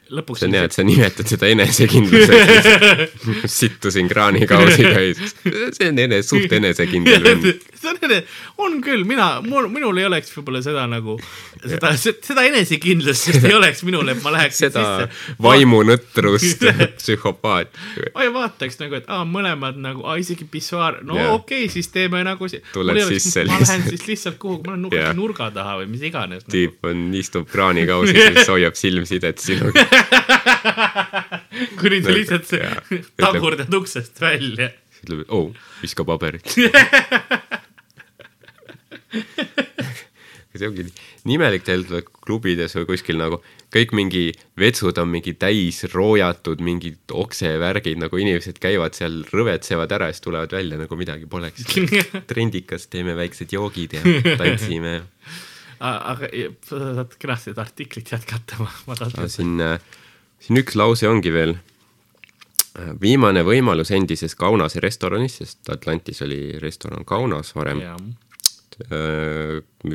lõpuks 0.09 0.41
see 0.41 0.49
on 0.49 0.57
hea, 0.57 0.65
et 0.65 0.75
sa 0.75 0.85
nimetad 0.87 1.29
seda 1.29 1.51
enesekindluseks. 1.53 3.13
sittusin 3.59 4.09
kraanikausiga 4.09 5.03
ja 5.05 5.13
siis, 5.19 5.35
see 5.77 5.91
on 5.91 6.01
ene-, 6.01 6.21
suht 6.25 6.57
enesekindel 6.57 7.29
vend. 7.29 7.47
see 7.81 7.91
on 7.93 8.01
ene-, 8.09 8.23
on 8.65 8.79
küll, 8.85 9.05
mina, 9.07 9.29
mul, 9.45 9.69
minul 9.73 10.01
ei 10.01 10.09
oleks 10.09 10.33
võib-olla 10.33 10.63
seda 10.65 10.87
nagu, 10.89 11.19
seda, 11.61 11.93
seda 11.99 12.47
enesekindlust, 12.49 13.29
sest 13.29 13.45
ei 13.45 13.53
oleks 13.53 13.85
minul, 13.85 14.09
et 14.11 14.21
ma 14.25 14.33
läheks 14.39 14.63
seda 14.65 15.05
vaimunõtrust, 15.45 16.65
psühhopaat. 16.99 17.77
ma 18.17 18.25
ei 18.25 18.33
vaataks 18.33 18.81
nagu, 18.81 18.97
et 18.97 19.09
aa, 19.13 19.23
mõlemad 19.29 19.77
nagu, 19.81 20.05
aa 20.09 20.17
isegi 20.21 20.49
pissuaar, 20.55 21.01
no 21.07 21.17
Jaa. 21.19 21.33
okei 21.35 21.65
okay,, 21.65 21.73
siis 21.73 21.91
teeme 21.93 22.23
nagu 22.25 22.49
si- 22.51 22.61
Tuled 22.73 23.01
sisse 23.09 23.43
ma 23.43 23.59
lihtsalt. 23.59 23.67
lähen 23.67 23.89
siis 23.91 24.07
lihtsalt 24.07 24.39
kuhugi, 24.41 24.63
ma 24.65 24.73
lähen 24.73 24.87
nurga, 24.87 25.03
Jaa. 25.03 25.13
nurga 25.17 25.49
taha 25.55 25.77
või 25.81 25.91
mis 25.91 26.05
iganes 26.09 26.45
nagu.. 26.45 26.55
tüüp 26.55 26.89
on, 26.91 27.03
istub 27.21 27.49
kraanikausis 27.51 28.19
ja 28.23 28.31
siis 28.39 28.51
hoiab 28.55 28.79
silmsidet 28.79 29.43
sinuga. 29.43 29.85
kuni 31.81 32.01
ta 32.05 32.15
lihtsalt 32.15 32.55
Jaa. 32.57 32.81
tagurdad 33.25 33.79
uksest 33.81 34.21
välja. 34.23 34.71
ütleb, 35.03 35.25
et 35.25 35.35
oh, 35.35 35.51
viska 35.83 36.07
paberit. 36.07 36.55
See 40.61 40.69
ongi 40.71 40.87
nii 40.87 41.37
imelik 41.37 41.65
tegelikult 41.67 42.09
klubides 42.25 42.75
või 42.77 42.87
kuskil 42.89 43.19
nagu 43.21 43.41
kõik 43.75 43.91
mingi 43.97 44.23
vetsud 44.59 44.97
on 45.01 45.09
mingi 45.11 45.35
täis 45.39 45.83
roojatud, 45.91 46.61
mingid 46.63 47.11
oksevärgid 47.11 47.99
nagu 48.01 48.19
inimesed 48.21 48.59
käivad 48.63 48.95
seal, 48.97 49.23
rõvetsevad 49.31 49.91
ära 49.97 50.09
ja 50.09 50.15
siis 50.15 50.23
tulevad 50.25 50.55
välja 50.55 50.79
nagu 50.79 50.99
midagi 50.99 51.27
poleks. 51.29 51.67
trendikas, 52.31 52.87
teeme 52.91 53.17
väiksed 53.17 53.51
joogid 53.55 53.97
ja 53.97 54.03
tantsime. 54.39 55.01
aga 55.79 56.31
sa 56.65 56.81
saad 56.81 57.15
kenasti 57.19 57.51
seda 57.51 57.65
artiklit 57.65 58.11
jätkata, 58.15 58.59
ma, 58.63 58.71
ma 58.87 58.99
tahan. 58.99 59.31
siin, 59.31 59.57
siin 60.39 60.61
üks 60.63 60.77
lause 60.79 61.09
ongi 61.09 61.33
veel. 61.35 61.57
viimane 63.01 63.43
võimalus 63.47 63.91
endises 63.95 64.35
Kaunase 64.35 64.81
restoranis, 64.83 65.37
sest 65.39 65.69
Atlantis 65.71 66.21
oli 66.25 66.57
restoran 66.59 67.05
Kaunas 67.07 67.53
varem, 67.55 67.83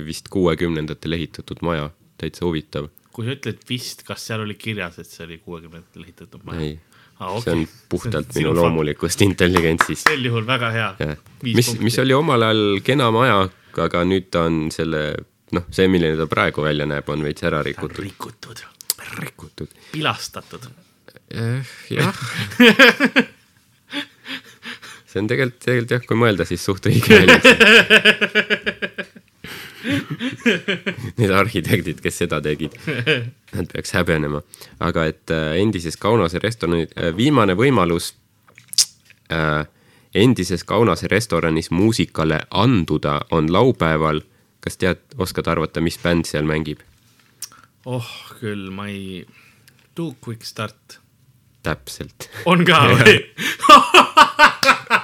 vist 0.07 0.31
kuuekümnendatel 0.33 1.19
ehitatud 1.19 1.61
maja, 1.67 1.91
täitsa 2.21 2.47
huvitav. 2.47 2.89
kui 3.13 3.27
sa 3.27 3.35
ütled 3.37 3.65
vist, 3.69 4.05
kas 4.07 4.25
seal 4.31 4.45
oli 4.45 4.55
kirjas, 4.55 4.99
et 5.03 5.11
see 5.11 5.27
oli 5.27 5.41
kuuekümnendatel 5.45 6.07
ehitatud 6.07 6.47
maja? 6.47 6.69
ei 6.69 6.79
Ah, 7.21 7.37
see 7.45 7.53
on 7.53 7.67
puhtalt 7.89 8.33
minu. 8.39 8.55
loomulikust 8.57 9.21
intelligentsist. 9.23 10.09
sel 10.09 10.25
juhul 10.25 10.47
väga 10.49 10.71
hea. 10.73 11.17
mis, 11.45 11.75
mis 11.81 11.99
oli 12.01 12.17
omal 12.17 12.47
ajal 12.49 12.81
kena 12.85 13.11
maja, 13.13 13.43
aga 13.85 14.05
nüüd 14.09 14.31
ta 14.33 14.47
on 14.49 14.71
selle, 14.73 15.03
noh, 15.53 15.67
see, 15.75 15.89
milline 15.93 16.17
ta 16.17 16.25
praegu 16.31 16.65
välja 16.65 16.89
näeb, 16.89 17.09
on 17.13 17.25
veits 17.27 17.45
ära 17.45 17.61
rikutud. 17.67 18.01
rikutud, 18.07 18.65
rikutud. 19.21 19.77
pilastatud. 19.93 20.71
jah. 21.93 22.25
see 25.11 25.23
on 25.23 25.27
tegelikult, 25.31 25.59
tegelikult 25.65 25.97
jah, 25.97 26.05
kui 26.07 26.19
mõelda, 26.21 26.47
siis 26.49 26.63
suht 26.65 26.87
õige 26.91 27.19
välja. 27.19 27.39
Need 31.17 31.33
arhitektid, 31.33 32.01
kes 32.05 32.19
seda 32.23 32.41
tegid, 32.45 32.75
nad 33.57 33.67
peaks 33.73 33.95
häbenema. 33.97 34.43
aga 34.79 35.07
et 35.09 35.33
äh, 35.33 35.57
endises 35.63 35.97
Kaunase 35.97 36.39
restorani 36.43 36.87
äh,, 36.87 37.11
viimane 37.17 37.57
võimalus 37.59 38.13
äh, 39.33 39.65
endises 40.15 40.65
Kaunase 40.65 41.09
restoranis 41.09 41.71
muusikale 41.71 42.41
anduda 42.51 43.21
on 43.31 43.53
laupäeval. 43.53 44.21
kas 44.61 44.77
tead, 44.77 44.99
oskad 45.17 45.47
arvata, 45.49 45.81
mis 45.81 45.99
bänd 45.99 46.29
seal 46.29 46.45
mängib? 46.45 46.81
oh 47.87 48.11
küll, 48.41 48.71
ma 48.71 48.87
ei, 48.93 49.27
Too 49.95 50.15
Quick 50.25 50.45
Start. 50.45 51.01
täpselt. 51.63 52.29
on 52.45 52.65
ka 52.65 52.85
või? 52.93 53.17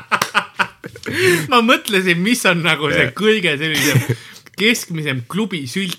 ma 1.52 1.62
mõtlesin, 1.64 2.20
mis 2.22 2.42
on 2.48 2.64
nagu 2.66 2.90
see 2.92 3.10
kõige 3.16 3.56
sellisem 3.60 4.18
keskmisem 4.56 5.24
klubisült 5.28 5.98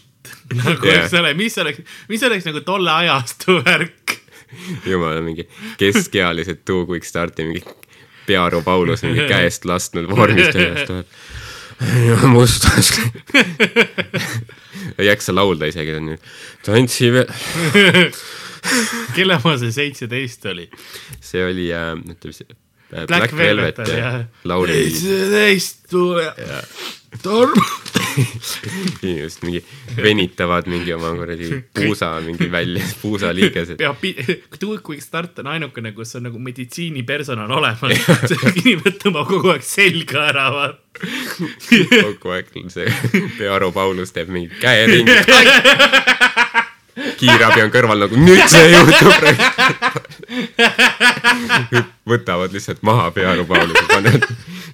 nagu, 0.55 0.87
Jah. 0.87 1.05
eks 1.05 1.15
ole, 1.19 1.33
mis 1.37 1.57
oleks, 1.61 1.83
mis 2.11 2.23
oleks 2.27 2.47
nagu 2.47 2.61
tolle 2.67 2.91
ajastu 2.91 3.59
värk. 3.65 4.17
jumala 4.87 5.21
mingi 5.21 5.47
keskealised 5.79 6.63
Two 6.65 6.85
Quick 6.87 7.07
Starti 7.07 7.47
mingi 7.47 7.63
Pearu 8.27 8.61
Paulus 8.63 9.03
mingi 9.03 9.27
käest 9.33 9.67
lasknud 9.67 10.09
vormist 10.11 10.55
üles 10.55 10.87
tuleb. 10.87 11.17
mustas. 12.33 12.89
ei 14.97 15.05
jaksa 15.05 15.35
laulda 15.35 15.69
isegi, 15.69 15.93
ta 15.93 15.99
on 16.01 16.07
nii, 16.09 16.21
tantsime. 16.65 17.25
kelle 19.15 19.37
oma 19.37 19.57
see 19.61 19.75
seitseteist 19.75 20.47
oli? 20.49 20.65
see 21.21 21.43
oli 21.45 21.69
äh,, 21.75 21.93
see 22.31 22.47
äh, 22.49 22.66
Black 22.89 23.07
Black 23.07 23.35
Velvet 23.35 23.77
Velvet 23.77 23.79
oli, 23.79 23.97
ja 23.99 24.11
jah. 24.11 24.25
lauli 24.43 24.77
seitseteist 24.89 25.89
tuleb 25.91 26.39
ja 26.39 26.61
torm. 27.23 27.61
inimesed 29.07 29.43
mingi 29.45 29.61
venitavad 30.01 30.67
mingi 30.71 30.93
oma 30.93 31.11
kuradi 31.15 31.49
puusa 31.73 32.09
mingi 32.25 32.51
välja, 32.51 32.83
puusaliigesed. 33.01 33.77
peab, 33.77 34.05
Too 34.59 34.79
Quick 34.87 35.03
Start 35.03 35.39
on 35.39 35.47
ainukene, 35.47 35.91
kus 35.91 36.15
on 36.17 36.27
nagu 36.29 36.39
meditsiinipersonal 36.41 37.51
olemas. 37.59 38.31
inimene 38.63 38.95
tõmbab 39.03 39.29
kogu 39.29 39.53
aeg 39.53 39.65
selga 39.67 40.27
ära, 40.31 40.47
vaata. 40.53 41.03
kogu 41.91 42.37
aeg 42.37 42.55
see 42.73 42.87
Pearu 43.37 43.71
Paulus 43.75 44.15
teeb 44.15 44.33
mingi 44.33 44.51
käeringi. 44.61 45.19
kiirabi 47.17 47.61
on 47.65 47.71
kõrval 47.73 47.99
nagu 48.05 48.15
nüüd 48.19 48.45
see 48.51 48.67
juhtub. 48.73 49.13
võtavad 52.07 52.53
lihtsalt 52.55 52.81
maha 52.87 53.09
Pearu 53.15 53.43
Pauluse, 53.47 53.83
panevad 53.89 54.23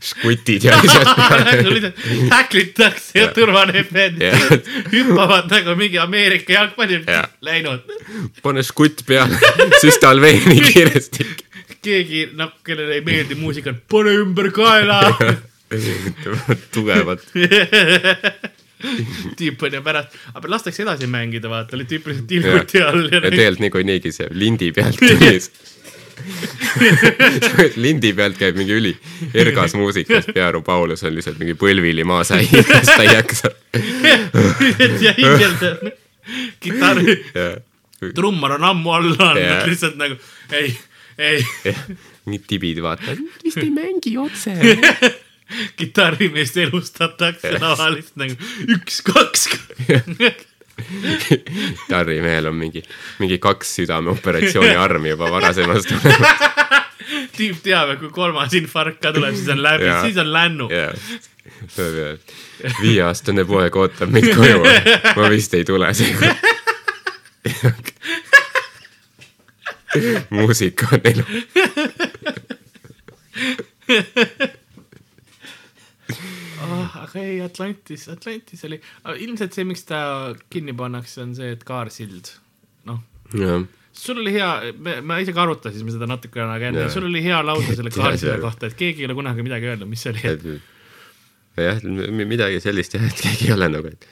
škutid 0.04 0.64
ja 0.68 0.78
peale. 0.84 1.92
häklitakse 2.32 3.20
ja 3.20 3.28
turvanemed 3.34 4.20
Jah. 4.22 4.42
hüppavad 4.92 5.50
nagu 5.52 5.76
mingi 5.80 5.98
Ameerika 6.02 6.54
jalgpallil 6.54 7.04
Jah. 7.08 7.28
läinud. 7.42 7.82
pane 8.44 8.64
škutt 8.64 9.06
peale, 9.08 9.38
süstal 9.82 10.22
veeni 10.22 10.60
kiiresti. 10.62 11.26
keegi, 11.84 12.28
noh, 12.40 12.52
kellele 12.66 12.94
ei 13.00 13.06
meeldi 13.06 13.36
muusika, 13.40 13.74
pane 13.92 14.12
ümber 14.24 14.52
kaela. 14.56 15.02
tugevad. 16.74 17.20
tüüp 19.40 19.64
on 19.68 19.78
ju 19.78 19.84
pärast, 19.86 20.18
aga 20.34 20.52
lastakse 20.56 20.84
edasi 20.84 21.08
mängida, 21.12 21.50
vaata, 21.52 21.78
oli 21.78 21.88
tüüp 21.90 22.10
lihtsalt 22.10 22.28
tilguti 22.30 22.84
all 22.84 23.08
ja 23.08 23.22
tegelikult 23.24 23.64
niikuinii 23.64 24.14
see 24.16 24.30
lindi 24.36 24.72
pealt 24.76 25.02
käis. 25.24 25.50
lindi 27.84 28.14
pealt 28.16 28.38
käib 28.40 28.58
mingi 28.60 28.76
üli 28.78 28.94
ergas 29.34 29.74
muusikas, 29.78 30.30
Pearu 30.36 30.62
Paulus 30.66 31.04
on 31.08 31.16
lihtsalt 31.16 31.40
mingi 31.42 31.56
põlvili 31.60 32.06
maasäi, 32.08 32.46
kes 32.54 32.92
ta 32.92 33.02
ei 33.02 33.14
jaksa. 33.16 33.54
ja 35.02 35.16
hingeldab. 35.18 35.86
kitarri, 36.64 37.18
trummar 38.16 38.58
on 38.60 38.70
ammu 38.72 38.96
alla 39.00 39.32
andnud 39.34 39.68
lihtsalt 39.72 40.00
nagu 40.00 40.20
ei, 40.54 40.72
ei, 41.18 41.76
mingid 42.28 42.48
tibid 42.48 42.82
vaatavad, 42.86 43.22
vist 43.44 43.64
ei 43.64 43.72
mängi 43.74 44.18
otse. 44.22 44.56
kitarrimeest 45.80 46.58
elustatakse 46.58 47.54
tavaliselt 47.60 48.16
nagu 48.20 48.36
üks-kaks. 48.78 49.48
kitarrimehel 51.84 52.50
on 52.50 52.56
mingi, 52.58 52.82
mingi 53.22 53.38
kaks 53.42 53.76
südameoperatsiooni 53.80 54.76
armi 54.80 55.14
juba 55.14 55.30
varasemast 55.32 55.92
olemas. 56.00 56.40
tüüp 57.38 57.60
teab, 57.66 57.94
et 57.94 58.00
kui 58.02 58.10
kolmas 58.14 58.54
infarkt 58.58 59.02
ka 59.04 59.12
tuleb, 59.14 59.36
siis 59.38 59.50
on 59.54 59.62
läbi, 59.64 59.90
siis 60.06 60.18
on 60.22 60.34
lännu. 60.34 60.70
jaa, 60.74 60.94
viieaastane 62.82 63.46
poeg 63.46 63.76
ootab 63.76 64.10
mind 64.14 64.34
koju, 64.34 64.64
ma 65.18 65.30
vist 65.34 65.54
ei 65.58 65.66
tule 65.68 65.94
seekord. 65.94 66.38
muusika 70.34 70.88
on 70.96 71.02
elu. 71.12 71.26
oh,. 76.66 76.98
aga 77.04 77.22
ei, 77.22 77.38
Atlantis, 77.44 78.08
Atlantis 78.12 78.66
oli, 78.68 78.80
ilmselt 79.26 79.56
see, 79.56 79.68
miks 79.70 79.86
ta 79.90 80.02
kinni 80.54 80.76
pannakse, 80.78 81.22
on 81.26 81.38
see, 81.38 81.54
et 81.58 81.64
kaarsild, 81.68 82.34
noh. 82.90 83.02
Sul 83.94 84.18
oli 84.24 84.34
hea, 84.34 84.74
me, 84.82 84.98
me 85.06 85.20
isegi 85.22 85.38
arutasime 85.40 85.94
seda 85.94 86.08
natukene 86.10 86.50
aega 86.56 86.72
enne 86.72 86.86
sul 86.90 87.06
oli 87.06 87.22
hea 87.22 87.44
lause 87.46 87.76
selle 87.78 87.94
kaarsilla 87.98 88.40
kohta, 88.42 88.70
et 88.70 88.78
keegi 88.80 89.04
ei 89.04 89.10
ole 89.10 89.18
kunagi 89.20 89.46
midagi 89.46 89.70
öelnud, 89.70 89.90
mis 89.90 90.02
see 90.02 90.16
oli, 90.16 90.24
et 90.32 91.66
jah, 91.68 91.84
midagi 92.26 92.62
sellist 92.64 92.98
jah, 92.98 93.06
et 93.06 93.22
keegi 93.22 93.52
ei 93.52 93.58
ole 93.58 93.70
nagu, 93.76 93.94
et 93.94 94.08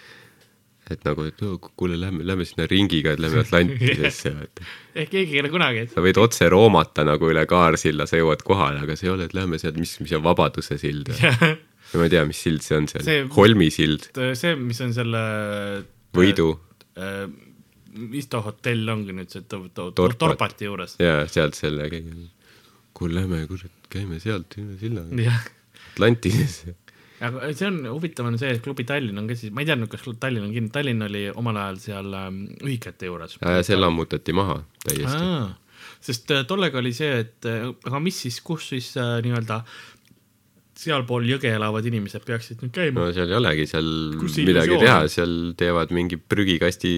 et 0.92 1.06
nagu, 1.08 1.24
et 1.24 1.42
oo, 1.48 1.56
kuule, 1.80 1.96
lähme, 2.00 2.26
lähme 2.28 2.46
sinna 2.46 2.66
ringiga, 2.68 3.14
et 3.16 3.22
lähme 3.24 3.42
Atlantisesse, 3.46 4.34
vaata. 4.36 4.70
ehk 4.96 5.12
keegi 5.14 5.38
ei 5.38 5.44
ole 5.46 5.52
kunagi, 5.54 5.86
et 5.86 5.96
sa 5.96 6.04
võid 6.04 6.20
otse 6.22 6.50
roomata 6.52 7.06
nagu 7.08 7.32
üle 7.32 7.46
kaarsilla, 7.50 8.08
sa 8.10 8.20
jõuad 8.20 8.44
kohale, 8.48 8.84
aga 8.84 8.98
see 9.00 9.08
ei 9.08 9.16
ole, 9.16 9.30
et 9.30 9.36
lähme 9.38 9.60
sealt, 9.62 9.80
mis, 9.82 9.98
mis 10.04 10.14
on 10.18 10.26
Vabaduse 10.26 10.78
sild 10.82 11.14
või? 11.92 12.02
ma 12.02 12.10
ei 12.10 12.16
tea, 12.16 12.26
mis 12.30 12.44
sild 12.48 12.66
see 12.66 12.80
on 12.80 12.90
seal 12.92 13.32
Holmi 13.36 13.70
sild, 13.74 14.12
see, 14.40 14.58
mis 14.60 14.82
on 14.84 14.94
selle 14.96 15.24
Võidu 16.16 16.52
äh, 17.00 17.26
mis 17.94 18.28
too 18.32 18.44
hotell 18.46 18.92
ongi 18.94 19.16
nüüd 19.16 19.32
see 19.32 19.44
to, 19.46 19.66
to, 19.68 19.90
to, 19.90 19.96
Torpat. 19.98 20.20
Torpati 20.24 20.68
juures? 20.68 20.98
ja 21.02 21.22
sealt 21.32 21.58
selle, 21.60 21.88
kuule, 22.98 23.20
lähme 23.20 23.44
kurat, 23.50 23.74
käime 23.92 24.22
sealt 24.24 24.58
üle 24.62 24.78
silla 24.80 25.06
jah, 25.20 25.42
Atlantisesse. 25.94 26.76
aga 27.28 27.52
see 27.54 27.68
on 27.70 27.82
huvitav 27.92 28.30
on 28.30 28.40
see, 28.42 28.54
et 28.56 28.64
klubi 28.66 28.86
Tallinn 28.88 29.22
on 29.22 29.30
ka 29.30 29.38
siis, 29.38 29.54
ma 29.54 29.64
ei 29.64 29.72
teadnud, 29.72 29.92
kas 29.92 30.06
Tallinn 30.12 30.48
on 30.48 30.54
kinni, 30.56 30.74
Tallinn 30.74 31.08
oli 31.08 31.26
omal 31.34 31.60
ajal 31.66 31.82
seal 31.88 32.20
ähm, 32.22 32.44
ühikate 32.62 33.12
juures. 33.12 33.38
see 33.68 33.80
lammutati 33.80 34.36
maha 34.38 34.62
täiesti. 34.86 35.26
sest 36.02 36.32
äh, 36.32 36.46
tollega 36.48 36.80
oli 36.82 36.94
see, 36.96 37.12
et 37.26 37.50
äh, 37.50 37.68
aga 37.90 38.04
mis 38.04 38.24
siis, 38.26 38.40
kus 38.46 38.72
siis 38.72 38.94
äh, 39.02 39.18
nii-öelda 39.26 39.62
sealpool 40.82 41.28
jõge 41.30 41.52
elavad 41.54 41.86
inimesed 41.86 42.26
peaksid 42.26 42.64
nüüd 42.64 42.74
käima 42.76 43.06
no 43.06 43.14
seal 43.16 43.30
ei 43.30 43.38
olegi 43.38 43.68
seal 43.70 43.90
midagi 44.18 44.80
teha 44.82 45.00
seal 45.14 45.36
teevad 45.60 45.94
mingi 45.96 46.18
prügikasti 46.18 46.94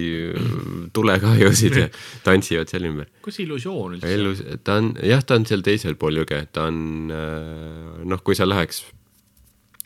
tulekahjusid 0.96 1.78
ja 1.82 1.86
tantsivad 2.26 2.72
seal 2.72 2.88
ümber. 2.90 3.10
kus 3.24 3.40
illusioon 3.44 3.98
üldse 3.98 4.14
elus, 4.16 4.42
ta 4.64 4.78
on, 4.80 4.94
jah, 5.04 5.24
ta 5.26 5.38
on 5.38 5.48
seal 5.50 5.64
teisel 5.66 5.98
pool 6.00 6.22
jõge, 6.22 6.44
ta 6.52 6.68
on 6.70 6.80
noh, 7.10 8.24
kui 8.24 8.36
sa 8.38 8.48
läheks 8.48 8.84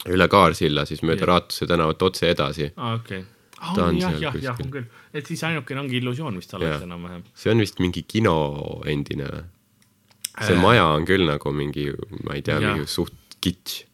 üle 0.07 0.29
Kaarsilla, 0.31 0.85
siis 0.89 1.03
mööda 1.03 1.25
Jah. 1.25 1.33
Raatuse 1.33 1.67
tänavat 1.67 2.03
otse 2.07 2.31
edasi. 2.31 2.71
aa, 2.77 2.95
okei. 3.01 3.25
Ta 3.59 3.89
on 3.89 3.97
jah, 3.99 4.15
jah, 4.23 4.37
jah, 4.39 4.59
on 4.63 4.71
küll, 4.71 4.87
et 5.11 5.27
siis 5.27 5.41
ainukene 5.49 5.83
ongi 5.83 5.99
illusioon 5.99 6.37
vist 6.39 6.53
alles 6.55 6.85
enam-vähem. 6.85 7.25
see 7.35 7.51
on 7.51 7.59
vist 7.65 7.81
mingi 7.83 8.05
kino 8.07 8.37
endine 8.87 9.27
või? 9.33 9.47
see 10.39 10.55
Äh. 10.55 10.63
maja 10.63 10.85
on 10.95 11.07
küll 11.09 11.27
nagu 11.27 11.51
mingi, 11.51 11.89
ma 12.23 12.37
ei 12.39 12.45
tea, 12.47 12.61
mingi 12.63 12.87
suht 12.87 13.17
kitsch. 13.43 13.88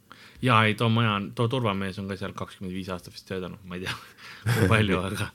Ja 0.44 0.60
ei, 0.66 0.76
too 0.78 0.90
maja 0.92 1.16
on, 1.18 1.30
too 1.36 1.48
turvamees 1.52 1.98
on 2.02 2.08
ka 2.10 2.18
seal 2.20 2.34
kakskümmend 2.36 2.76
viis 2.76 2.90
aastat 2.92 3.16
vist 3.16 3.26
töötanud, 3.28 3.62
ma 3.68 3.78
ei 3.78 3.84
tea, 3.84 3.96
kui 4.54 4.68
palju, 4.70 5.00
aga, 5.08 5.28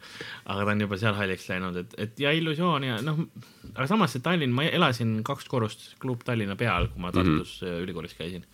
aga 0.46 0.66
ta 0.66 0.76
on 0.76 0.86
juba 0.86 1.00
seal 1.02 1.18
halliks 1.18 1.48
läinud, 1.50 1.82
et, 1.84 1.96
et 2.06 2.24
ja 2.26 2.34
illusioon 2.38 2.88
ja 2.88 3.00
noh, 3.06 3.22
aga 3.74 3.90
samas 3.90 4.16
see 4.16 4.26
Tallinn, 4.26 4.56
ma 4.56 4.68
elasin 4.70 5.20
kaks 5.28 5.50
korrust 5.52 5.92
klub 6.04 6.26
Tallinna 6.28 6.58
peal, 6.60 6.92
kui 6.94 7.04
ma 7.04 7.14
Tartus 7.16 7.60
mm 7.62 7.68
-hmm. 7.68 7.86
ülikoolis 7.86 8.18
käisin. 8.20 8.46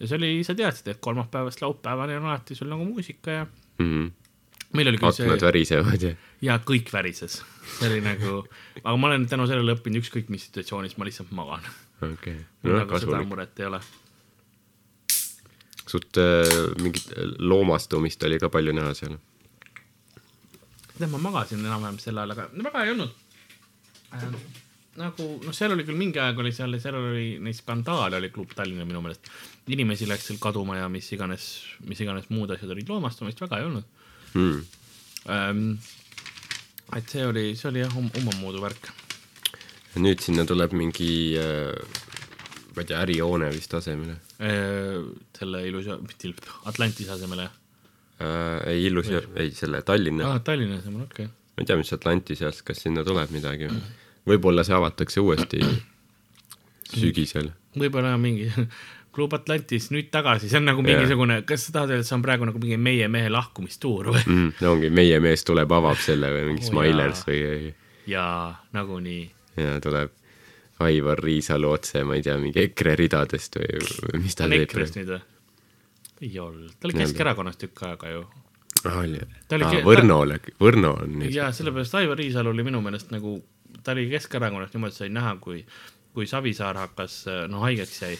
ja 0.00 0.06
see 0.06 0.16
oli, 0.16 0.32
sa 0.44 0.54
teadsid, 0.54 0.88
et 0.88 1.00
kolmapäevast 1.00 1.62
laupäevani 1.62 2.16
on 2.16 2.26
alati 2.26 2.54
sul 2.54 2.68
nagu 2.68 2.84
muusika 2.84 3.30
ja 3.30 3.46
meil 3.78 4.88
oli 4.88 4.98
küll 4.98 5.08
aknad 5.08 5.38
see 5.38 5.46
värisevad 5.46 6.02
ja 6.02 6.14
ja 6.44 6.58
kõik 6.62 6.92
värises, 6.92 7.40
see 7.78 7.88
oli 7.90 8.02
nagu, 8.04 8.42
aga 8.82 8.96
ma 8.96 9.10
olen 9.10 9.26
tänu 9.30 9.46
sellele 9.50 9.74
õppinud 9.76 10.02
ükskõik 10.02 10.30
mis 10.32 10.46
situatsioonis 10.48 10.96
ma 10.98 11.08
lihtsalt 11.08 11.32
magan. 11.34 11.64
okei 12.00 12.12
okay., 12.12 12.36
mul 12.62 12.76
no 12.76 12.82
nagu 12.84 13.00
seda 13.02 13.22
muret 13.26 13.60
ei 13.60 13.66
ole. 13.70 13.80
Suht 15.88 16.20
äh, 16.20 16.44
mingit 16.82 17.10
loomastumist 17.38 18.22
oli 18.28 18.38
ka 18.42 18.50
palju 18.52 18.74
näha 18.76 18.94
seal. 18.98 19.18
tead, 20.98 21.10
ma 21.10 21.20
magasin 21.28 21.64
enam-vähem 21.64 21.98
sel 22.02 22.18
ajal, 22.18 22.36
aga 22.36 22.48
väga 22.68 22.84
ei 22.84 22.94
olnud 22.94 23.12
äh,. 24.14 24.24
nagu 24.98 25.28
noh, 25.44 25.54
seal 25.54 25.76
oli 25.76 25.86
küll 25.86 25.98
mingi 25.98 26.18
aeg 26.22 26.40
oli 26.42 26.52
seal, 26.52 26.74
seal 26.82 26.98
oli 26.98 27.28
neid 27.42 27.56
skandaale 27.58 28.18
oli 28.18 28.32
klub 28.34 28.54
Tallinna 28.56 28.88
minu 28.88 29.02
meelest. 29.04 29.30
inimesi 29.68 30.08
läks 30.10 30.30
seal 30.30 30.40
kaduma 30.42 30.80
ja 30.80 30.88
mis 30.92 31.12
iganes, 31.14 31.48
mis 31.86 32.00
iganes 32.02 32.30
muud 32.34 32.50
asjad 32.56 32.74
olid, 32.74 32.88
loomastumist 32.90 33.40
väga 33.46 33.62
ei 33.62 33.70
olnud 33.70 33.94
Hmm. 34.32 34.64
ähm,. 35.28 35.78
et 36.96 37.08
see 37.08 37.24
oli, 37.26 37.54
see 37.56 37.68
oli 37.70 37.80
jah 37.80 37.94
um, 37.96 38.10
omamoodi 38.20 38.60
värk. 38.60 38.90
nüüd 39.98 40.20
sinna 40.20 40.44
tuleb 40.48 40.74
mingi 40.76 41.36
äh,, 41.40 41.72
ma 42.78 42.86
ei 42.86 42.92
tea, 42.92 43.02
ärihoone 43.02 43.50
vist 43.54 43.74
asemele 43.74 44.16
Äh, 44.38 45.02
selle 45.34 45.64
illusioon, 45.66 46.04
mitte 46.06 46.28
ill- 46.28 46.50
Atlantise 46.64 47.10
asemele. 47.10 47.48
äh,. 48.20 48.68
ei, 48.70 48.84
illusioon, 48.86 49.24
ei 49.36 49.50
selle 49.50 49.82
Tallinna 49.82 50.32
ah., 50.32 50.40
Tallinna 50.40 50.76
asemel, 50.78 51.02
okei 51.02 51.24
okay.. 51.26 51.34
ma 51.56 51.62
ei 51.62 51.66
tea, 51.66 51.76
mis 51.80 51.90
Atlantisest, 51.92 52.62
kas 52.66 52.84
sinna 52.84 53.02
tuleb 53.06 53.32
midagi. 53.34 53.66
võib-olla 54.28 54.62
see 54.66 54.76
avatakse 54.76 55.20
uuesti 55.20 55.58
sügisel. 56.92 57.50
võib-olla 57.82 58.14
mingi 58.18 58.46
klub 59.18 59.34
Atlantis 59.34 59.90
nüüd 59.90 60.12
tagasi, 60.14 60.46
see 60.52 60.60
on 60.60 60.70
nagu 60.70 60.86
mingisugune, 60.86 61.40
kas 61.48 61.66
sa 61.66 61.74
tahad 61.80 61.96
öelda, 61.96 62.06
et 62.06 62.10
see 62.12 62.18
on 62.20 62.22
praegu 62.22 62.46
nagu 62.46 62.62
mingi 62.62 62.78
meie 62.78 63.10
mehe 63.10 63.34
lahkumistuur 63.34 64.12
või? 64.12 64.22
mm,. 64.22 64.52
no 64.62 64.76
ongi, 64.76 64.92
meie 64.94 65.18
mees 65.24 65.42
tuleb, 65.48 65.74
avab 65.80 65.98
selle 66.04 66.30
või 66.36 66.46
mingi 66.52 66.62
Oo, 66.68 66.70
Smilers 66.70 67.26
jaa. 67.26 67.34
või, 67.34 67.74
jaa, 68.14 68.46
nagunii. 68.78 69.24
ja 69.58 69.80
tuleb 69.82 70.14
Aivar 70.84 71.18
Riisalu 71.18 71.70
otse, 71.70 72.04
ma 72.06 72.14
ei 72.14 72.22
tea, 72.22 72.36
mingi 72.38 72.62
EKRE 72.62 72.94
ridadest 72.98 73.58
või, 73.58 73.80
või 74.04 74.22
mis 74.22 74.38
ta 74.38 74.46
teeb. 74.46 74.66
EKRE-st 74.68 75.00
nüüd 75.00 75.12
või? 75.14 75.20
ei 76.22 76.38
olnud, 76.42 76.74
ta 76.78 76.88
oli 76.88 76.96
Nii 76.96 77.04
on. 77.04 77.06
Keskerakonnas 77.06 77.60
tükk 77.60 77.84
aega 77.86 78.10
ju. 78.12 78.24
ah,. 78.84 78.98
oli 79.02 79.20
Ta 79.48 79.58
oli 79.58 79.68
ah, 79.68 79.78
Võrno 79.86 80.18
oli, 80.24 80.38
Võrno 80.60 80.94
on 81.02 81.14
nüüd. 81.22 81.34
ja 81.34 81.50
sellepärast 81.54 81.94
Aivar 81.98 82.18
Riisalu 82.18 82.54
oli 82.54 82.66
minu 82.66 82.82
meelest 82.84 83.12
nagu, 83.14 83.38
ta 83.82 83.94
oli 83.94 84.08
Keskerakonnast 84.10 84.74
niimoodi 84.74 84.98
sai 84.98 85.10
näha, 85.14 85.36
kui, 85.42 85.64
kui 86.14 86.26
Savisaar 86.30 86.78
hakkas, 86.78 87.20
no 87.50 87.62
haigeks 87.66 88.02
jäi, 88.02 88.18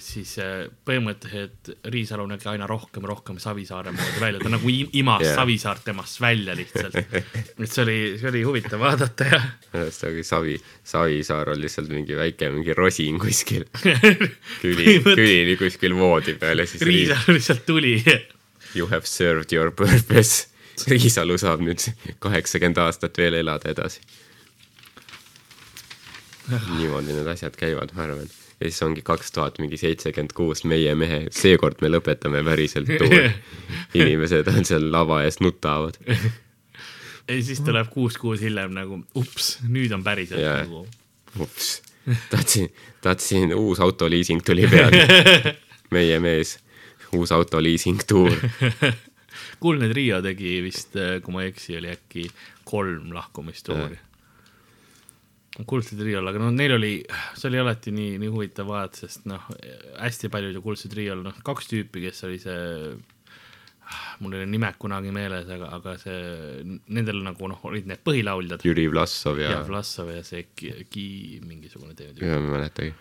siis 0.00 0.36
eh, 0.38 0.68
põhimõtteliselt 0.86 1.70
Riisalu 1.90 2.26
nägi 2.30 2.46
aina 2.50 2.66
rohkem, 2.70 3.02
rohkem 3.10 3.40
Savisaare 3.42 3.90
moodi 3.94 4.20
välja, 4.22 4.40
ta 4.44 4.52
nagu 4.52 4.70
im- 4.70 4.90
imas 5.00 5.24
yeah. 5.24 5.34
Savisaart 5.34 5.82
temast 5.88 6.20
välja 6.22 6.54
lihtsalt. 6.58 6.94
et 7.58 7.66
see 7.66 7.82
oli, 7.82 7.96
see 8.20 8.30
oli 8.30 8.42
huvitav 8.46 8.78
vaadata 8.82 9.26
ja 9.32 9.40
pärast 9.72 10.04
oli 10.06 10.22
Savi, 10.26 10.54
Savisaar 10.86 11.50
on 11.54 11.60
lihtsalt 11.62 11.90
mingi 11.90 12.16
väike 12.18 12.50
mingi 12.54 12.76
rosin 12.78 13.18
kuskil 13.22 13.66
küli, 14.62 14.98
külili 15.02 15.56
kuskil 15.58 15.96
voodi 15.98 16.36
peal 16.38 16.62
ja 16.62 16.66
siis 16.70 16.82
Riis, 16.86 17.08
Riisalu 17.10 17.38
lihtsalt 17.40 17.66
tuli. 17.66 17.96
you 18.74 18.86
have 18.92 19.06
served 19.06 19.52
your 19.52 19.70
purpose. 19.74 20.46
Riisalu 20.86 21.34
saab 21.42 21.62
nüüd 21.66 21.82
kaheksakümmend 22.22 22.78
aastat 22.78 23.18
veel 23.18 23.34
elada 23.40 23.72
edasi. 23.74 23.98
niimoodi 26.78 27.12
need 27.16 27.26
asjad 27.34 27.56
käivad, 27.58 27.90
ma 27.96 28.06
arvan. 28.06 28.30
Ja 28.60 28.66
siis 28.66 28.82
ongi 28.82 29.02
kaks 29.06 29.32
tuhat 29.32 29.58
mingi 29.62 29.78
seitsekümmend 29.78 30.34
kuus 30.34 30.64
meie 30.66 30.94
mehe, 30.98 31.20
seekord 31.34 31.82
me 31.82 31.90
lõpetame 31.92 32.42
päriselt 32.46 32.90
tuuri. 32.90 33.30
inimesed 34.00 34.50
on 34.50 34.66
seal 34.68 34.88
lava 34.92 35.22
ees 35.26 35.38
nutavad. 35.40 35.98
ja 36.08 37.42
siis 37.42 37.62
tuleb 37.64 37.90
kuus 37.94 38.18
kuud 38.18 38.40
hiljem 38.42 38.74
nagu 38.74 39.02
ups, 39.18 39.58
nüüd 39.68 39.94
on 39.94 40.04
päriselt 40.06 40.42
Jaa. 40.42 40.62
nagu 40.64 40.86
ups, 41.44 41.82
tahtsin, 42.32 42.72
tahtsin, 43.04 43.54
uus 43.54 43.80
autoliising 43.84 44.42
tuli 44.44 44.66
peale. 44.70 45.04
meie 45.94 46.18
mees, 46.20 46.58
uus 47.16 47.32
autoliising 47.32 48.02
tuur. 48.08 48.34
kuldne 49.62 49.88
trio 49.92 50.18
tegi 50.24 50.58
vist, 50.66 50.98
kui 51.22 51.34
ma 51.34 51.46
ei 51.46 51.54
eksi, 51.54 51.78
oli 51.78 51.94
äkki 51.94 52.26
kolm 52.68 53.14
lahkumistuuri. 53.14 54.07
Kuldse 55.66 55.96
triol, 55.98 56.28
aga 56.30 56.40
noh, 56.42 56.52
neil 56.54 56.76
oli, 56.76 56.92
see 57.34 57.48
oli 57.50 57.60
alati 57.62 57.92
nii, 57.94 58.16
nii 58.22 58.30
huvitav 58.30 58.68
vaadata, 58.70 59.04
sest 59.04 59.26
noh, 59.30 59.48
hästi 59.98 60.30
paljud 60.30 60.58
ju 60.58 60.64
kuldse 60.64 60.90
triol, 60.92 61.24
noh, 61.24 61.38
kaks 61.44 61.70
tüüpi, 61.72 62.04
kes 62.06 62.22
oli 62.28 62.38
see, 62.42 62.92
mul 64.22 64.36
ei 64.36 64.42
ole 64.42 64.50
nimed 64.52 64.78
kunagi 64.78 65.10
meeles, 65.14 65.50
aga, 65.54 65.72
aga 65.78 65.96
see, 65.98 66.78
nendel 66.94 67.22
nagu 67.26 67.50
noh, 67.50 67.60
olid 67.66 67.88
need 67.90 68.04
põhilauljad 68.06 68.66
Jüri 68.68 68.86
Vlassov 68.92 69.40
ja, 69.42 69.56
ja 69.56 69.60
Vlassov 69.66 70.12
ja 70.12 70.22
see 70.26 70.46
Ki, 70.52 70.74
Ki 70.92 71.06
mingisugune 71.42 71.96
teine 71.98 72.14
tüüp. 72.14 72.28
ma 72.28 72.38
ei 72.38 72.52
mäletagi 72.54 72.94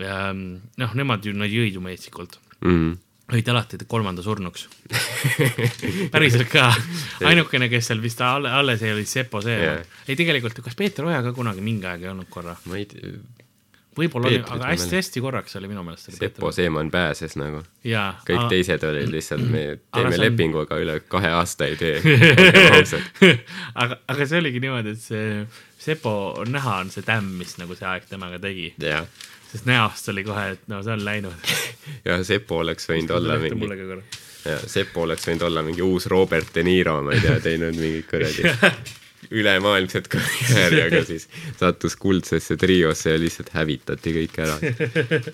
ja 0.00 0.32
noh, 0.32 0.96
nemad 0.96 1.26
ju, 1.26 1.34
nad 1.36 1.50
jõid 1.50 1.76
ju 1.76 1.84
metsikult 1.84 2.38
mm.. 2.62 2.96
Olid 3.30 3.48
alati 3.52 3.78
kolmanda 3.86 4.22
surnuks. 4.26 4.68
päriselt 6.14 6.48
ka, 6.52 6.68
ainukene, 7.30 7.68
kes 7.72 7.90
seal 7.90 8.02
vist 8.02 8.20
alle, 8.26 8.50
alles 8.50 8.82
jäi, 8.82 8.94
oli 8.94 9.06
Sepo 9.08 9.42
Jah. 9.44 9.60
yeah.. 9.60 9.98
ei, 10.08 10.16
tegelikult 10.18 10.62
kas 10.64 10.78
Peeter 10.78 11.06
Oja 11.08 11.22
ka 11.26 11.34
kunagi 11.36 11.62
mingi 11.64 11.86
aeg 11.90 12.06
ei 12.06 12.12
olnud 12.14 12.30
korra? 12.30 12.56
ma 12.66 12.80
ei 12.80 12.88
tea, 12.90 13.14
võib-olla 13.98 14.30
oli, 14.30 14.38
aga 14.42 14.68
hästi-hästi 14.70 15.22
korraks 15.22 15.56
oli 15.58 15.70
minu 15.70 15.82
meelest. 15.86 16.12
Sepo 16.16 16.52
Seeman 16.54 16.90
pääses 16.92 17.34
nagu, 17.40 17.62
kõik 18.26 18.44
teised 18.52 18.84
olid 18.86 19.10
lihtsalt, 19.12 19.46
me 19.50 19.64
Aga 19.72 19.80
teeme 19.96 20.12
see 20.12 20.20
on- 20.20 20.24
lepingu, 20.26 20.62
aga 20.64 20.78
üle 20.82 20.98
kahe 21.10 21.32
aasta 21.40 21.68
ei 21.70 21.76
tee, 21.80 21.98
aga, 23.82 23.98
aga 24.06 24.26
see 24.26 24.38
oligi 24.42 24.62
niimoodi, 24.62 24.94
et 24.96 25.04
see 25.04 25.26
Sepo 25.80 26.12
näha 26.44 26.80
on 26.84 26.90
see 26.92 27.04
tämm, 27.06 27.30
mis 27.40 27.56
nagu 27.56 27.76
see 27.78 27.88
aeg 27.88 28.04
temaga 28.10 28.38
tegi, 28.42 28.70
jah, 28.82 29.06
sest 29.50 29.66
näost 29.68 30.08
oli 30.12 30.24
kohe, 30.24 30.46
et 30.54 30.66
no 30.70 30.82
see 30.86 30.94
on 30.94 31.04
läinud. 31.04 31.52
ja 32.08 32.20
Sepo 32.24 32.60
oleks 32.64 32.88
võinud 32.90 33.14
olla 33.18 33.38
mingi, 33.42 33.58
mulle 33.58 33.78
ka 33.78 33.90
korra. 33.90 34.22
ja 34.52 34.58
Sepo 34.70 35.04
oleks 35.06 35.28
võinud 35.28 35.46
olla 35.50 35.64
mingi 35.66 35.84
uus 35.84 36.06
Robert 36.12 36.54
De 36.54 36.64
Niro, 36.66 37.00
ma 37.06 37.14
ei 37.16 37.22
tea, 37.24 37.38
teinud 37.44 37.78
mingit 37.80 38.10
kuradi 38.10 38.50
ülemaailmset 39.40 40.08
karjääri, 40.10 40.82
aga 40.88 41.04
siis 41.06 41.28
sattus 41.60 41.96
kuldsesse 42.00 42.56
triosse 42.58 43.14
ja 43.14 43.20
lihtsalt 43.20 43.52
hävitati 43.54 44.14
kõik 44.16 44.38
ära. 44.42 44.56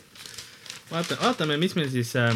vaata, 0.93 1.19
vaatame, 1.23 1.57
mis 1.61 1.77
meil 1.79 1.89
siis 1.93 2.13
äh, 2.21 2.35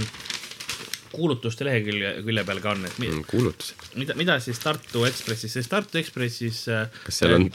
kuulutuste 1.12 1.66
lehekülje, 1.66 2.14
külje 2.26 2.44
peal 2.48 2.62
ka 2.64 2.74
on, 2.74 2.84
et 2.88 2.98
mi, 3.02 3.10
kuulutused, 3.28 3.88
mida, 4.00 4.16
mida 4.18 4.38
siis 4.42 4.60
Tartu 4.62 5.04
Ekspressis, 5.08 5.56
sest 5.58 5.72
Tartu 5.72 6.00
Ekspressis 6.00 6.64
äh, 6.70 6.86
kas 7.06 7.22
seal 7.22 7.36
on, 7.36 7.48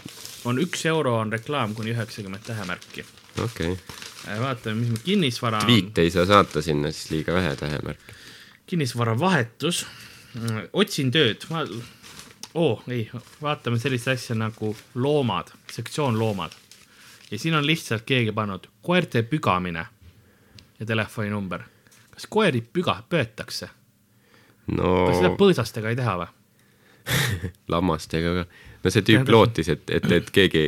on 0.52 0.62
üks 0.62 0.86
euro 0.92 1.18
on 1.22 1.34
reklaam 1.34 1.76
kuni 1.78 1.96
üheksakümmend 1.96 2.46
tähemärki. 2.48 3.06
Okei 3.44 3.72
okay., 3.72 4.40
vaatame, 4.40 4.80
mis 4.80 4.90
meil 4.94 5.04
kinnisvara 5.06 5.62
on, 5.64 5.70
tweet'e 5.70 6.06
ei 6.06 6.12
saa 6.14 6.26
saata 6.26 6.62
sinna, 6.62 6.92
siis 6.92 7.12
liiga 7.12 7.34
vähe 7.34 7.56
tähemärke. 7.56 8.16
kinnisvara 8.66 9.20
vahetus, 9.20 9.86
otsin 10.74 11.12
tööd, 11.12 11.46
ma, 11.50 11.66
oo 12.54 12.82
ei, 12.88 13.10
vaatame 13.42 13.80
sellist 13.80 14.08
asja 14.08 14.36
nagu 14.36 14.76
loomad, 14.96 15.52
sektsioon 15.72 16.20
loomad. 16.20 16.52
ja 17.32 17.40
siin 17.40 17.56
on 17.56 17.68
lihtsalt 17.68 18.06
keegi 18.06 18.32
pannud 18.32 18.68
koerte 18.82 19.24
pügamine 19.24 19.86
ja 20.80 20.86
telefoninumber. 20.86 21.64
kas 22.12 22.28
koeri 22.30 22.62
püga, 22.62 23.02
pöötakse? 23.10 23.70
kas 24.66 25.18
seda 25.20 25.30
no 25.30 25.38
põõsastega 25.40 25.92
ei 25.92 25.96
teha 26.00 26.18
või? 26.18 26.32
lammastega 27.74 28.34
ka, 28.40 28.46
no 28.84 28.92
see 28.94 29.06
tüüp 29.06 29.30
lootis, 29.30 29.70
et, 29.70 29.90
et, 29.90 30.12
et 30.12 30.30
keegi, 30.34 30.66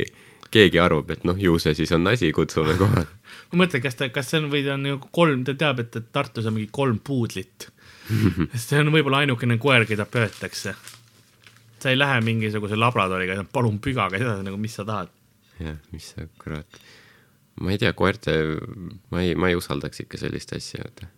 keegi 0.54 0.80
arvab, 0.80 1.10
et 1.12 1.24
noh, 1.28 1.38
ju 1.38 1.56
see 1.62 1.74
siis 1.76 1.92
on 1.96 2.06
asi, 2.10 2.30
kutsume 2.36 2.76
kohale. 2.80 3.06
ma 3.52 3.62
mõtlen, 3.62 3.82
kas 3.84 3.98
ta, 3.98 4.10
kas 4.12 4.30
see 4.30 4.42
on 4.42 4.50
või 4.52 4.64
ta 4.66 4.76
on 4.76 4.86
nagu 4.86 5.10
kolm, 5.14 5.44
ta 5.46 5.56
teab, 5.58 5.82
et, 5.84 5.98
Tartus 6.14 6.48
on 6.48 6.56
mingi 6.56 6.70
kolm 6.74 7.00
puudlit. 7.04 7.68
see 8.66 8.80
on 8.80 8.92
võib-olla 8.94 9.24
ainukene 9.24 9.58
koer, 9.60 9.84
keda 9.88 10.08
pöötakse. 10.08 10.74
sa 11.78 11.92
ei 11.92 11.98
lähe 11.98 12.20
mingisuguse 12.24 12.76
labradoriga, 12.78 13.42
palun 13.52 13.78
pügage 13.78 14.18
seda 14.18 14.40
nagu, 14.42 14.56
mis 14.60 14.74
sa 14.78 14.86
tahad. 14.88 15.12
jah, 15.60 15.76
mis 15.92 16.14
sa 16.14 16.24
kurat, 16.40 16.80
ma 17.60 17.74
ei 17.74 17.78
tea, 17.82 17.92
koerte, 17.92 18.34
ma 19.12 19.22
ei, 19.22 19.36
ma 19.38 19.52
ei 19.52 19.58
usaldaks 19.58 20.04
ikka 20.06 20.20
sellist 20.24 20.54
asja, 20.56 20.82
vaata. 20.86 21.10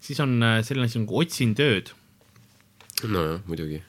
siis 0.00 0.20
on 0.24 0.38
äh, 0.42 0.60
selline 0.64 0.88
asi 0.88 1.02
nagu 1.02 1.20
otsin 1.20 1.54
tööd, 1.58 1.92
nojah, 3.04 3.44
muidugi. 3.46 3.82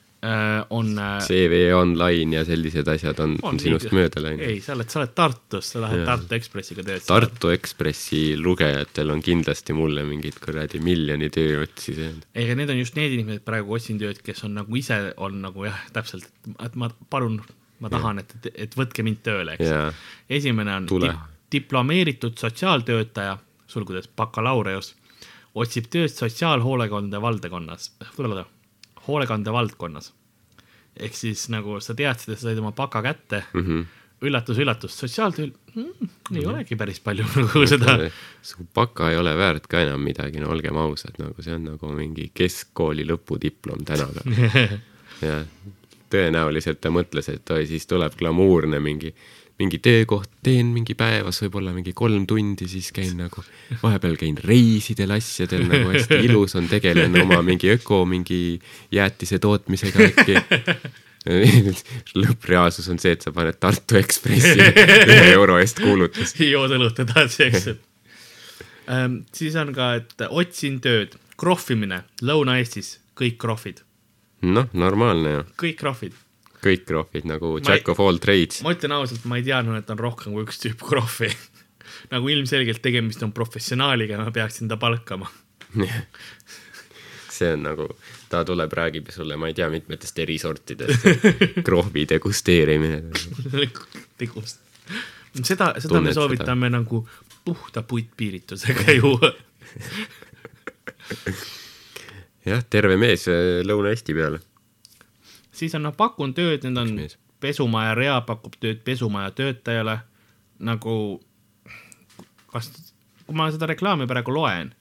on. 0.69 0.97
CV 1.23 1.71
Online 1.73 2.35
ja 2.35 2.45
sellised 2.45 2.87
asjad 2.91 3.19
on, 3.23 3.37
on, 3.45 3.59
sinust 3.61 3.91
mööda 3.95 4.21
läinud. 4.23 4.43
ei, 4.43 4.57
sa 4.63 4.73
oled, 4.75 4.89
sa 4.91 4.99
oled 4.99 5.13
Tartus, 5.15 5.71
sa 5.73 5.83
lähed 5.83 6.01
Jaa. 6.01 6.09
Tartu 6.09 6.35
Ekspressiga 6.35 6.83
tööd. 6.83 7.05
Tartu 7.07 7.53
Ekspressi 7.53 8.21
lugejatel 8.39 9.13
on 9.13 9.23
kindlasti 9.23 9.75
mulle 9.77 10.03
mingid 10.07 10.41
kuradi 10.43 10.81
miljoni 10.83 11.31
tööotsi 11.33 11.95
söönud. 11.95 12.27
ei, 12.33 12.45
aga 12.49 12.59
need 12.59 12.75
on 12.75 12.81
just 12.81 12.99
need 12.99 13.15
inimesed 13.15 13.45
praegu 13.47 13.79
otsin 13.79 14.01
tööd, 14.01 14.19
kes 14.25 14.43
on 14.47 14.59
nagu 14.59 14.79
ise 14.79 14.99
on 15.17 15.39
nagu 15.45 15.67
jah, 15.69 15.79
täpselt, 15.95 16.27
et 16.59 16.75
ma 16.79 16.91
palun, 17.09 17.39
ma 17.79 17.91
tahan, 17.93 18.19
et, 18.23 18.35
et, 18.53 18.75
võtke 18.75 19.05
mind 19.07 19.23
tööle, 19.23 19.55
eks. 19.55 20.03
esimene 20.39 20.75
on 20.81 20.89
Tule. 20.91 21.13
dip, 21.13 21.35
diplomeeritud 21.59 22.35
sotsiaaltöötaja, 22.39 23.37
sulgudes 23.71 24.11
bakalaureus, 24.19 24.97
otsib 25.55 25.87
tööd 25.91 26.11
sotsiaalhoolekande 26.11 27.21
valdekonnas, 27.23 27.93
hoolekande 29.09 29.53
valdkonnas. 29.53 30.13
ehk 30.99 31.15
siis 31.15 31.47
nagu 31.53 31.79
sa 31.79 31.95
teadsid, 31.95 32.33
et 32.33 32.39
sa 32.39 32.49
said 32.49 32.59
oma 32.59 32.71
baka 32.75 33.01
kätte 33.01 33.43
mm. 33.53 33.65
-hmm. 33.65 33.85
üllatus-üllatus, 34.27 34.97
sotsiaaltööl 34.99 35.51
mm, 35.75 36.09
ei 36.35 36.45
olegi 36.45 36.75
päris 36.75 36.99
palju 36.99 37.25
nagu 37.35 37.65
seda, 37.67 37.97
baka 38.75 39.11
ei 39.11 39.17
ole 39.17 39.35
väärt 39.37 39.67
ka 39.67 39.81
enam 39.81 40.03
midagi, 40.03 40.39
no 40.39 40.51
olgem 40.51 40.77
ausad, 40.77 41.19
nagu 41.19 41.41
see 41.41 41.55
on 41.55 41.69
nagu 41.73 41.91
mingi 41.95 42.31
keskkooli 42.33 43.07
lõpudiplom 43.07 43.85
tänapäeval. 43.85 44.79
ja 45.29 45.43
tõenäoliselt 46.09 46.81
ta 46.81 46.91
mõtles, 46.93 47.29
et 47.29 47.51
oi, 47.53 47.65
siis 47.69 47.85
tuleb 47.89 48.15
glamuurne 48.19 48.79
mingi, 48.83 49.13
mingi 49.59 49.79
töökoht, 49.83 50.29
teen 50.43 50.71
mingi 50.71 50.95
päevas 50.95 51.41
võib-olla 51.43 51.73
mingi 51.75 51.91
kolm 51.97 52.23
tundi, 52.29 52.67
siis 52.71 52.93
käin 52.95 53.17
nagu, 53.19 53.43
vahepeal 53.81 54.15
käin 54.19 54.37
reisidel 54.39 55.11
asjadel 55.17 55.65
nagu 55.67 55.91
hästi 55.91 56.21
ilus 56.29 56.55
on, 56.59 56.69
tegelen 56.71 57.17
oma 57.25 57.41
mingi 57.45 57.73
öko 57.75 58.05
mingi 58.07 58.59
jäätise 58.95 59.39
tootmisega 59.43 60.07
äkki. 60.07 60.39
lõppreaalsus 62.23 62.87
on 62.91 62.99
see, 63.01 63.11
et 63.17 63.25
sa 63.25 63.33
paned 63.35 63.59
Tartu 63.59 63.99
Ekspressi 63.99 64.55
ühe 65.11 65.25
euro 65.33 65.57
eest 65.59 65.81
kuulutus. 65.83 66.31
jood 66.39 66.71
õlut 66.77 67.03
edasi, 67.03 67.43
eks 67.49 67.67
ju 67.67 67.75
ähm,. 68.87 69.19
siis 69.35 69.57
on 69.59 69.73
ka, 69.75 69.91
et 69.99 70.25
otsin 70.29 70.79
tööd, 70.83 71.19
krohvimine 71.39 72.05
Lõuna-Eestis, 72.23 72.95
kõik 73.19 73.35
krohvid, 73.41 73.83
noh, 74.47 74.71
normaalne 74.71 75.35
ju, 75.35 75.45
kõik 75.59 75.79
krohvid. 75.83 76.15
Kõik 76.63 76.85
krohvid 76.89 77.25
nagu 77.29 77.53
Ma 77.57 77.63
Jack 77.71 77.87
ei- 77.87 77.91
of 77.93 77.99
all 78.03 78.17
trades. 78.21 78.61
ma 78.65 78.73
ütlen 78.75 78.91
ausalt, 78.97 79.25
ma 79.29 79.37
ei 79.39 79.45
teadnud, 79.47 79.77
et 79.79 79.89
on 79.93 79.99
rohkem 79.99 80.33
kui 80.35 80.43
üks 80.47 80.59
tüüp 80.63 80.81
krohvi. 80.89 81.29
nagu 82.13 82.29
ilmselgelt 82.31 82.81
tegemist 82.83 83.23
on 83.25 83.31
professionaaliga 83.35 84.17
ja 84.17 84.23
ma 84.25 84.31
peaksin 84.35 84.67
ta 84.71 84.77
palkama. 84.77 85.29
see 87.39 87.53
on 87.55 87.61
nagu, 87.63 87.85
ta 88.31 88.41
tuleb, 88.43 88.73
räägib 88.75 89.11
sulle, 89.15 89.37
ma 89.39 89.47
ei 89.47 89.53
tea, 89.55 89.69
mitmetest 89.71 90.17
erisortidest 90.19 91.05
krohvi 91.67 92.03
degusteerimine. 92.09 93.03
tegust. 94.19 94.59
seda, 95.43 95.73
seda 95.79 95.87
Tunned 95.93 96.09
me 96.09 96.13
soovitame 96.17 96.67
seda? 96.67 96.77
nagu 96.81 97.03
puhta 97.45 97.81
puitpiiritusega 97.87 98.91
juua. 98.99 99.31
jah, 102.49 102.63
terve 102.69 102.97
mees 102.99 103.27
äh, 103.31 103.61
Lõuna-Eesti 103.65 104.15
peale. 104.17 104.41
Siis 105.59 105.75
on 105.77 105.85
noh, 105.87 105.95
pakun 105.97 106.33
tööd, 106.37 106.63
need 106.65 106.79
on 106.79 106.95
pesumaja 107.43 107.95
rea 107.97 108.17
pakub 108.27 108.55
tööd 108.59 108.83
pesumaja 108.87 109.31
töötajale 109.35 109.99
nagu, 110.59 110.95
kas, 112.51 112.69
kui 113.25 113.37
ma 113.37 113.47
seda 113.53 113.69
reklaami 113.71 114.07
praegu 114.09 114.33
loen, 114.35 114.73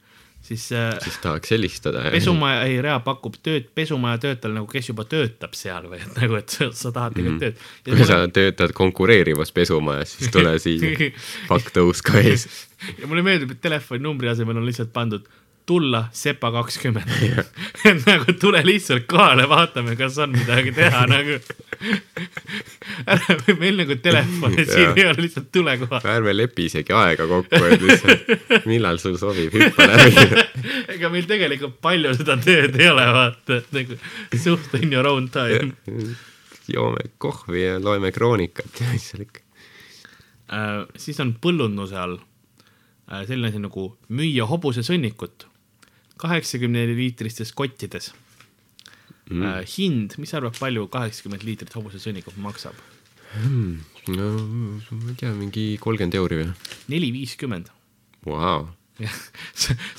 siis 0.43 0.65
äh, 0.75 0.91
siis 1.05 1.19
tahaks 1.23 1.53
helistada. 1.55 2.03
pesumaja, 2.15 2.63
ei 2.67 2.81
rea 2.83 2.99
pakub 3.05 3.39
tööd 3.43 3.71
pesumaja 3.79 4.19
töötajale 4.25 4.59
nagu, 4.61 4.71
kes 4.71 4.91
juba 4.91 5.07
töötab 5.09 5.55
seal 5.59 5.87
või 5.91 6.01
et 6.03 6.19
nagu, 6.19 6.39
et 6.41 6.57
sa, 6.57 6.93
tahad 6.95 7.19
tegelikult 7.19 7.45
tööd. 7.45 7.67
kui 7.91 8.09
sa 8.11 8.21
töötad 8.41 8.75
konkureerivas 8.77 9.55
pesumajas, 9.55 10.17
siis 10.19 10.35
tule 10.35 10.57
siia. 10.63 11.13
pakk 11.51 11.75
tõus 11.79 12.03
ka 12.07 12.19
ees. 12.23 12.49
ja 12.99 13.11
mulle 13.11 13.27
meeldib, 13.27 13.55
et 13.55 13.63
telefoninumbri 13.63 14.35
asemel 14.35 14.59
on 14.59 14.67
lihtsalt 14.67 14.95
pandud 14.95 15.29
tulla 15.69 16.05
sepa 16.17 16.49
kakskümmend. 16.53 17.11
et 17.89 18.07
nagu 18.07 18.35
tule 18.41 18.63
lihtsalt 18.65 19.05
kohale, 19.11 19.45
vaatame, 19.51 19.97
kas 20.01 20.17
on 20.25 20.33
midagi 20.33 20.73
teha 20.77 21.03
nagu. 21.13 21.37
meil 23.61 23.77
nagu 23.83 23.99
telefoni 24.03 24.65
siin 24.65 24.95
ei 24.97 25.05
ole, 25.11 25.19
lihtsalt 25.27 25.51
tule 25.53 25.77
kohale. 25.83 26.15
ärme 26.15 26.33
lepi 26.37 26.69
isegi 26.71 26.95
aega 26.97 27.27
kokku, 27.29 27.61
et 27.69 27.85
lihtsalt 27.85 28.69
millal 28.71 29.01
sul 29.03 29.19
sobib, 29.21 29.53
hüppa 29.53 29.89
läbi. 29.91 30.47
ega 30.95 31.13
meil 31.13 31.29
tegelikult 31.29 31.77
palju 31.85 32.15
seda 32.17 32.39
tööd 32.45 32.79
ei 32.81 32.89
ole, 32.95 33.05
vaata, 33.19 33.61
et 33.61 33.77
nagu 33.77 34.01
suht 34.47 34.79
in 34.81 34.97
your 34.97 35.11
own 35.11 35.29
time. 35.35 35.75
joome 36.69 37.11
kohvi 37.21 37.67
ja 37.67 37.77
loeme 37.81 38.13
kroonikat 38.13 38.81
ja 38.81 38.89
mis 38.93 39.11
seal 39.13 39.27
ikka. 39.27 39.45
Äh, 40.49 40.81
siis 40.97 41.21
on 41.21 41.35
põllunduse 41.45 41.97
all 42.01 42.17
äh, 42.17 43.25
selline 43.29 43.53
asi 43.53 43.61
nagu 43.61 43.91
müüa 44.09 44.49
hobusesõnnikut 44.49 45.48
kaheksakümne 46.21 46.87
liitristes 46.93 47.53
kottides. 47.57 48.13
mm. 49.31 49.43
äh, 49.43 49.61
hind, 49.77 50.17
mis 50.19 50.33
sa 50.33 50.41
arvad, 50.41 50.57
palju 50.59 50.87
kaheksakümmend 50.93 51.45
liitrit 51.47 51.75
hobusesõnnikut 51.77 52.39
maksab? 52.43 52.79
no 54.09 54.29
ma 54.49 55.11
ei 55.13 55.19
tea, 55.21 55.35
mingi 55.37 55.65
kolmkümmend 55.83 56.17
euri 56.17 56.43
või? 56.43 56.51
neli 56.89 57.13
viiskümmend. 57.13 57.69
Vau, 58.29 58.67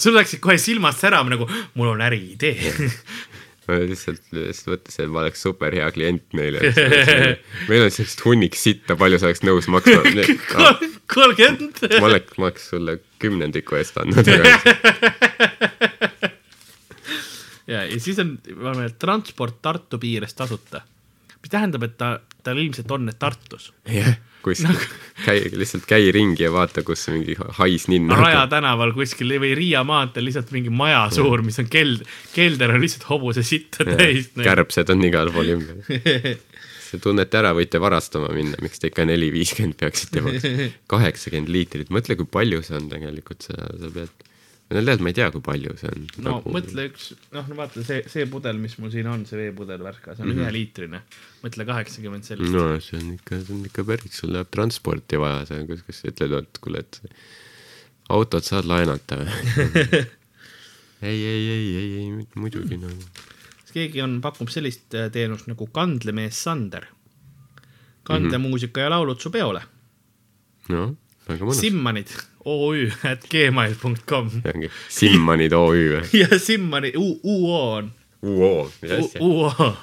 sul 0.03 0.17
läksid 0.17 0.41
kohe 0.43 0.57
silmast 0.59 1.03
särama 1.03 1.32
nagu 1.36 1.47
mul 1.78 1.93
on 1.93 2.01
äriidee. 2.03 2.74
ma 3.70 3.78
lihtsalt, 3.86 4.24
lihtsalt 4.34 4.72
mõtlesin, 4.74 5.05
et 5.05 5.13
ma 5.13 5.22
oleks 5.24 5.43
super 5.45 5.76
hea 5.78 5.88
klient 5.95 6.36
neile. 6.38 6.72
meil 7.70 7.86
on 7.86 7.93
sellist 7.93 8.24
hunnik 8.26 8.57
sitta, 8.59 8.97
palju 8.99 9.22
sa 9.22 9.30
oleks 9.30 9.43
nõus 9.45 9.70
maksma? 9.72 10.01
kolmkümmend. 11.13 11.84
ma 11.95 12.09
oleks, 12.09 12.36
ma 12.38 12.49
oleks 12.49 12.70
sulle 12.74 12.99
kümnendiku 13.22 13.80
eest 13.80 13.99
andnud, 14.01 14.28
ja, 17.70 17.84
ja 17.86 17.99
siis 18.01 18.20
on, 18.22 18.38
et 18.86 18.97
transport 19.01 19.61
Tartu 19.61 19.99
piires 20.01 20.34
tasuta. 20.38 20.82
mis 21.39 21.51
tähendab, 21.51 21.86
et 21.88 21.95
ta, 21.97 22.17
tal 22.43 22.59
ilmselt 22.59 22.91
on 22.91 23.05
need 23.07 23.20
Tartus. 23.22 23.72
jah, 23.88 24.17
kuskil 24.43 24.76
käi, 25.26 25.43
lihtsalt 25.59 25.86
käi 25.89 26.11
ringi 26.15 26.45
ja 26.45 26.51
vaata, 26.53 26.84
kus 26.88 27.07
mingi 27.13 27.36
hais 27.59 27.88
ninn 27.91 28.11
Raja 28.11 28.45
tänaval 28.51 28.93
kuskil 28.95 29.36
või 29.41 29.53
Riia 29.57 29.84
maanteel 29.88 30.30
lihtsalt 30.30 30.53
mingi 30.55 30.72
maja 30.74 31.05
suur, 31.13 31.43
mis 31.45 31.59
on 31.61 31.70
keld-, 31.72 32.05
kelder 32.36 32.76
on 32.76 32.84
lihtsalt 32.84 33.09
hobuse 33.11 33.43
sitta 33.47 33.88
täis. 33.88 34.32
kärbsed 34.36 34.93
on 34.93 35.03
igal 35.07 35.32
pool 35.36 35.55
ümber. 35.57 35.84
sa 36.89 36.99
tunnete 37.01 37.39
ära, 37.41 37.51
võite 37.57 37.82
varastama 37.82 38.32
minna, 38.34 38.57
miks 38.63 38.82
te 38.82 38.89
ikka 38.89 39.05
neli 39.07 39.30
viiskümmend 39.34 39.78
peaksite 39.80 40.24
maksma. 40.26 40.70
kaheksakümmend 40.93 41.51
liitrit, 41.53 41.93
mõtle, 41.93 42.17
kui 42.20 42.30
palju 42.30 42.63
see 42.65 42.80
on 42.80 42.89
tegelikult, 42.91 43.45
sa, 43.45 43.70
sa 43.82 43.91
pead, 43.93 44.28
tead, 44.70 45.01
ma 45.01 45.09
ei 45.09 45.17
tea, 45.17 45.30
kui 45.34 45.41
palju 45.45 45.74
see 45.80 45.89
on. 45.89 46.05
no 46.26 46.36
mõtle 46.45 46.86
üks, 46.91 47.09
noh, 47.34 47.47
no 47.49 47.57
vaata 47.57 47.84
see, 47.86 48.03
see 48.11 48.28
pudel, 48.30 48.59
mis 48.61 48.78
mul 48.82 48.93
siin 48.93 49.09
on, 49.09 49.26
see 49.30 49.39
veepudel 49.39 49.82
värka, 49.86 50.13
see 50.13 50.24
on 50.24 50.30
mm 50.30 50.36
-hmm. 50.36 50.45
üheliitrine. 50.45 51.01
mõtle 51.45 51.65
kaheksakümmend 51.72 52.30
sellist 52.30 52.53
no.. 52.53 52.67
see 52.84 53.01
on 53.01 53.15
ikka, 53.17 53.41
see 53.41 53.55
on 53.55 53.65
ikka 53.72 53.88
päris, 53.88 54.22
sul 54.22 54.34
läheb 54.36 54.51
transporti 54.53 55.22
vaja, 55.22 55.45
sa, 55.49 55.63
kas, 55.70 55.84
kas 55.88 56.03
ütled, 56.11 56.38
et 56.43 56.61
kuule, 56.61 56.86
et 56.86 57.01
autot 58.09 58.45
saad 58.45 58.70
laenata 58.70 59.20
või? 59.24 59.30
ei, 61.09 61.17
ei, 61.17 61.43
ei, 61.57 61.67
ei, 61.82 61.91
ei 62.03 62.28
muidugi 62.36 62.78
nagu 62.78 63.28
keegi 63.74 64.01
on, 64.01 64.17
pakub 64.22 64.49
sellist 64.51 64.95
äh, 64.97 65.09
teenust 65.13 65.49
nagu 65.49 65.67
Kandlemees 65.74 66.43
Sander. 66.43 66.88
kandemuusika 68.09 68.82
ja 68.82 68.89
laulud 68.89 69.20
su 69.22 69.30
peole. 69.30 69.61
noh. 70.70 70.95
Simmanid 71.55 72.11
OÜ 72.45 72.89
at 73.03 73.25
gmail.com 73.30 74.30
see 74.30 74.53
ongi 74.53 74.71
Simmanid 74.89 75.53
OÜ 75.53 75.86
või? 75.93 76.03
ja 76.21 76.39
Simmani, 76.39 76.93
UO 76.97 77.59
on, 77.77 77.91
UO, 78.20 78.72
mis 78.82 78.91
asja? 78.91 79.22
UO, 79.24 79.78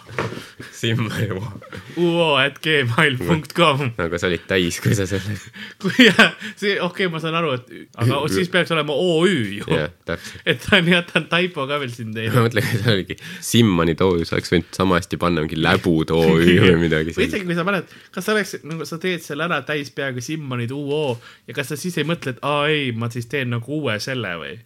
Simmanid 0.72 1.30
UO. 1.32 1.52
UO 1.96 2.34
at 2.36 2.58
gmail.com. 2.60 3.94
aga 3.96 4.18
sa 4.20 4.28
olid 4.28 4.42
täis, 4.44 4.76
kui 4.84 4.92
sa 4.98 5.06
selle, 5.08 5.38
kui 5.80 5.94
jah, 6.10 6.34
see, 6.52 6.74
okei 6.76 7.06
okay,, 7.06 7.08
ma 7.14 7.22
saan 7.22 7.38
aru, 7.38 7.54
et 7.56 7.96
aga 8.02 8.18
siis 8.28 8.52
peaks 8.52 8.74
olema 8.76 8.92
OÜ 8.92 9.38
ju. 9.56 9.70
jah, 9.72 9.88
täpselt. 10.04 10.44
et 10.52 10.60
ta 10.60 10.82
on 10.82 10.92
on 11.22 11.30
taipo 11.32 11.64
ka 11.70 11.80
veel 11.80 11.94
siin 11.94 12.12
ma 12.12 12.18
teinud. 12.18 12.38
mõtlen, 12.50 12.68
et 12.68 12.84
see 12.84 12.92
oligi 12.98 13.18
Simmanid 13.52 14.04
OÜ, 14.04 14.28
sa 14.28 14.36
oleks 14.36 14.52
võinud 14.52 14.80
sama 14.82 15.00
hästi 15.00 15.22
panna 15.24 15.46
mingi 15.46 15.56
Läbud 15.56 16.12
OÜ 16.18 16.44
või 16.44 16.76
midagi 16.84 17.16
või 17.16 17.30
isegi 17.30 17.48
kui 17.48 17.56
sa 17.56 17.64
paned, 17.64 17.88
kas 18.12 18.28
sa 18.28 18.36
oleks, 18.36 18.58
nagu 18.68 18.84
sa 18.84 19.00
teed 19.00 19.24
selle 19.24 19.48
ära 19.48 19.62
täis 19.64 19.88
peaga 19.96 20.20
Simmanid 20.20 20.76
UO 20.76 21.16
ja 21.48 21.56
kas 21.56 21.72
sa 21.72 21.80
siis 21.80 21.96
ei 21.96 22.04
mõtle, 22.04 22.36
et 22.36 22.44
aa 22.44 22.68
ei, 22.68 22.92
ma 22.92 23.08
siis 23.08 23.32
teen 23.32 23.56
nagu 23.56 23.80
uue 23.80 23.96
selle 24.04 24.36
või? 24.44 24.58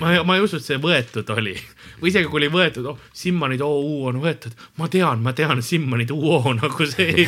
ma, 0.00 0.22
ma 0.24 0.36
ei 0.36 0.44
usu, 0.44 0.60
et 0.60 0.66
see 0.66 0.78
võetud 0.80 1.30
oli. 1.36 1.56
või 2.00 2.12
isegi 2.12 2.28
kui 2.30 2.40
oli 2.42 2.50
võetud, 2.52 2.86
oh, 2.92 2.98
Simmanid 3.12 3.62
OÜ 3.64 4.06
on 4.10 4.20
võetud, 4.22 4.54
ma 4.80 4.88
tean, 4.92 5.22
ma 5.24 5.32
tean, 5.36 5.62
Simmanid 5.64 6.10
UO 6.14 6.54
nagu 6.56 6.86
see. 6.88 7.26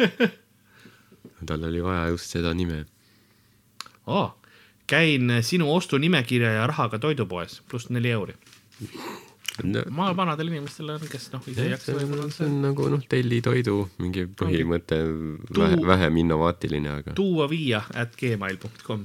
tal 1.48 1.64
oli 1.64 1.82
vaja 1.84 2.08
just 2.12 2.36
seda 2.36 2.54
nime. 2.54 2.84
Oh, 4.10 4.34
käin 4.90 5.30
sinu 5.46 5.70
ostunimekirja 5.74 6.52
ja 6.60 6.66
rahaga 6.70 6.98
toidupoes, 6.98 7.60
pluss 7.68 7.90
neli 7.90 8.10
euri. 8.10 8.34
No, 9.64 9.82
ma 9.92 10.08
vanadel 10.16 10.48
inimestel 10.48 10.88
on, 10.94 11.02
kes 11.10 11.28
noh, 11.34 11.42
ise 11.50 11.66
ei 11.66 11.72
jaksa 11.74 11.92
võib-olla 11.92 12.30
see 12.32 12.46
on 12.48 12.60
nagu 12.64 12.86
noh, 12.88 13.02
tellitoidu 13.10 13.74
mingi 14.00 14.24
põhimõte, 14.40 15.00
vähem 15.84 16.20
innovaatiline, 16.22 16.94
aga 17.02 17.16
tuua 17.18 17.48
viia 17.50 17.82
at 17.92 18.14
gmail.com. 18.16 19.04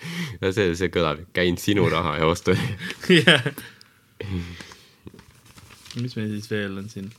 ja 0.42 0.52
see, 0.56 0.74
see 0.78 0.92
kõlab, 0.92 1.24
käin 1.36 1.58
sinu 1.60 1.88
raha 1.92 2.16
ja 2.20 2.28
ostan. 2.30 2.60
jah. 3.08 3.50
mis 6.02 6.16
meil 6.16 6.30
siis 6.36 6.50
veel 6.50 6.78
on 6.80 6.88
siin? 6.92 7.10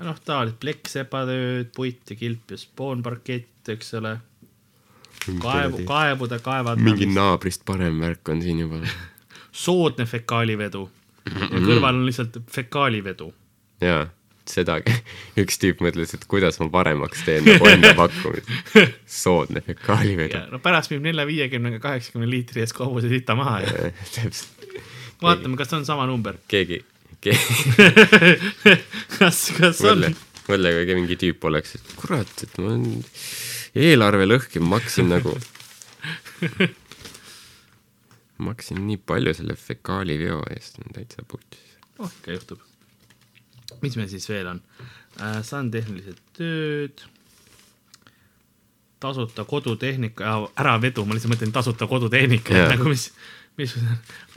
noh, 0.00 0.18
taolised 0.24 0.58
plekksepatööd, 0.62 1.72
puit 1.76 2.10
ja 2.10 2.16
kilp 2.16 2.54
ja 2.54 2.58
spoonparkett, 2.60 3.68
eks 3.74 3.94
ole. 4.00 4.16
kaevu, 5.42 5.84
kaevude 5.88 6.38
mingi 6.38 6.46
kaevandamine, 6.46 7.10
naabrist 7.16 7.66
parem 7.68 8.00
värk 8.00 8.32
on 8.32 8.42
siin 8.44 8.62
juba. 8.64 8.80
soodne 9.64 10.06
fekaalivedu 10.06 10.86
ja 11.30 11.60
kõrval 11.60 11.98
on 11.98 12.06
lihtsalt 12.06 12.40
fekaalivedu. 12.50 13.32
jaa, 13.84 14.06
sedagi. 14.52 14.94
üks 15.42 15.60
tüüp 15.62 15.82
mõtles, 15.84 16.14
et 16.16 16.26
kuidas 16.30 16.60
ma 16.62 16.70
paremaks 16.72 17.24
teen 17.26 17.46
nagu 17.46 17.68
enda 17.70 17.92
pakkumist. 18.00 18.50
soodne 19.10 19.62
fekaalivedu 19.66 20.46
no 20.52 20.62
pärast 20.62 20.92
müüb 20.94 21.04
nelja, 21.08 21.26
viiekümnega, 21.28 21.80
kaheksakümne 21.82 22.28
liitri 22.30 22.64
eest 22.64 22.76
kohvuse 22.76 23.10
sita 23.12 23.36
maha 23.38 23.60
ja 23.64 23.92
täpselt, 24.14 24.66
vaatame, 25.22 25.58
kas 25.60 25.76
on 25.76 25.86
sama 25.88 26.06
number. 26.10 26.38
keegi, 26.50 26.82
keegi, 27.20 27.54
kas, 29.18 29.46
kas 29.58 29.84
on 29.84 30.04
mõtle,? 30.04 30.14
mõtle, 30.50 30.74
kui 30.76 30.98
mingi 30.98 31.18
tüüp 31.20 31.48
oleks, 31.50 31.76
et 31.78 31.96
kurat, 32.00 32.36
et 32.44 32.58
ma 32.58 32.72
olen 32.72 32.86
eelarve 33.78 34.26
lõhki, 34.26 34.62
ma 34.62 34.78
maksin 34.78 35.10
nagu, 35.12 35.34
maksin 38.48 38.80
nii 38.86 38.98
palju 39.06 39.36
selle 39.36 39.56
fekaaliveo 39.58 40.42
eest, 40.54 40.80
on 40.82 40.96
täitsa 40.96 41.26
putis. 41.28 41.78
oh, 41.98 42.10
ikka 42.10 42.38
juhtub. 42.38 42.69
Mis 43.82 43.96
meil 43.98 44.10
siis 44.12 44.28
veel 44.30 44.52
on 44.54 44.62
äh,? 45.20 45.40
saan 45.46 45.70
tehnilised 45.72 46.20
tööd, 46.36 47.04
tasuta 49.00 49.44
kodutehnika, 49.48 50.38
äravedu, 50.60 51.04
ma 51.06 51.16
lihtsalt 51.16 51.34
mõtlen 51.34 51.52
tasuta 51.54 51.88
kodutehnika 51.88 52.54
yeah., 52.54 52.68
nagu 52.74 52.90
mis, 52.92 53.06
mis, 53.60 53.72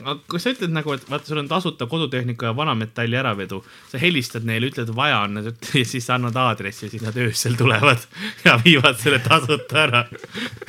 aga 0.00 0.16
kui 0.30 0.40
sa 0.40 0.54
ütled 0.54 0.72
nagu, 0.72 0.94
et 0.96 1.04
vaata, 1.10 1.28
sul 1.28 1.42
on 1.42 1.50
tasuta 1.50 1.88
kodutehnika 1.90 2.48
ja 2.48 2.54
vanametalli 2.56 3.18
äravedu, 3.20 3.60
sa 3.90 4.00
helistad 4.00 4.46
neile, 4.48 4.70
ütled, 4.72 4.92
vaja 4.96 5.20
on, 5.26 5.36
nad 5.38 5.50
ütlevad 5.50 5.82
ja 5.82 5.90
siis 5.90 6.08
sa 6.08 6.16
annad 6.16 6.38
aadressi 6.40 6.86
ja 6.86 6.94
siis 6.94 7.04
nad 7.04 7.18
öösel 7.20 7.58
tulevad 7.60 8.08
ja 8.46 8.56
viivad 8.64 8.96
selle 9.02 9.20
tasuta 9.24 9.84
ära. 9.84 10.06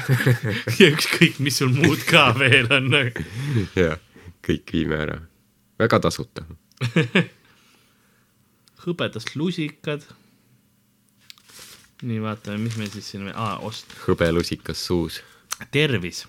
ja 0.82 0.92
ükskõik, 0.92 1.40
mis 1.46 1.62
sul 1.64 1.72
muud 1.76 2.04
ka 2.10 2.28
veel 2.40 2.68
on. 2.76 2.92
jah, 3.80 3.98
kõik 4.46 4.76
viime 4.76 5.02
ära. 5.08 5.22
väga 5.80 6.04
tasuta. 6.04 6.48
hõbedast 8.86 9.36
lusikad. 9.36 10.02
nii, 12.02 12.22
vaatame, 12.22 12.58
mis 12.58 12.78
meil 12.78 12.90
siis 12.90 13.12
siin 13.12 13.26
veel, 13.26 13.36
aa, 13.36 13.58
ost, 13.66 13.94
hõbelusikas 14.08 14.86
suus. 14.86 15.22
tervis, 15.72 16.26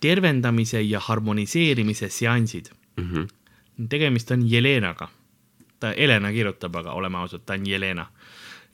tervendamise 0.00 0.82
ja 0.82 1.00
harmoniseerimise 1.00 2.08
seansid 2.08 2.70
Mm 3.00 3.12
-hmm. 3.12 3.86
tegemist 3.88 4.30
on 4.30 4.50
Jelenaga. 4.52 5.08
ta, 5.80 5.88
Helena 5.96 6.32
kirjutab, 6.32 6.76
aga 6.76 6.92
oleme 6.92 7.18
ausad, 7.18 7.40
ta 7.46 7.52
on 7.52 7.66
Jelena. 7.66 8.06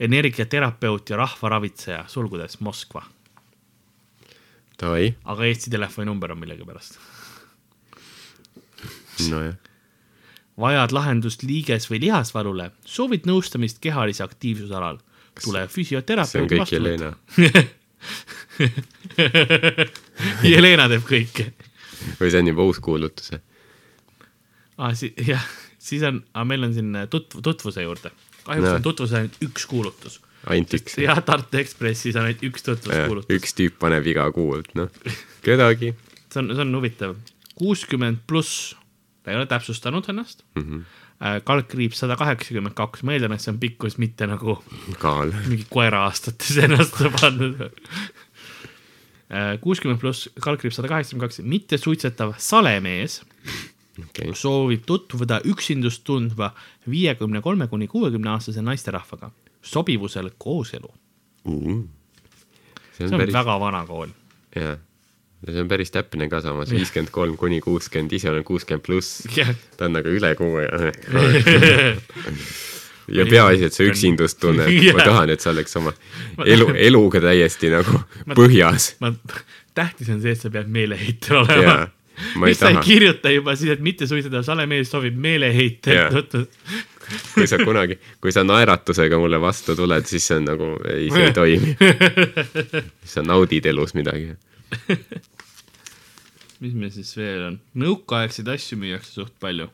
energiaterapeut 0.01 1.11
ja 1.11 1.17
rahvaravitseja, 1.17 2.05
sulgudes 2.09 2.61
Moskva, 2.61 3.03
aga 5.25 5.45
Eesti 5.45 5.71
telefoninumber 5.71 6.33
on 6.33 6.39
millegipärast. 6.39 6.99
nojah. 9.31 9.55
Vajad 10.61 10.93
lahendust 10.97 11.43
liiges- 11.43 11.91
või 11.91 12.01
lihasvalule, 12.07 12.71
soovid 12.85 13.27
nõustamist 13.29 13.79
kehalise 13.85 14.25
aktiivsuse 14.25 14.75
alal, 14.75 14.99
tule 15.43 15.63
on 15.67 15.73
füsioterapeuti 15.73 16.57
kõik. 16.57 16.73
Jelena. 16.77 17.13
Teeb 20.93 21.05
kõike 21.09 21.51
või 22.21 22.31
see 22.31 22.43
on 22.43 22.51
juba 22.51 22.67
uus 22.67 22.81
kuulutus? 22.83 23.33
ah,. 24.77 24.95
Si 24.97 25.13
jah, 25.27 25.43
siis 25.79 26.05
on 26.07 26.23
ah,, 26.35 26.47
meil 26.49 26.67
on 26.67 26.75
siin 26.77 26.95
tutv-, 27.13 27.43
tutvuse 27.45 27.85
juurde. 27.85 28.13
kahjuks 28.45 28.69
Näe. 28.69 28.79
on 28.79 28.87
tutvuse 28.87 29.21
ainult 29.21 29.39
üks 29.47 29.67
kuulutus. 29.71 30.21
ainult 30.47 30.75
üks. 30.79 30.99
jah, 31.03 31.23
Tartu 31.25 31.61
Ekspressis 31.63 32.17
on 32.17 32.29
ainult 32.29 32.45
üks 32.47 32.67
tutvuskuulutus. 32.67 33.31
üks 33.37 33.57
tüüp 33.59 33.79
paneb 33.83 34.07
iga 34.07 34.29
kuu, 34.35 34.59
et 34.61 34.73
noh, 34.79 34.91
kedagi 35.47 35.95
see 36.33 36.43
on, 36.43 36.53
see 36.55 36.67
on 36.67 36.75
huvitav. 36.79 37.17
kuuskümmend 37.57 38.25
pluss, 38.29 38.75
ta 39.27 39.33
ei 39.35 39.41
ole 39.41 39.47
täpsustanud 39.51 40.07
ennast 40.09 40.45
mm. 40.55 40.63
-hmm. 40.63 40.83
äh,. 41.27 41.41
kaldkriips 41.45 41.99
sada 41.99 42.17
kaheksakümmend 42.17 42.79
kaks, 42.79 43.03
ma 43.03 43.17
eeldan, 43.17 43.35
et 43.35 43.43
see 43.43 43.51
on 43.51 43.59
pikkus, 43.59 43.99
mitte 43.99 44.27
nagu 44.31 44.61
kaal. 45.05 45.33
mingi 45.49 45.67
koera 45.71 46.05
aastates 46.07 46.57
ennast 46.63 47.01
pannud. 47.21 47.65
kuuskümmend 49.61 50.01
pluss, 50.01 50.29
kaldkriips 50.41 50.79
sada 50.79 50.93
kaheksakümmend 50.93 51.27
kaks, 51.27 51.43
mittesuitsetav 51.43 52.37
salemees 52.39 53.25
okei, 54.05 54.31
soovib 54.39 54.87
tutvuda 54.87 55.41
üksindust 55.51 56.05
tundva 56.07 56.53
viiekümne 56.91 57.43
kolme 57.43 57.67
kuni 57.67 57.91
kuuekümne 57.91 58.31
aastase 58.37 58.63
naisterahvaga 58.63 59.33
sobivusel 59.63 60.31
kooselu. 60.39 60.95
see 61.47 61.83
see 62.99 63.07
on 63.07 63.15
on 63.15 63.21
päris, 63.21 63.35
väga 63.35 63.61
vana 63.61 63.87
kool. 63.87 64.15
jaa, 65.47 65.55
see 65.55 65.63
on 65.63 65.69
päris 65.71 65.93
täpne 65.95 66.29
ka 66.31 66.41
samas, 66.45 66.73
viiskümmend 66.75 67.13
kolm 67.15 67.37
kuni 67.41 67.61
kuuskümmend, 67.65 68.13
ise 68.19 68.31
olen 68.33 68.45
kuuskümmend 68.47 68.85
pluss, 68.87 69.23
ta 69.77 69.87
on 69.89 69.95
nagu 69.99 70.11
üle 70.11 70.35
kuue. 70.39 70.67
Ja 70.67 71.95
ja 73.21 73.27
peaasi, 73.31 73.69
et 73.69 73.77
see 73.77 73.91
üksindustunne, 73.91 74.67
ma 74.97 75.05
tahan, 75.05 75.31
et 75.35 75.45
sa 75.45 75.53
oleks 75.55 75.79
oma 75.79 75.93
elu, 76.45 76.73
eluga 76.89 77.23
täiesti 77.23 77.71
nagu 77.73 78.01
põhjas. 78.35 78.95
ma, 79.05 79.13
tähtis 79.77 80.11
on 80.13 80.23
see, 80.25 80.35
et 80.35 80.43
sa 80.43 80.51
pead 80.53 80.73
meeleheitel 80.73 81.45
olema. 81.45 81.85
Miks 82.41 82.63
sa 82.63 82.71
ei 82.73 82.79
kirjuta 82.81 83.29
juba 83.29 83.53
siis, 83.61 83.75
et 83.75 83.83
mittesuitsetav 83.85 84.41
salemees 84.47 84.89
soovib 84.89 85.19
meeleheitel 85.21 85.99
Jaa. 85.99 86.07
tutvus- 86.15 86.49
kui 87.35 87.47
sa 87.47 87.59
kunagi, 87.61 87.99
kui 88.21 88.33
sa 88.33 88.43
naeratusega 88.45 89.19
mulle 89.21 89.41
vastu 89.41 89.77
tuled, 89.77 90.09
siis 90.09 90.27
see 90.27 90.41
on 90.41 90.49
nagu, 90.49 90.73
ei, 90.91 91.11
see 91.13 91.29
ei 91.29 91.35
toimi. 91.37 91.77
sa 93.13 93.23
naudid 93.23 93.69
elus 93.71 93.95
midagi. 93.95 94.33
Mis 96.63 96.77
meil 96.77 96.93
siis 96.95 97.11
veel 97.19 97.51
on, 97.51 97.59
nõukaaegseid 97.83 98.49
asju 98.55 98.79
müüakse 98.81 99.13
suht 99.19 99.35
palju. 99.43 99.69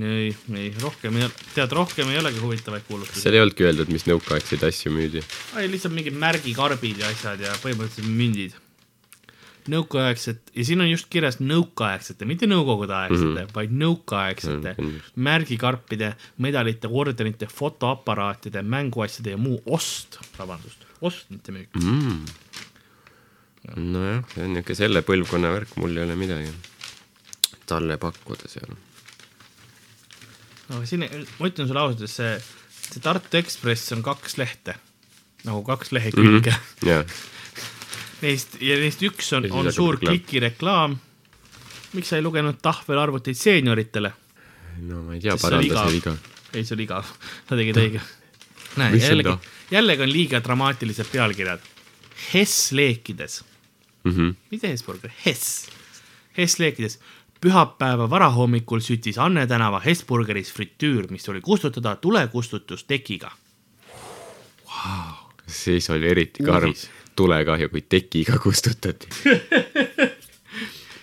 ei, 0.00 0.30
ei 0.56 0.70
rohkem 0.80 1.18
ei 1.18 1.26
ole, 1.26 1.34
tead, 1.52 1.72
rohkem 1.76 2.08
ei 2.12 2.20
olegi 2.20 2.40
huvitavaid 2.40 2.86
kuulutusi. 2.88 3.20
seal 3.24 3.36
ei 3.36 3.44
olnudki 3.44 3.66
öeldud, 3.68 3.92
mis 3.92 4.06
nõukaaegseid 4.08 4.64
asju 4.70 4.92
müüdi. 4.94 5.22
ei, 5.58 5.68
lihtsalt 5.68 5.94
mingid 5.96 6.16
märgikarbid 6.16 7.02
ja 7.02 7.12
asjad 7.12 7.42
ja 7.44 7.54
põhimõtteliselt 7.62 8.08
mündid. 8.08 8.56
nõukaaegset 9.70 10.54
ja 10.56 10.64
siin 10.64 10.80
on 10.80 10.88
just 10.88 11.10
kirjas 11.12 11.40
nõukaaegsete, 11.42 12.24
mitte 12.26 12.48
nõukogudeaegsete 12.48 13.26
mm, 13.26 13.42
-hmm. 13.42 13.54
vaid 13.54 13.74
nõukaaegsete 13.82 14.74
Mm, 14.78 14.86
mm. 14.86 15.16
märgikarpide, 15.28 16.14
medalite, 16.38 16.88
ordenite, 16.88 17.46
fotoaparaatide, 17.46 18.62
mänguasjade 18.62 19.36
ja 19.36 19.36
muu 19.36 19.60
ost, 19.66 20.16
vabandust, 20.38 20.86
ost, 21.00 21.28
mitte 21.30 21.52
müük. 21.52 21.76
mm.. 21.76 22.24
nojah, 23.76 24.22
see 24.32 24.44
on 24.44 24.54
niisugune 24.54 24.78
selle 24.78 25.02
põlvkonna 25.06 25.50
värk, 25.52 25.74
mul 25.80 25.96
ei 25.96 26.04
ole 26.06 26.16
midagi 26.18 26.52
talle 27.68 27.98
pakkuda 28.00 28.48
seal. 28.50 28.72
aga 30.70 30.84
siin, 30.88 31.04
ma 31.04 31.50
ütlen 31.50 31.68
sulle 31.68 31.82
ausalt, 31.82 32.06
et 32.06 32.12
see, 32.12 32.32
see 32.86 33.04
Tartu 33.04 33.40
Ekspress 33.40 33.92
on 33.96 34.04
kaks 34.06 34.38
lehte, 34.40 34.76
nagu 35.44 35.62
kaks 35.66 35.92
lehekülge 35.96 36.54
mm. 36.54 36.64
-hmm. 36.80 36.88
jaa, 36.88 37.04
Neist 38.20 38.58
ja 38.60 38.74
neist 38.76 39.00
üks 39.00 39.30
on 39.32 39.46
on 39.48 39.72
suur 39.72 39.96
reklaam. 39.96 40.10
klikireklaam. 40.12 40.98
miks 41.92 42.10
sa 42.12 42.18
ei 42.18 42.22
lugenud 42.22 42.58
tahvelarvuteid 42.62 43.36
seenioritele? 43.36 44.12
no 44.88 45.02
ma 45.02 45.14
ei 45.14 45.20
tea, 45.20 45.36
paranda 45.40 45.86
see 45.86 45.96
viga. 46.00 46.16
ei, 46.52 46.64
see 46.64 46.74
oli 46.74 46.84
igav, 46.88 47.14
sa 47.48 47.56
tegid 47.56 47.80
õige. 47.80 48.02
näe, 48.76 49.00
jällegi 49.00 49.38
jällegi 49.70 50.02
on 50.02 50.12
liiga 50.12 50.40
dramaatilised 50.44 51.08
pealkirjad. 51.12 51.62
Hess 52.32 52.72
leekides, 52.76 53.40
Mhm. 54.04 54.36
mitte 54.50 54.68
Hesburger, 54.68 55.10
Hess, 55.26 55.68
Hess 56.36 56.58
leekides. 56.58 56.98
pühapäeva 57.40 58.10
varahommikul 58.10 58.80
süttis 58.80 59.18
Anne 59.18 59.46
tänava 59.46 59.80
Hesburgeris 59.80 60.52
fritüür, 60.52 61.06
mis 61.10 61.24
tuli 61.24 61.40
kustutada 61.40 61.96
tulekustutustekiga. 61.96 63.30
siis 65.46 65.90
oli 65.90 66.08
eriti 66.08 66.44
karm 66.44 66.74
tulekahju, 67.16 67.68
kui 67.68 67.80
tekiga 67.82 68.38
kustutati. 68.38 69.08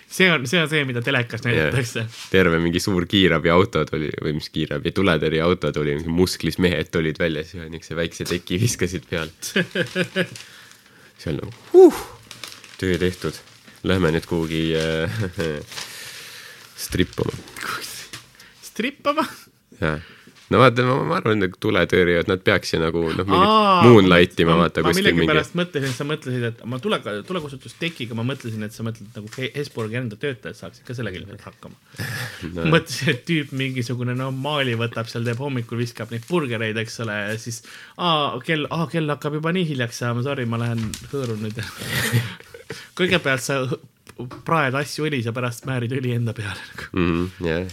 see 0.08 0.30
on, 0.32 0.46
see 0.46 0.62
on 0.62 0.68
see, 0.70 0.84
mida 0.88 1.02
telekas 1.04 1.44
näidatakse 1.44 2.00
yeah.. 2.00 2.20
terve 2.30 2.58
mingi 2.62 2.80
suur 2.80 3.06
kiirabiauto 3.06 3.84
tuli 3.90 4.08
või 4.24 4.34
mis 4.38 4.48
kiirabi, 4.50 4.92
tuletõrjeauto 4.96 5.72
tuli, 5.72 5.98
musklis 6.06 6.58
mehed 6.58 6.90
tulid 6.94 7.20
väljas 7.20 7.54
ja 7.54 7.68
niisuguse 7.68 7.98
väikse 7.98 8.26
teki 8.30 8.60
viskasid 8.62 9.06
peale. 9.10 9.30
see 11.18 11.32
on 11.34 11.40
nagu 11.42 11.52
huh, 11.74 12.00
töö 12.78 12.98
tehtud. 13.02 13.38
Lähme 13.86 14.10
nüüd 14.14 14.26
kuhugi 14.26 14.62
äh, 14.74 15.18
strippama. 16.84 17.34
strippama. 18.62 19.24
jah, 19.80 20.00
no 20.50 20.58
vaata, 20.62 20.82
ma 20.86 21.16
arvan, 21.18 21.42
et 21.46 21.54
tuletõrjujad, 21.62 22.26
nad 22.30 22.42
peaks 22.46 22.72
ju 22.74 22.78
nagu 22.82 23.02
noh, 23.14 23.26
mingit 23.28 23.86
moonlight 23.86 24.40
ima, 24.42 24.54
ma- 24.56 24.64
vaata 24.64 24.82
kuskil 24.86 25.04
mingi. 25.08 25.18
millegipärast 25.20 25.54
mõtlesin, 25.58 25.92
sa 25.94 26.06
mõtlesid, 26.08 26.46
et 26.48 26.62
ma 26.70 26.78
tule, 26.82 26.98
tulekustutustekiga 27.28 28.16
ma 28.18 28.24
mõtlesin, 28.26 28.64
et 28.66 28.74
sa 28.74 28.86
mõtled 28.86 29.10
nagu 29.14 29.30
He- 29.36 29.50
Hesburgi 29.54 29.98
enda 30.00 30.18
töötajad 30.18 30.58
saaksid 30.58 30.86
ka 30.88 30.96
sellega 30.98 31.20
ilmselt 31.20 31.44
hakkama 31.46 31.78
no.. 32.56 32.66
mõtlesin, 32.74 33.12
et 33.14 33.22
tüüp 33.28 33.54
mingisugune 33.62 34.16
no 34.18 34.30
maali 34.34 34.74
võtab 34.80 35.10
seal, 35.10 35.26
teeb 35.28 35.38
hommikul, 35.42 35.78
viskab 35.82 36.10
neid 36.14 36.26
burgereid, 36.30 36.78
eks 36.82 36.98
ole, 37.06 37.18
ja 37.32 37.38
siis 37.38 37.62
aa 37.98 38.38
kell, 38.46 38.66
aa 38.74 38.86
kell 38.90 39.10
hakkab 39.14 39.38
juba 39.38 39.54
nii 39.54 39.66
hiljaks 39.74 40.02
saama, 40.02 40.26
sorry, 40.26 40.46
ma 40.50 40.62
lähen 40.64 40.82
hõõrun 41.12 41.46
nüüd. 41.46 41.62
kõigepealt 42.98 43.44
sa 43.44 43.62
praed 44.46 44.74
asju 44.78 45.06
õlis 45.06 45.26
ja 45.28 45.32
pärast 45.34 45.66
määrid 45.68 45.92
õli 45.94 46.14
enda 46.16 46.32
peale 46.36 46.60
mm,. 46.90 47.24
jah, 47.46 47.66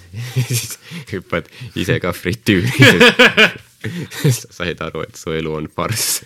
siis 0.46 0.78
hüppad 1.14 1.50
ise 1.78 1.98
ka 2.04 2.14
fritüüri. 2.14 2.72
sa 4.34 4.50
said 4.50 4.82
aru, 4.82 5.04
et 5.06 5.16
su 5.18 5.30
elu 5.34 5.52
on 5.54 5.68
farss. 5.70 6.24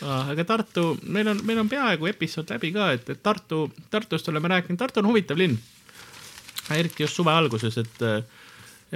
aga 0.00 0.44
Tartu, 0.48 0.84
meil 1.02 1.28
on, 1.32 1.38
meil 1.44 1.58
on 1.60 1.68
peaaegu 1.68 2.08
episood 2.08 2.48
läbi 2.52 2.72
ka, 2.76 2.92
et, 2.96 3.04
et 3.12 3.20
Tartu, 3.22 3.58
Tartust 3.92 4.28
oleme 4.32 4.48
rääkinud, 4.52 4.78
Tartu 4.80 5.02
on 5.02 5.10
huvitav 5.10 5.36
linn. 5.40 5.56
eriti 6.70 7.02
just 7.02 7.16
suve 7.18 7.32
alguses, 7.34 7.76
et 7.80 8.02
äh, 8.06 8.22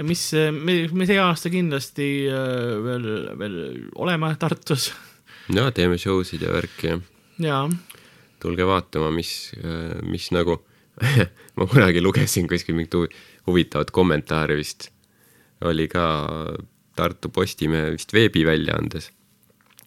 mis 0.05 0.23
me, 0.53 0.87
me 0.93 1.05
see 1.09 1.19
aasta 1.21 1.49
kindlasti 1.51 2.07
äh, 2.31 2.77
veel, 2.85 3.05
veel 3.37 3.57
oleme 4.01 4.35
Tartus 4.39 4.93
no 5.53 5.67
teeme 5.75 5.97
show 6.01 6.23
sid 6.25 6.41
ja 6.45 6.53
värki. 6.53 6.87
Ja 6.87 6.99
ja 7.39 7.59
tulge 8.45 8.65
vaatama, 8.67 9.09
mis, 9.15 9.51
mis 10.05 10.29
nagu 10.35 10.59
ma 11.57 11.67
kunagi 11.67 12.01
lugesin 12.03 12.47
kuskil 12.47 12.77
mingit 12.77 12.93
huvi- 12.95 13.11
huvitavat 13.47 13.91
kommentaari 13.95 14.57
vist, 14.59 14.89
oli 15.65 15.87
ka 15.91 16.05
Tartu 16.95 17.29
Postimehe 17.33 17.91
vist 17.95 18.13
veebiväljaandes, 18.15 19.09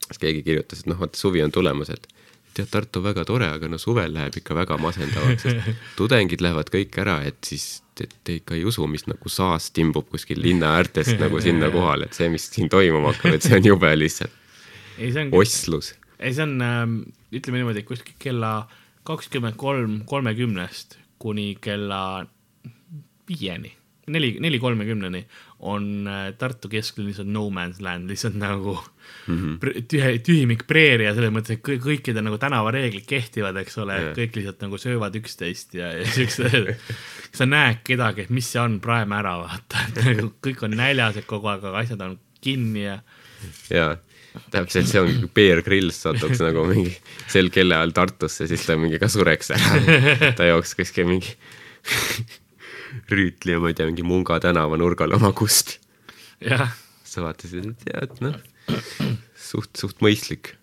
siis 0.04 0.20
keegi 0.20 0.42
kirjutas, 0.44 0.82
et 0.82 0.90
noh, 0.90 0.98
vaata 1.00 1.16
suvi 1.20 1.40
on 1.44 1.54
tulemas, 1.54 1.92
et 1.94 2.08
tead, 2.56 2.68
Tartu 2.72 3.00
väga 3.04 3.24
tore, 3.28 3.48
aga 3.54 3.70
no 3.70 3.78
suvel 3.80 4.12
läheb 4.16 4.36
ikka 4.40 4.56
väga 4.58 4.76
masendavaks, 4.82 5.46
sest 5.46 5.70
tudengid 6.00 6.44
lähevad 6.44 6.72
kõik 6.74 6.98
ära, 7.00 7.20
et 7.30 7.38
siis 7.48 7.68
te, 7.96 8.08
te 8.24 8.40
ikka 8.42 8.58
ei 8.58 8.66
usu, 8.68 8.84
mis 8.90 9.06
nagu 9.08 9.32
saas 9.32 9.70
timbub 9.76 10.10
kuskil 10.12 10.42
linna 10.44 10.74
äärtest 10.80 11.16
nagu 11.22 11.40
sinna 11.44 11.70
kohale, 11.72 12.10
et 12.10 12.18
see, 12.18 12.28
mis 12.32 12.50
siin 12.52 12.68
toimuma 12.72 13.14
hakkab, 13.14 13.38
et 13.38 13.46
see 13.48 13.56
on 13.56 13.70
jube 13.72 13.94
lihtsalt 13.96 14.37
osslus. 15.32 15.94
ei 16.18 16.34
see 16.34 16.44
on 16.44 16.60
ähm,, 16.64 17.00
ütleme 17.34 17.62
niimoodi, 17.62 17.84
kuskil 17.88 18.16
kella 18.22 18.52
kakskümmend 19.08 19.56
kolm 19.60 20.00
kolmekümnest 20.08 20.98
kuni 21.18 21.56
kella 21.60 22.26
viieni, 23.28 23.70
neli, 24.06 24.36
neli 24.40 24.58
kolmekümneni 24.58 25.24
on 25.58 26.06
äh, 26.06 26.32
Tartu 26.38 26.68
kesklinnas 26.70 27.18
on 27.20 27.32
no 27.32 27.48
man's 27.50 27.80
land, 27.82 28.10
lihtsalt 28.10 28.36
nagu 28.38 28.76
mm. 29.26 29.38
-hmm. 29.38 29.82
tühe, 29.90 30.12
tühimik 30.22 30.66
preeria 30.66 31.14
selles 31.14 31.32
mõttes, 31.34 31.58
et 31.58 31.64
kõik, 31.66 31.82
kõikide 31.82 32.22
nagu 32.22 32.38
tänavareeglid 32.38 33.06
kehtivad, 33.08 33.56
eks 33.58 33.78
ole 33.82 33.98
Jah., 33.98 34.12
kõik 34.16 34.38
lihtsalt 34.38 34.62
nagu 34.62 34.78
söövad 34.78 35.18
üksteist 35.18 35.74
ja, 35.74 35.90
ja 35.98 36.06
siuksed, 36.06 36.74
sa 37.34 37.46
näed 37.46 37.82
kedagi, 37.84 38.28
et 38.28 38.30
mis 38.30 38.52
see 38.52 38.62
on, 38.62 38.78
praeme 38.80 39.18
ära, 39.18 39.34
vaata, 39.42 39.82
et 39.88 40.02
nagu 40.04 40.32
kõik 40.46 40.62
on 40.68 40.78
näljased 40.78 41.26
kogu 41.26 41.50
aeg, 41.50 41.64
aga 41.64 41.82
asjad 41.82 42.06
on 42.06 42.18
kinni 42.40 42.86
ja 42.86 43.00
jaa, 43.70 43.96
täpselt 44.54 44.90
see 44.90 45.02
ongi, 45.02 45.18
kui 45.22 45.32
Bear 45.40 45.62
Grylls 45.66 46.02
satuks 46.06 46.42
nagu 46.44 46.64
mingi 46.68 46.92
sel 47.30 47.52
kellaajal 47.54 47.94
Tartusse, 47.96 48.48
siis 48.50 48.66
ta 48.66 48.76
mingi 48.80 49.00
ka 49.02 49.10
sureks 49.12 49.54
ära. 49.56 50.32
ta 50.38 50.48
jooks 50.48 50.76
kuskil 50.78 51.08
mingi 51.10 51.36
Rüütli 53.12 53.54
ja 53.54 53.60
ma 53.62 53.70
ei 53.70 53.76
tea, 53.76 53.88
mingi 53.88 54.06
Munga 54.06 54.40
tänava 54.42 54.78
nurgal 54.80 55.12
oma 55.16 55.34
kust. 55.36 55.78
jah 56.44 56.70
sa 57.08 57.24
vaatasid, 57.24 57.70
et 57.72 57.86
tead, 57.86 58.18
noh, 58.24 58.36
suht, 59.38 59.72
suht 59.80 60.02
mõistlik. 60.04 60.54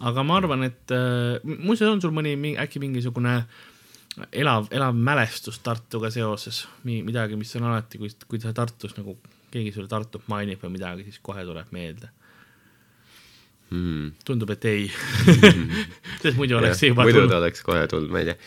aga 0.00 0.22
ma 0.24 0.38
arvan, 0.40 0.64
et 0.68 0.94
äh, 0.94 1.40
muuseas 1.44 1.90
on 1.90 2.00
sul 2.02 2.14
mõni 2.16 2.54
äkki 2.60 2.82
mingisugune 2.82 3.34
elav, 4.32 4.70
elav 4.72 4.96
mälestus 4.96 5.60
Tartuga 5.64 6.10
seoses, 6.14 6.64
midagi, 6.86 7.38
mis 7.40 7.52
on 7.58 7.68
alati, 7.70 8.00
kui, 8.00 8.12
kui 8.28 8.40
sa 8.42 8.54
Tartus 8.56 8.96
nagu 8.98 9.18
keegi 9.50 9.74
sulle 9.74 9.90
Tartut 9.90 10.28
mainib 10.30 10.62
või 10.62 10.76
midagi, 10.78 11.08
siis 11.08 11.20
kohe 11.22 11.44
tuleb 11.46 11.72
meelde. 11.74 12.12
Mm. 13.70 14.10
tundub, 14.26 14.50
et 14.50 14.64
ei. 14.66 14.88
sest 16.22 16.34
muidu 16.38 16.58
oleks 16.58 16.80
see 16.82 16.90
juba 16.90 17.04
muidu 17.06 17.20
ta 17.20 17.26
tulnud. 17.26 17.36
oleks 17.38 17.62
kohe 17.66 17.84
tulnud, 17.90 18.10
tea. 18.26 18.38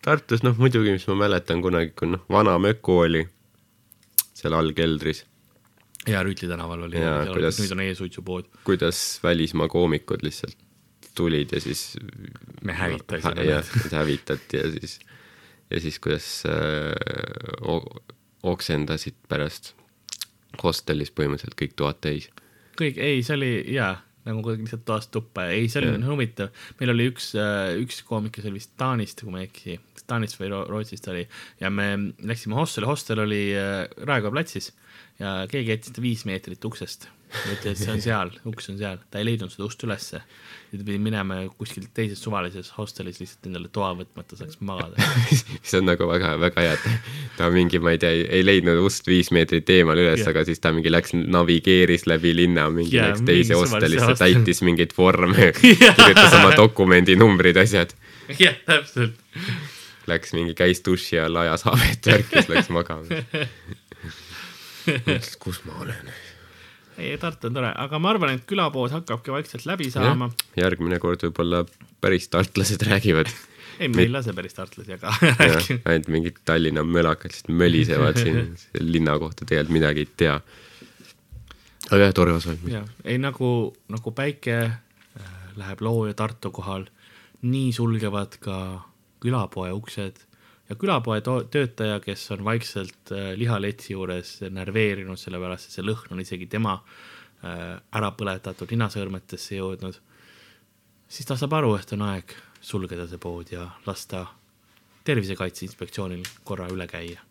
Tartus, 0.00 0.40
noh 0.46 0.56
muidugi, 0.56 0.94
mis 0.96 1.04
ma 1.10 1.18
mäletan 1.26 1.60
kunagi, 1.60 1.92
kui 1.92 2.08
noh, 2.08 2.22
vana 2.32 2.54
Möku 2.62 2.96
oli 3.02 3.26
seal 4.40 4.56
all 4.56 4.72
keldris. 4.76 5.26
ja 6.08 6.22
Rüütli 6.24 6.48
tänaval 6.48 6.86
oli, 6.88 6.96
nüüd 6.96 7.76
on 7.76 7.84
e-suitsupood. 7.84 8.48
kuidas 8.64 9.20
välismaa 9.22 9.68
koomikud 9.68 10.24
lihtsalt 10.24 10.56
tulid 11.14 11.52
ja 11.52 11.60
siis 11.60 11.96
me 12.64 12.72
hävitasime 12.72 13.44
jah 13.44 13.66
need. 13.74 13.92
hävitati 14.00 14.56
ja 14.56 14.70
siis, 14.72 14.98
ja 15.70 15.80
siis 15.80 15.98
kuidas 15.98 16.42
äh, 16.48 17.76
oksendasid 18.42 19.18
pärast 19.28 19.74
hostelis 20.62 21.12
põhimõtteliselt 21.12 21.58
kõik 21.60 21.76
toad 21.76 22.00
täis. 22.00 22.30
kõik, 22.80 22.96
ei, 22.96 23.22
see 23.26 23.36
oli 23.36 23.52
jaa, 23.74 23.98
nagu 24.26 24.42
kuidagi 24.44 24.66
lihtsalt 24.66 24.84
toast 24.88 25.10
tuppa, 25.14 25.46
ei, 25.52 25.68
see 25.72 25.80
oli 25.82 25.92
yeah. 25.92 26.08
huvitav. 26.10 26.50
meil 26.80 26.92
oli 26.94 27.08
üks, 27.12 27.32
üks 27.80 28.02
koomik, 28.08 28.36
kes 28.36 28.48
oli 28.48 28.58
vist 28.60 28.74
Taanist, 28.80 29.24
kui 29.24 29.32
ma 29.32 29.42
ei 29.42 29.48
eksi, 29.48 29.78
Taanist 30.10 30.40
või 30.40 30.50
Ro- 30.52 30.66
Rootsist 30.68 31.06
oli. 31.12 31.24
Ja 31.62 31.70
me 31.72 31.90
läksime 32.26 32.58
hosteli, 32.58 32.88
hostel 32.90 33.22
oli 33.24 33.42
äh, 33.56 33.84
Raekoja 34.02 34.34
platsis 34.34 34.72
ja 35.20 35.40
keegi 35.50 35.74
jättis 35.74 35.96
ta 35.96 36.02
viis 36.04 36.26
meetrit 36.28 36.64
uksest. 36.64 37.10
ütles, 37.30 37.76
et 37.76 37.78
see 37.78 37.92
on 37.92 38.00
seal, 38.02 38.30
uks 38.50 38.72
on 38.72 38.78
seal, 38.80 38.96
ta 39.06 39.20
ei 39.20 39.26
leidnud 39.28 39.52
seda 39.52 39.62
ust 39.68 39.82
ülesse. 39.86 40.18
nüüd 40.72 40.82
pidi 40.86 40.98
minema 41.02 41.36
kuskilt 41.58 41.92
teises 41.94 42.18
suvalises 42.22 42.72
hostelis 42.74 43.20
lihtsalt 43.20 43.46
endale 43.46 43.70
toa 43.70 43.92
võtma, 43.98 44.24
et 44.24 44.32
ta 44.32 44.38
saaks 44.38 44.58
magada. 44.66 45.06
see 45.68 45.78
on 45.78 45.86
nagu 45.86 46.08
väga, 46.10 46.32
väga 46.42 46.64
hea, 46.64 46.72
et 46.74 47.12
ta 47.38 47.50
mingi, 47.54 47.78
ma 47.82 47.94
ei 47.94 48.00
tea, 48.02 48.24
ei 48.38 48.42
leidnud 48.42 48.82
ust 48.82 49.06
viis 49.10 49.30
meetrit 49.34 49.70
eemal 49.70 49.98
üles 49.98 50.24
yeah., 50.24 50.30
aga 50.32 50.44
siis 50.48 50.62
ta 50.62 50.72
mingi 50.74 50.90
läks, 50.90 51.14
navigeeris 51.14 52.08
läbi 52.10 52.34
linna, 52.34 52.66
mingi 52.74 52.96
yeah, 52.98 53.12
läks 53.12 53.26
teise 53.28 53.58
hostelisse 53.58 54.16
täitis 54.18 54.64
mingeid 54.66 54.94
vorme, 54.96 55.52
kirjutas 55.60 56.38
oma 56.40 56.54
dokumendi 56.58 57.18
numbrid, 57.18 57.60
asjad. 57.62 57.94
jah, 58.42 58.58
täpselt. 58.66 59.18
Läks 60.10 60.34
mingi, 60.34 60.56
käis 60.58 60.82
duši 60.82 61.20
all, 61.22 61.38
ajas 61.44 61.66
havet, 61.68 62.10
värkis, 62.10 62.50
läks 62.50 62.74
magama. 62.74 63.22
mõtles, 64.86 65.34
kus 65.40 65.60
ma 65.66 65.76
olen. 65.84 66.10
ei, 66.98 67.14
Tartu 67.20 67.48
on 67.50 67.56
tore, 67.56 67.70
aga 67.84 68.00
ma 68.02 68.12
arvan, 68.14 68.34
et 68.36 68.46
külapood 68.48 68.92
hakkabki 68.94 69.32
vaikselt 69.34 69.66
läbi 69.68 69.90
saama. 69.92 70.30
järgmine 70.58 71.00
kord 71.02 71.24
võib-olla 71.28 71.64
päris 72.00 72.28
tartlased 72.32 72.82
räägivad. 72.88 73.30
ei, 73.80 73.88
me 73.88 74.04
ei 74.06 74.12
lase 74.12 74.34
päris 74.36 74.56
tartlasi, 74.56 74.96
aga 74.98 75.14
jah, 75.22 75.70
ainult 75.84 76.10
mingid 76.12 76.40
Tallinna 76.44 76.84
mölakad 76.84 77.32
lihtsalt 77.32 77.54
mölisevad 77.62 78.20
siin 78.20 78.54
linna 78.80 79.18
kohta, 79.18 79.44
tegelikult 79.44 79.76
midagi 79.78 80.06
ei 80.06 80.10
tea. 80.24 80.38
aga 81.90 82.02
jah, 82.06 82.14
tore 82.16 82.36
osa. 82.38 82.56
ei 83.04 83.18
nagu, 83.18 83.52
nagu 83.88 84.14
päike 84.16 84.56
äh, 84.64 85.36
läheb 85.60 85.84
Loo 85.84 86.06
ja 86.08 86.16
Tartu 86.16 86.52
kohal, 86.54 86.88
nii 87.42 87.72
sulgevad 87.72 88.36
ka 88.40 88.56
külapoe 89.20 89.72
uksed 89.76 90.29
ja 90.70 90.76
külapoe 90.78 91.20
töötaja, 91.24 91.98
kes 92.04 92.28
on 92.36 92.44
vaikselt 92.46 93.12
äh, 93.12 93.32
lihaletsi 93.38 93.94
juures 93.96 94.36
närveerinud, 94.50 95.18
sellepärast 95.18 95.68
et 95.68 95.76
see 95.76 95.86
lõhn 95.86 96.14
on 96.14 96.22
isegi 96.22 96.46
tema 96.50 96.76
äh, 96.78 97.80
ära 97.96 98.12
põletatud 98.16 98.70
ninasõõrmetesse 98.70 99.58
jõudnud, 99.58 99.98
siis 101.10 101.26
ta 101.26 101.36
saab 101.40 101.58
aru, 101.58 101.74
et 101.80 101.96
on 101.96 102.06
aeg 102.06 102.36
sulgeda 102.60 103.08
see 103.10 103.20
pood 103.20 103.50
ja 103.52 103.66
lasta 103.86 104.26
Tervisekaitse 105.04 105.64
Inspektsioonil 105.64 106.26
korra 106.44 106.68
üle 106.70 106.86
käia. 106.86 107.22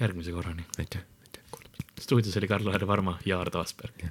Järgmise 0.00 0.32
korrani. 0.32 0.64
aitäh, 0.80 1.02
aitäh, 1.20 1.42
kuulamiseni. 1.50 2.00
stuudios 2.00 2.36
oli 2.36 2.48
Karl-Lari 2.48 2.86
Varma 2.86 3.18
ja 3.24 3.40
Ardo 3.40 3.60
Asperg. 3.60 4.06